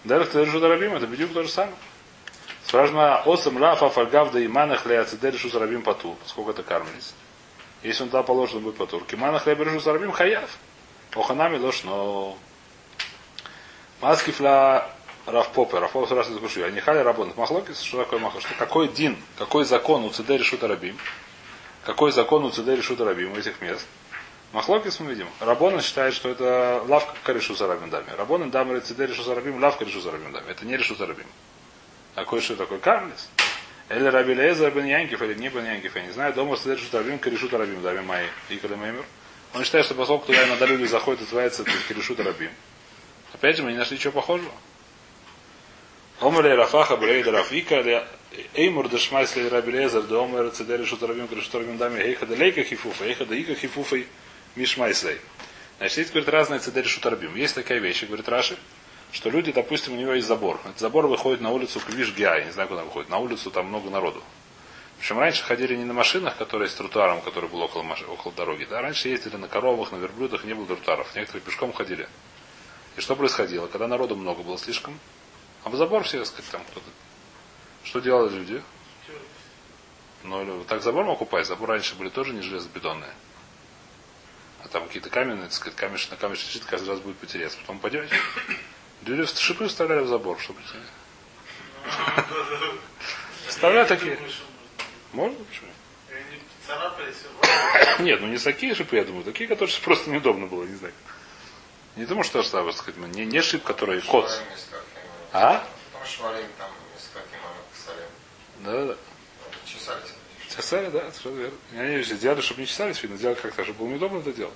Дерх 0.05 0.29
Цедери 0.29 0.51
Шут 0.51 0.63
Рабим, 0.63 0.95
это 0.95 1.07
Бедюк 1.07 1.33
то 1.33 1.43
же 1.43 1.49
самое. 1.49 1.75
Спрашивается, 2.65 3.29
Осам 3.29 3.57
Рафа 3.57 3.89
Фальгав 3.89 4.31
да 4.31 4.45
Иманах 4.45 4.85
Лея 4.85 5.03
Цедери 5.03 5.37
Шут 5.37 5.55
Рабим 5.55 5.81
Пату, 5.81 6.17
поскольку 6.21 6.51
это 6.51 6.63
Кармелис. 6.63 7.13
Если 7.85 8.01
он 8.01 8.09
туда 8.09 8.23
положен, 8.23 8.57
он 8.57 8.63
будет 8.63 8.77
Патур. 8.77 9.03
Киманах 9.05 9.45
Лея 9.45 9.79
Шут 9.79 9.85
Рабим 9.85 10.11
Хаяв. 10.11 10.49
Оханами 11.13 11.57
лошно. 11.57 12.33
Маскифла 14.01 14.89
Раф 15.27 15.49
Попер, 15.49 15.81
Раф 15.81 15.91
Попер 15.91 16.17
раз 16.17 16.29
не 16.29 16.63
А 16.63 16.71
не 16.71 16.79
хали 16.79 16.97
рабон. 16.99 17.31
Махлокис, 17.35 17.79
что 17.79 17.99
такое 18.03 18.19
махлокис? 18.19 18.47
Что 18.47 18.57
какой 18.57 18.87
дин, 18.87 19.15
какой 19.37 19.65
закон 19.65 20.03
у 20.03 20.09
Цедери 20.09 20.41
Шута 20.41 20.67
Рабим? 20.67 20.97
Какой 21.83 22.11
закон 22.11 22.45
у 22.45 22.49
Цедери 22.49 22.81
Шута 22.81 23.05
Рабим 23.05 23.33
у 23.33 23.35
этих 23.35 23.61
мест? 23.61 23.85
Махлокис 24.51 24.99
мы 24.99 25.11
видим. 25.11 25.27
Рабона 25.39 25.83
считает, 25.83 26.15
что 26.15 26.29
это 26.29 26.83
лавка 26.87 27.13
корешу 27.23 27.53
зарабим 27.53 27.91
дами. 27.91 28.09
Рабона 28.17 28.49
дамы 28.49 28.79
Цедери 28.79 29.13
Шута 29.13 29.35
Рабим, 29.35 29.61
лавка 29.61 29.85
решу 29.85 30.01
зарабим 30.01 30.31
дами. 30.31 30.49
Это 30.49 30.65
не 30.65 30.75
решу 30.75 30.95
зарабим. 30.95 31.27
А 32.15 32.25
кое 32.25 32.41
что 32.41 32.55
такое? 32.55 32.79
Кармлис. 32.79 33.29
Или 33.89 34.05
Раби 34.05 34.33
Лезер 34.33 34.71
бен 34.71 34.85
Янкив, 34.85 35.21
или 35.21 35.33
не 35.35 35.49
бен 35.49 35.65
Янкив, 35.65 35.95
я 35.95 36.01
не 36.03 36.11
знаю. 36.11 36.33
Дома 36.33 36.57
Цедери 36.57 36.79
Шута 36.79 36.99
Рабим, 36.99 37.19
корешу 37.19 37.49
Рабим 37.49 37.81
дами 37.81 38.01
мои. 38.01 38.27
И 38.49 38.59
Меймер. 38.63 39.05
Он 39.53 39.63
считает, 39.63 39.85
что 39.85 39.95
поскольку 39.95 40.27
туда 40.27 40.47
иногда 40.47 40.65
люди 40.65 40.85
заходят, 40.85 41.21
называется 41.21 41.61
это 41.61 41.71
корешу 41.87 42.15
Рабим. 42.17 42.51
Опять 43.33 43.57
же, 43.57 43.63
мы 43.63 43.71
не 43.71 43.77
нашли 43.77 43.97
ничего 43.97 44.13
похожего. 44.13 44.51
Омер 46.21 46.45
Рафаха 46.57 46.95
Брейда 46.95 47.31
Рафика 47.31 48.07
Эймур 48.53 48.89
Дешмайс 48.89 49.35
Лей 49.35 49.49
Раби 49.49 49.71
Лезер, 49.71 50.03
да 50.03 50.23
Омер 50.23 50.49
Цедери 50.51 50.85
Шутарабим 50.85 51.27
Кришутарабим 51.27 51.77
Дами 51.77 51.99
Эйха 51.99 52.25
да 52.25 52.35
Лейка 52.35 52.63
Хифуфа, 52.63 53.05
Эйха 53.05 53.25
да 53.25 53.35
Ика 53.35 53.53
Хифуфа 53.53 53.97
Мишмайслей. 54.55 55.19
Значит, 55.77 55.97
есть, 55.97 56.11
говорит, 56.11 56.29
разные 56.29 56.59
Цедери 56.59 56.87
Шутарабим. 56.87 57.35
Есть 57.35 57.55
такая 57.55 57.79
вещь, 57.79 58.03
говорит 58.05 58.29
Раши, 58.29 58.57
что 59.11 59.29
люди, 59.29 59.51
допустим, 59.51 59.93
у 59.93 59.97
него 59.97 60.13
есть 60.13 60.27
забор. 60.27 60.59
Этот 60.65 60.79
забор 60.79 61.07
выходит 61.07 61.41
на 61.41 61.51
улицу 61.51 61.79
Квиш 61.79 62.13
Гиа, 62.13 62.37
я 62.37 62.45
не 62.45 62.51
знаю, 62.51 62.67
куда 62.67 62.83
выходит. 62.83 63.09
На 63.09 63.17
улицу 63.17 63.51
там 63.51 63.67
много 63.67 63.89
народу. 63.89 64.21
Причем 64.99 65.19
раньше 65.19 65.43
ходили 65.43 65.75
не 65.75 65.83
на 65.83 65.93
машинах, 65.93 66.37
которые 66.37 66.69
с 66.69 66.73
тротуаром, 66.73 67.21
который 67.21 67.49
был 67.49 67.61
около, 67.61 67.83
маш- 67.83 68.03
около 68.07 68.33
дороги. 68.33 68.65
Да? 68.65 68.81
Раньше 68.81 69.09
ездили 69.09 69.35
на 69.35 69.47
коровах, 69.47 69.91
на 69.91 69.97
верблюдах, 69.97 70.43
не 70.45 70.53
было 70.53 70.65
тротуаров. 70.65 71.13
Некоторые 71.15 71.43
пешком 71.43 71.73
ходили. 71.73 72.07
И 72.97 73.01
что 73.01 73.15
происходило? 73.15 73.67
Когда 73.67 73.87
народу 73.87 74.15
много 74.15 74.41
было 74.41 74.57
слишком, 74.57 74.99
а 75.63 75.69
в 75.69 75.75
забор 75.75 76.03
все, 76.03 76.19
так 76.19 76.27
сказать, 76.27 76.51
там 76.51 76.61
кто-то. 76.71 76.87
Что 77.83 77.99
делали 77.99 78.33
люди? 78.35 78.63
Ну, 80.23 80.63
так 80.63 80.81
забор 80.81 81.05
мог 81.05 81.21
упасть. 81.21 81.49
Забор 81.49 81.69
раньше 81.69 81.95
были 81.95 82.09
тоже 82.09 82.33
не 82.33 82.41
железобетонные. 82.41 83.13
А 84.63 84.67
там 84.67 84.87
какие-то 84.87 85.09
каменные, 85.09 85.45
так 85.45 85.53
сказать, 85.53 85.75
камеш, 85.75 86.09
на 86.09 86.35
щит 86.35 86.65
каждый 86.65 86.89
раз 86.89 86.99
будет 86.99 87.17
потеряться. 87.17 87.59
Потом 87.59 87.79
пойдете. 87.79 88.09
Люди 89.03 89.25
шипы 89.25 89.67
вставляли 89.67 90.01
в 90.01 90.07
забор, 90.07 90.39
чтобы... 90.39 90.59
Вставляли 93.47 93.87
такие. 93.87 94.17
Можно? 95.13 95.37
Почему? 95.45 95.67
Нет, 97.99 98.21
ну 98.21 98.27
не 98.27 98.37
такие 98.37 98.73
шипы, 98.73 98.95
я 98.95 99.03
думаю, 99.05 99.23
такие, 99.23 99.47
которые 99.47 99.75
просто 99.83 100.09
неудобно 100.09 100.47
было, 100.47 100.63
не 100.63 100.75
знаю. 100.75 100.93
Не 101.95 102.05
думаю, 102.05 102.23
что 102.23 102.43
что, 102.43 102.63
так 102.65 102.75
сказать, 102.75 102.97
не, 102.97 103.25
не 103.25 103.41
шип, 103.41 103.63
который 103.63 103.99
ему. 103.99 104.25
А? 105.31 105.65
Да, 108.59 108.85
да. 108.85 108.95
Чесались. 109.65 110.13
Чесали, 110.55 110.89
да, 110.89 111.11
совершенно 111.11 111.39
верно. 111.39 111.57
Они 111.77 112.03
сделали, 112.03 112.41
чтобы 112.41 112.61
не 112.61 112.67
чесались, 112.67 113.01
видно, 113.01 113.17
сделали 113.17 113.35
как-то, 113.35 113.63
чтобы 113.63 113.79
было 113.79 113.87
неудобно 113.89 114.19
это 114.19 114.33
делать. 114.33 114.53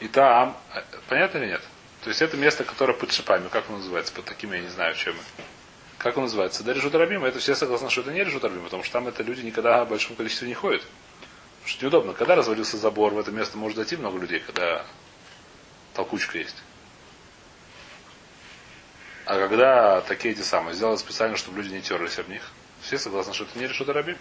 И 0.00 0.08
там, 0.08 0.56
а, 0.72 0.84
понятно 1.08 1.38
или 1.38 1.46
нет? 1.46 1.62
То 2.04 2.10
есть 2.10 2.20
это 2.20 2.36
место, 2.36 2.64
которое 2.64 2.92
под 2.92 3.12
шипами, 3.12 3.48
как 3.48 3.64
оно 3.70 3.78
называется, 3.78 4.12
под 4.12 4.26
такими, 4.26 4.56
я 4.56 4.62
не 4.62 4.68
знаю, 4.68 4.94
чем. 4.94 5.16
Как 5.96 6.18
он 6.18 6.24
называется? 6.24 6.62
Да 6.62 6.74
решут 6.74 6.94
рабим, 6.94 7.24
это 7.24 7.38
все 7.38 7.54
согласны, 7.54 7.88
что 7.88 8.02
это 8.02 8.12
не 8.12 8.22
решут 8.22 8.44
рабим, 8.44 8.62
потому 8.62 8.82
что 8.82 8.92
там 8.92 9.08
это 9.08 9.22
люди 9.22 9.40
никогда 9.40 9.86
в 9.86 9.88
большом 9.88 10.14
количестве 10.14 10.46
не 10.46 10.52
ходят. 10.52 10.82
Потому 10.82 11.68
что 11.68 11.82
неудобно. 11.82 12.12
Когда 12.12 12.34
развалился 12.34 12.76
забор, 12.76 13.14
в 13.14 13.18
это 13.18 13.32
место 13.32 13.56
может 13.56 13.76
зайти 13.76 13.96
много 13.96 14.18
людей, 14.18 14.40
когда 14.40 14.84
толкучка 15.94 16.36
есть. 16.36 16.62
А 19.24 19.38
когда 19.38 20.02
такие 20.02 20.34
эти 20.34 20.42
самые, 20.42 20.74
сделали 20.74 20.96
специально, 20.96 21.38
чтобы 21.38 21.62
люди 21.62 21.72
не 21.72 21.80
терлись 21.80 22.18
об 22.18 22.28
них, 22.28 22.42
все 22.82 22.98
согласны, 22.98 23.32
что 23.32 23.44
это 23.44 23.58
не 23.58 23.66
решут 23.66 23.88
рабим. 23.88 24.18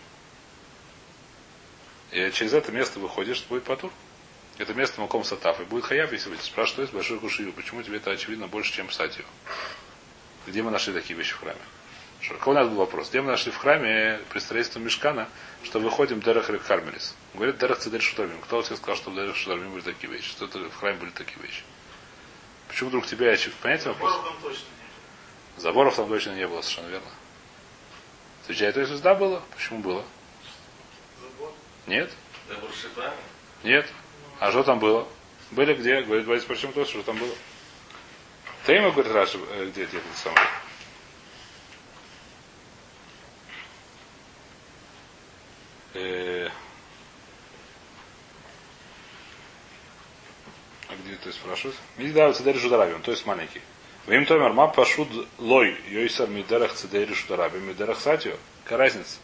И 2.12 2.32
через 2.32 2.54
это 2.54 2.72
место 2.72 3.02
выходишь, 3.02 3.44
будет 3.50 3.66
потур. 3.66 3.92
Это 4.58 4.74
место 4.74 5.02
маком 5.02 5.24
сатаф. 5.24 5.60
И 5.62 5.64
будет 5.64 5.86
хаяв, 5.86 6.12
если 6.12 6.30
вы 6.30 6.38
спрашиваете, 6.38 6.74
что 6.74 6.82
есть 6.84 6.94
большой 6.94 7.20
кушию. 7.20 7.54
Почему 7.54 7.82
тебе 7.82 7.98
это 7.98 8.12
очевидно 8.12 8.48
больше, 8.48 8.72
чем 8.74 8.92
статью? 8.92 9.26
Где 10.46 10.62
мы 10.62 10.72
нашли 10.72 10.94
такие 10.94 11.18
вещи 11.18 11.34
в 11.34 11.40
храме? 11.40 11.60
Какой 12.30 12.54
у 12.54 12.58
нас 12.58 12.68
был 12.68 12.78
вопрос? 12.78 13.10
Где 13.10 13.22
мы 13.22 13.32
нашли 13.32 13.52
в 13.52 13.58
храме 13.58 14.22
при 14.30 14.40
строительстве 14.40 14.82
Мешкана, 14.82 15.28
что 15.64 15.80
выходим 15.80 16.22
Дерах 16.22 16.50
Рик 16.50 16.64
Хармелис? 16.64 17.16
Говорит 17.34 17.58
Дерах 17.58 17.80
Цедер 17.80 18.02
Шутармим. 18.02 18.40
Кто 18.42 18.62
тебе 18.62 18.78
сказал, 18.78 18.96
что 18.96 19.12
в 19.12 19.16
Дерах 19.16 19.36
Шутармим 19.36 19.72
были 19.72 19.82
такие 19.82 20.12
вещи? 20.12 20.30
Что 20.30 20.46
это 20.46 20.60
в 20.60 20.76
храме 20.76 21.00
были 21.00 21.10
такие 21.10 21.38
вещи? 21.42 21.64
Почему 22.70 22.90
вдруг 22.90 23.08
тебя 23.08 23.32
очевидно? 23.32 23.60
Понятен 23.62 23.90
вопрос? 23.90 24.14
Заборов 24.14 24.26
там 24.26 24.42
точно 24.42 24.60
нет. 24.60 25.62
Заборов 25.62 25.96
там 25.96 26.08
точно 26.08 26.32
не 26.36 26.48
было, 26.48 26.62
совершенно 26.62 26.88
верно. 26.88 27.10
Отвечает, 28.44 28.76
то 28.76 28.82
есть 28.82 29.02
да 29.02 29.16
было? 29.16 29.44
Почему 29.56 29.80
было? 29.80 30.06
Забор. 31.22 31.54
Нет? 31.88 32.12
Шипами. 32.82 33.14
Нет. 33.64 33.86
А 34.44 34.52
что 34.52 34.62
там 34.62 34.78
было? 34.78 35.08
Были 35.52 35.74
где? 35.74 36.02
Говорит, 36.02 36.26
Борис, 36.26 36.44
почему 36.44 36.74
то, 36.74 36.84
что 36.84 37.02
там 37.02 37.18
было? 37.18 37.34
Тейма, 38.68 38.92
говорит, 38.92 39.14
Раша, 39.14 39.38
э, 39.38 39.70
где, 39.70 39.86
где 39.86 40.00
это 40.00 40.08
самое? 40.22 40.48
Э, 45.94 46.50
А 50.90 50.96
где 50.98 51.18
есть 51.24 51.38
спрашивают? 51.40 51.78
Мидава 51.96 52.34
цедери 52.34 52.58
шударабим, 52.58 53.02
то 53.02 53.12
есть 53.12 53.26
маленький. 53.26 53.62
Вим 54.08 54.26
томер 54.26 54.52
ма 54.52 54.68
пашуд 54.68 55.08
лой 55.38 55.80
йойсар 55.88 56.28
мидерах 56.28 56.74
цедери 56.74 57.14
шударабим 57.14 57.66
мидерах 57.66 57.98
сатио. 57.98 58.36
Какая 58.66 58.80
разница? 58.80 59.20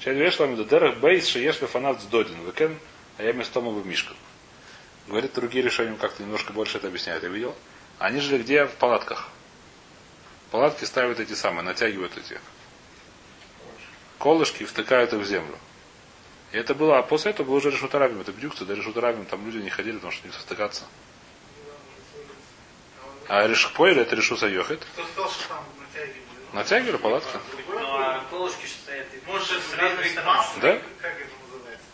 Сейчас 0.00 0.16
вешла 0.16 0.46
мидерах 0.46 0.96
бейс 0.96 1.28
шееш 1.28 1.60
лефанат 1.60 2.00
сдодин. 2.00 2.44
Векен 2.44 2.76
а 3.16 3.22
я 3.22 3.32
местома 3.32 3.70
в 3.70 3.86
мишках. 3.86 4.16
Говорит, 5.06 5.34
другие 5.34 5.62
решения 5.64 5.96
как-то 5.96 6.22
немножко 6.22 6.52
больше 6.52 6.78
это 6.78 6.88
объясняют. 6.88 7.22
Я 7.22 7.28
видел. 7.28 7.54
Они 7.98 8.20
жили 8.20 8.42
где? 8.42 8.66
В 8.66 8.74
палатках. 8.74 9.28
Палатки 10.50 10.84
ставят 10.84 11.20
эти 11.20 11.32
самые, 11.34 11.62
натягивают 11.62 12.16
эти 12.16 12.40
колышки 14.18 14.62
и 14.62 14.66
втыкают 14.66 15.12
их 15.12 15.20
в 15.20 15.24
землю. 15.24 15.58
И 16.52 16.56
это 16.58 16.74
было, 16.74 16.98
а 16.98 17.02
после 17.02 17.32
этого 17.32 17.46
был 17.48 17.54
уже 17.54 17.70
решутарабим. 17.70 18.20
Это 18.20 18.32
бдюкцы, 18.32 18.64
да 18.64 18.74
решутарабим, 18.74 19.26
там 19.26 19.44
люди 19.44 19.58
не 19.62 19.70
ходили, 19.70 19.96
потому 19.96 20.12
что 20.12 20.26
не 20.26 20.32
втыкаться. 20.32 20.84
А 23.28 23.46
решпойль 23.46 23.98
это 23.98 24.14
что 25.28 25.48
там 25.48 25.64
натягивали? 25.80 26.22
Натягивали 26.52 26.96
палатки. 26.96 27.38
Другое 27.56 27.82
Ну, 27.82 27.92
было? 27.92 28.14
а 28.14 28.24
колышки 28.30 28.66
что 28.66 28.78
стоят? 28.78 29.06
Может, 29.26 29.48
с 29.48 29.52
это 29.72 29.82
разных 29.82 29.98
разные 29.98 30.10
сторон. 30.12 30.36
массы? 30.36 30.60
Да? 30.60 30.80
Как 31.02 31.20
это 31.20 31.30
называется? 31.42 31.84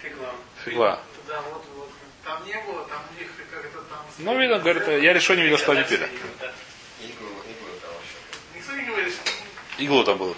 Фигла. 0.00 0.34
Фигла. 0.64 1.00
Да, 1.26 1.42
вот, 1.42 1.64
вот. 1.74 1.90
Там 2.24 2.44
не 2.46 2.54
было, 2.62 2.84
там 2.86 3.02
у 3.10 3.18
них 3.20 3.28
как 3.50 3.64
это 3.64 3.80
там... 3.82 4.05
Ну, 4.18 4.38
видно, 4.38 4.58
говорит, 4.58 4.86
я 4.88 5.12
решил 5.12 5.36
не 5.36 5.42
видел, 5.42 5.58
что 5.58 5.72
они 5.72 5.82
пили. 5.84 6.08
Иглу, 9.78 10.04
там 10.04 10.16
было. 10.16 10.34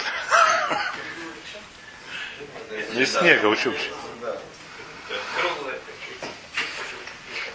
Из 2.94 3.12
снега, 3.12 3.46
учу. 3.46 3.72
Да. 4.20 4.36
Круглая. 5.40 5.78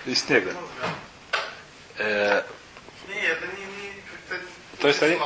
Из 0.06 0.20
снега. 0.20 0.56
Э. 1.98 2.44
То 4.80 4.88
есть 4.90 5.02
они, 5.02 5.18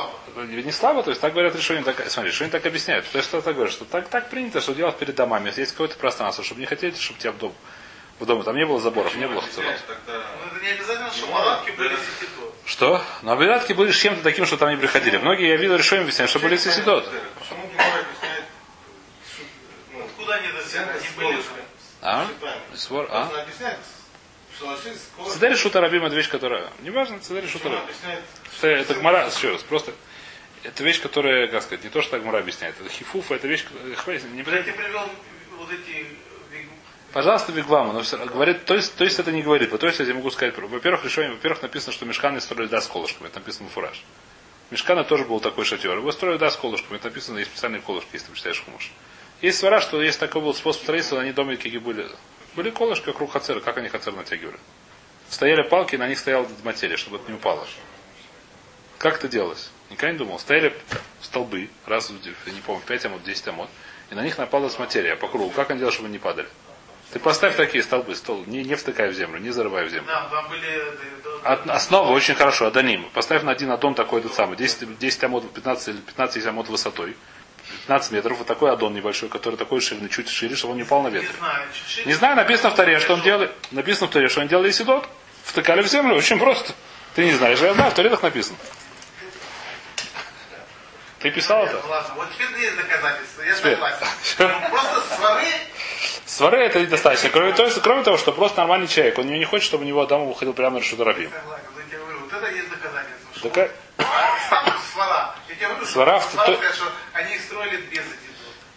не 0.62 0.70
слабо, 0.70 1.02
то 1.02 1.10
есть 1.10 1.20
так 1.20 1.32
говорят 1.32 1.56
решение 1.56 1.82
так, 1.82 2.08
смотри, 2.08 2.30
решение 2.30 2.52
так 2.52 2.64
объясняют. 2.64 3.10
То 3.10 3.18
есть 3.18 3.28
что 3.28 3.40
так 3.40 3.54
говорят, 3.54 3.72
что 3.72 3.84
так, 3.84 4.08
так 4.08 4.30
принято, 4.30 4.60
что 4.60 4.72
делать 4.72 4.96
перед 4.98 5.16
домами. 5.16 5.46
Если 5.46 5.62
есть 5.62 5.72
какое-то 5.72 5.96
пространство, 5.96 6.44
чтобы 6.44 6.60
не 6.60 6.66
хотите, 6.66 7.00
чтобы 7.00 7.18
тебя 7.18 7.32
в 7.32 7.38
дом, 7.38 7.54
в 8.20 8.26
доме 8.26 8.44
там 8.44 8.56
не 8.56 8.64
было 8.66 8.78
заборов, 8.80 9.16
не 9.16 9.26
было 9.26 9.40
хацерот. 9.40 9.74
Это 10.58 10.66
не 10.66 10.72
обязательно, 10.72 11.10
что 11.12 11.26
палатки 11.28 11.70
были 11.70 11.94
сетидот. 11.94 12.54
Что? 12.66 13.04
Но 13.22 13.32
обрядки 13.32 13.72
были 13.74 13.92
с 13.92 13.96
чем-то 13.96 14.22
таким, 14.22 14.44
что 14.44 14.56
там 14.56 14.70
не 14.70 14.76
приходили. 14.76 15.16
Многие, 15.16 15.50
я 15.50 15.56
видел, 15.56 15.76
решение 15.76 16.02
объясняют, 16.02 16.30
что 16.30 16.40
были 16.40 16.56
сисидот. 16.56 17.08
Почему 17.38 17.68
Гемора 17.68 18.00
объясняет, 18.00 18.44
ну, 19.92 20.04
Откуда 20.04 20.34
они 20.34 20.48
не 20.48 20.52
были? 21.16 21.42
А? 22.02 22.26
Свор, 22.74 23.08
а? 23.10 23.30
Цедарь 25.28 25.54
шута 25.54 25.80
рабим 25.80 26.04
это 26.04 26.16
вещь, 26.16 26.28
которая... 26.28 26.68
Неважно, 26.80 27.20
цедарь 27.20 27.46
шута 27.46 27.68
Он 27.68 27.74
рабим. 27.74 28.22
Это 28.62 28.94
гмара, 28.94 29.28
еще 29.28 29.52
раз, 29.52 29.62
просто... 29.62 29.92
Это 30.64 30.82
вещь, 30.82 31.00
которая, 31.00 31.46
как 31.46 31.62
сказать, 31.62 31.84
не 31.84 31.90
то, 31.90 32.02
что 32.02 32.12
так 32.12 32.22
гмара 32.22 32.38
объясняет. 32.38 32.74
Это 32.80 32.90
хифуф, 32.90 33.30
это 33.30 33.46
вещь, 33.46 33.64
которая- 33.64 33.94
хватит, 33.94 34.24
не 34.32 34.42
тебе 34.42 34.60
привел 34.72 35.08
вот 35.56 35.70
эти... 35.70 36.17
Пожалуйста, 37.12 37.52
Бигламу, 37.52 37.92
но 37.92 38.02
говорит, 38.26 38.66
то 38.66 38.74
есть, 38.74 38.94
то 38.96 39.04
есть 39.04 39.18
это 39.18 39.32
не 39.32 39.42
говорит. 39.42 39.70
То 39.78 39.86
есть 39.86 39.98
я 39.98 40.14
могу 40.14 40.30
сказать, 40.30 40.56
во-первых, 40.58 41.04
решение, 41.04 41.32
во-первых, 41.32 41.62
написано, 41.62 41.92
что 41.92 42.04
мешканы 42.04 42.40
строили 42.40 42.68
да 42.68 42.80
с 42.82 42.86
колышками, 42.86 43.28
это 43.28 43.38
написано 43.38 43.70
фураж. 43.70 44.02
Мешкана 44.70 45.04
тоже 45.04 45.24
был 45.24 45.40
такой 45.40 45.64
шатер. 45.64 45.96
Его 45.96 46.12
строили 46.12 46.36
да 46.36 46.50
с 46.50 46.56
колышками, 46.56 46.96
это 46.96 47.06
написано, 47.06 47.38
есть 47.38 47.50
специальные 47.50 47.80
колышки, 47.80 48.10
если 48.12 48.28
ты 48.28 48.36
читаешь 48.36 48.62
хумуш. 48.62 48.92
Есть 49.40 49.58
свара, 49.58 49.80
что 49.80 50.02
есть 50.02 50.20
такой 50.20 50.42
был 50.42 50.52
способ 50.52 50.82
строительства, 50.82 51.20
они 51.20 51.32
дома 51.32 51.56
какие 51.56 51.78
были. 51.78 52.06
Были 52.54 52.70
колышки 52.70 53.06
вокруг 53.06 53.32
хацера, 53.32 53.60
как 53.60 53.78
они 53.78 53.88
хацер 53.88 54.12
натягивали. 54.12 54.58
Стояли 55.30 55.62
палки, 55.62 55.96
на 55.96 56.08
них 56.08 56.18
стояла 56.18 56.46
материя, 56.64 56.96
чтобы 56.96 57.16
это 57.16 57.30
не 57.30 57.36
упало. 57.36 57.66
Как 58.98 59.16
это 59.16 59.28
делалось? 59.28 59.70
Никогда 59.90 60.12
не 60.12 60.18
думал. 60.18 60.38
Стояли 60.38 60.74
столбы, 61.22 61.70
раз, 61.86 62.10
не 62.10 62.60
помню, 62.60 62.82
5 62.86 63.06
амот, 63.06 63.22
10 63.22 63.48
амот, 63.48 63.70
и 64.10 64.14
на 64.14 64.22
них 64.22 64.36
напалась 64.36 64.78
материя 64.78 65.16
по 65.16 65.28
кругу. 65.28 65.50
Как 65.50 65.70
они 65.70 65.78
делали, 65.78 65.94
чтобы 65.94 66.08
не 66.08 66.18
падали? 66.18 66.48
Ты 67.12 67.18
поставь 67.20 67.56
такие 67.56 67.82
столбы, 67.82 68.14
стол, 68.14 68.44
не, 68.46 68.62
не 68.64 68.74
втыкай 68.74 69.08
в 69.08 69.14
землю, 69.14 69.38
не 69.40 69.50
зарывай 69.50 69.86
в 69.86 69.90
землю. 69.90 70.06
Да, 70.06 70.28
там 70.30 70.48
были... 70.48 70.82
От- 71.42 71.68
основа 71.70 72.10
очень 72.12 72.34
хорошо, 72.34 72.66
адоним. 72.66 73.08
Поставь 73.14 73.42
на 73.42 73.52
один 73.52 73.70
аддон 73.70 73.94
такой 73.94 74.20
этот 74.20 74.34
самый, 74.34 74.56
10, 74.58 74.98
10 74.98 75.24
амот, 75.24 75.50
15 75.52 75.88
или 75.88 75.96
15 75.96 76.46
амот 76.46 76.68
высотой. 76.68 77.16
15 77.86 78.12
метров, 78.12 78.38
вот 78.38 78.46
такой 78.46 78.70
аддон 78.72 78.94
небольшой, 78.94 79.28
который 79.30 79.56
такой 79.56 79.80
ширины, 79.80 80.08
чуть 80.08 80.28
шире, 80.28 80.54
чтобы 80.56 80.72
он 80.72 80.76
не 80.78 80.82
упал 80.84 81.02
на 81.02 81.08
Не 81.08 81.14
ветер. 81.14 81.30
знаю, 81.38 81.62
чуть-чуть. 81.72 82.06
Не 82.06 82.12
знаю, 82.14 82.36
написано 82.36 82.70
в 82.70 82.74
таре, 82.74 82.98
что 82.98 83.14
он 83.14 83.22
делает. 83.22 83.52
Написано 83.70 84.06
в 84.08 84.10
таре, 84.10 84.28
что 84.28 84.40
он 84.40 84.48
делал 84.48 84.66
Исидот. 84.68 85.08
Втыкали 85.44 85.82
в 85.82 85.86
землю, 85.88 86.14
очень 86.14 86.38
просто. 86.38 86.72
Ты 87.14 87.24
не 87.24 87.32
знаешь, 87.32 87.58
я 87.60 87.72
знаю, 87.74 87.90
в 87.90 87.94
таре 87.94 88.10
так 88.10 88.22
написано. 88.22 88.56
Ты 91.20 91.30
писал 91.30 91.64
это? 91.66 91.80
Ладно, 91.86 92.14
вот 92.16 92.28
теперь 92.32 92.60
есть 92.60 92.76
доказательства, 92.76 93.42
я 93.42 93.54
Теперь. 93.54 93.72
согласен. 93.74 94.06
Ну, 94.38 94.68
Просто 94.70 95.16
свары... 95.16 95.46
Свары 96.26 96.58
это 96.64 96.80
недостаточно. 96.80 97.30
Кроме, 97.30 97.52
то 97.52 97.64
есть, 97.64 97.80
кроме 97.82 98.02
того, 98.04 98.16
что 98.18 98.32
просто 98.32 98.58
нормальный 98.58 98.86
человек, 98.86 99.18
он 99.18 99.26
не 99.26 99.44
хочет, 99.44 99.66
чтобы 99.66 99.84
у 99.84 99.86
него 99.86 100.00
Адам 100.02 100.22
уходил 100.22 100.52
прямо 100.54 100.76
на 100.78 100.82
говорю, 101.98 102.20
вот 102.20 102.32
это 102.32 102.50
есть 102.54 102.68
доказательство. 102.70 103.40
Сам 104.48 104.74
свара. 104.92 105.34
Я 105.48 105.54
тебе 105.54 105.66
говорю, 105.68 105.86
Свара 105.86 106.20
что 106.20 106.30
свара 106.30 106.46
то- 106.56 106.72
что 106.72 106.92
они 107.14 107.38
строили 107.38 107.76
без 107.78 107.98
этих. 108.00 108.28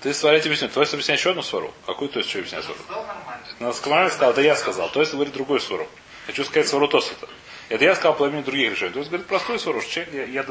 Ты 0.02 0.14
сварите 0.16 0.50
объясню. 0.50 0.70
То 0.70 0.82
есть 0.82 0.94
объясняй 0.94 1.18
еще 1.18 1.30
одну 1.30 1.44
свару. 1.44 1.72
Какую 1.86 2.10
то 2.10 2.18
есть 2.18 2.30
еще 2.30 2.40
объяснять 2.40 2.64
свару? 2.64 2.80
Сказал 2.84 3.06
нормально. 3.06 3.46
Сказал, 4.10 4.32
это 4.32 4.42
я 4.42 4.56
сказал. 4.56 4.90
То 4.90 5.00
есть 5.00 5.14
говорит 5.14 5.34
другой 5.34 5.62
свару. 5.62 5.88
Хочу 6.26 6.44
сказать 6.44 6.68
свару 6.68 6.88
Тосфата. 6.88 7.28
Это 7.72 7.86
я 7.86 7.96
сказал 7.96 8.18
половину 8.18 8.44
других 8.44 8.72
решений. 8.72 8.92
То 8.92 9.00
есть 9.00 9.10
говорит 9.10 9.28
простой 9.28 9.58
что 9.58 9.82
Человек, 9.82 10.14
я, 10.14 10.26
я 10.26 10.46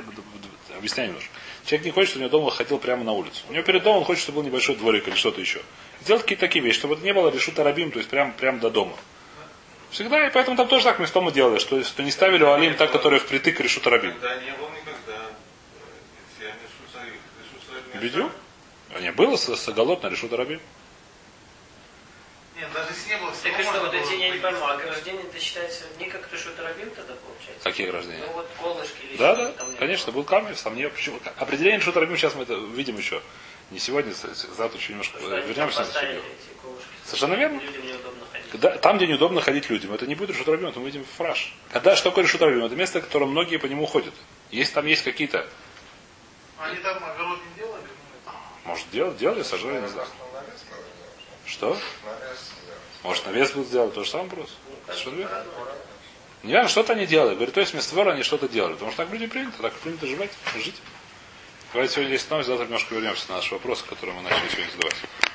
объясняю 0.74 1.10
немножко. 1.10 1.30
Человек 1.66 1.84
не 1.84 1.92
хочет, 1.92 2.08
чтобы 2.08 2.24
у 2.24 2.28
него 2.28 2.38
дома 2.38 2.50
ходил 2.50 2.78
прямо 2.78 3.04
на 3.04 3.12
улицу. 3.12 3.42
У 3.50 3.52
него 3.52 3.62
перед 3.62 3.82
домом 3.82 3.98
он 3.98 4.04
хочет, 4.06 4.22
чтобы 4.22 4.36
был 4.36 4.44
небольшой 4.44 4.76
дворик 4.76 5.06
или 5.06 5.14
что-то 5.14 5.38
еще. 5.38 5.60
Делать 6.06 6.22
какие-то 6.22 6.46
такие 6.46 6.64
вещи, 6.64 6.78
чтобы 6.78 6.94
это 6.94 7.04
не 7.04 7.12
было 7.12 7.28
решута 7.28 7.62
рабим, 7.62 7.90
то 7.90 7.98
есть 7.98 8.08
прямо, 8.08 8.32
прямо 8.32 8.58
до 8.58 8.70
дома. 8.70 8.96
Всегда, 9.90 10.26
и 10.26 10.30
поэтому 10.30 10.56
там 10.56 10.66
тоже 10.66 10.84
так 10.84 10.98
местом 10.98 11.24
мы 11.24 11.32
делали, 11.32 11.58
что, 11.58 11.84
что 11.84 12.02
не 12.02 12.10
ставили 12.10 12.42
алим 12.42 12.74
так, 12.76 12.90
которые 12.90 13.20
впритык 13.20 13.60
решу. 13.60 13.80
Решу 13.80 13.90
своих. 13.90 14.14
Бедю? 18.02 18.30
А 18.94 19.00
не 19.00 19.12
было 19.12 19.36
с, 19.36 19.54
с 19.54 19.68
оголот 19.68 20.02
на 20.02 20.08
рабим? 20.38 20.60
Нет, 22.60 22.68
даже 22.74 22.90
если 22.90 23.08
не 23.08 23.16
было, 23.16 23.32
все 23.32 23.50
Так 23.50 23.60
и 23.60 23.62
что, 23.62 23.80
вот 23.80 23.94
эти, 23.94 24.12
я 24.20 24.28
не 24.28 24.38
пойму, 24.38 24.62
а 24.66 24.74
ограждение 24.74 25.22
это 25.22 25.40
считается 25.40 25.84
не 25.98 26.04
как 26.10 26.26
то, 26.26 26.36
что 26.36 26.50
Тарабим 26.50 26.90
тогда 26.90 27.14
получается? 27.14 27.64
Какие 27.64 27.88
рождения? 27.88 28.22
Ну 28.26 28.32
вот 28.34 28.48
колышки 28.60 29.02
или 29.06 29.16
Да, 29.16 29.34
да, 29.34 29.52
там 29.52 29.76
конечно, 29.76 30.12
был 30.12 30.24
камень, 30.24 30.54
там 30.54 30.76
не 30.76 30.86
почему. 30.90 31.18
Определение 31.38 31.80
рабим 31.80 32.18
сейчас 32.18 32.34
мы 32.34 32.42
это 32.42 32.54
видим 32.54 32.98
еще. 32.98 33.22
Не 33.70 33.78
сегодня, 33.78 34.12
завтра 34.12 34.78
еще 34.78 34.92
немножко 34.92 35.18
вернемся. 35.18 35.86
Совершенно 37.06 37.34
верно. 37.34 37.60
Людям 37.60 37.86
неудобно 37.86 38.26
ходить. 38.30 38.50
Когда- 38.50 38.78
там, 38.78 38.96
где 38.98 39.06
неудобно 39.06 39.40
ходить 39.40 39.70
людям, 39.70 39.94
это 39.94 40.06
не 40.06 40.14
будет 40.14 40.30
решут 40.30 40.48
рабим, 40.48 40.66
это 40.66 40.80
мы 40.80 40.86
видим 40.86 41.04
фраж. 41.16 41.54
Когда 41.72 41.96
что 41.96 42.10
такое 42.10 42.24
решут 42.24 42.42
рабим? 42.42 42.64
Это 42.64 42.76
место, 42.76 43.00
в 43.00 43.04
котором 43.04 43.30
многие 43.30 43.56
по 43.56 43.66
нему 43.66 43.86
ходят. 43.86 44.12
Если 44.50 44.74
там 44.74 44.84
есть 44.86 45.02
какие-то, 45.02 45.48
Они 46.58 46.76
там 46.76 47.02
огород 47.02 47.38
не 47.48 47.62
делали? 47.62 47.82
ну, 48.26 48.32
может, 48.64 48.90
делать, 48.90 49.16
делали, 49.16 49.42
сажали, 49.42 49.80
не 49.80 49.88
знаю. 49.88 50.08
Что? 51.50 51.76
Может, 53.02 53.26
навес 53.26 53.50
будут 53.52 53.68
сделать, 53.68 53.92
то 53.92 54.04
же 54.04 54.10
самое 54.10 54.28
вопрос. 54.28 54.50
Совершенно 54.86 55.16
верно. 55.16 55.44
Не 56.42 56.54
важно, 56.54 56.68
что-то 56.68 56.92
они 56.92 57.06
делали. 57.06 57.34
Говорит, 57.34 57.54
то 57.54 57.60
есть 57.60 57.72
вместо 57.72 57.92
двора 57.92 58.12
они 58.12 58.22
что-то 58.22 58.48
делали. 58.48 58.74
Потому 58.74 58.92
что 58.92 59.04
так 59.04 59.12
люди 59.12 59.26
принято, 59.26 59.60
так 59.60 59.72
принято 59.74 60.06
жить. 60.06 60.30
жить. 60.56 60.76
Давайте 61.72 61.94
сегодня 61.94 62.10
здесь 62.10 62.22
остановимся, 62.22 62.50
завтра 62.50 62.64
немножко 62.64 62.94
вернемся 62.94 63.28
на 63.28 63.36
наши 63.36 63.52
вопросы, 63.54 63.84
которые 63.84 64.16
мы 64.16 64.22
начали 64.22 64.48
сегодня 64.48 64.70
задавать. 64.70 65.30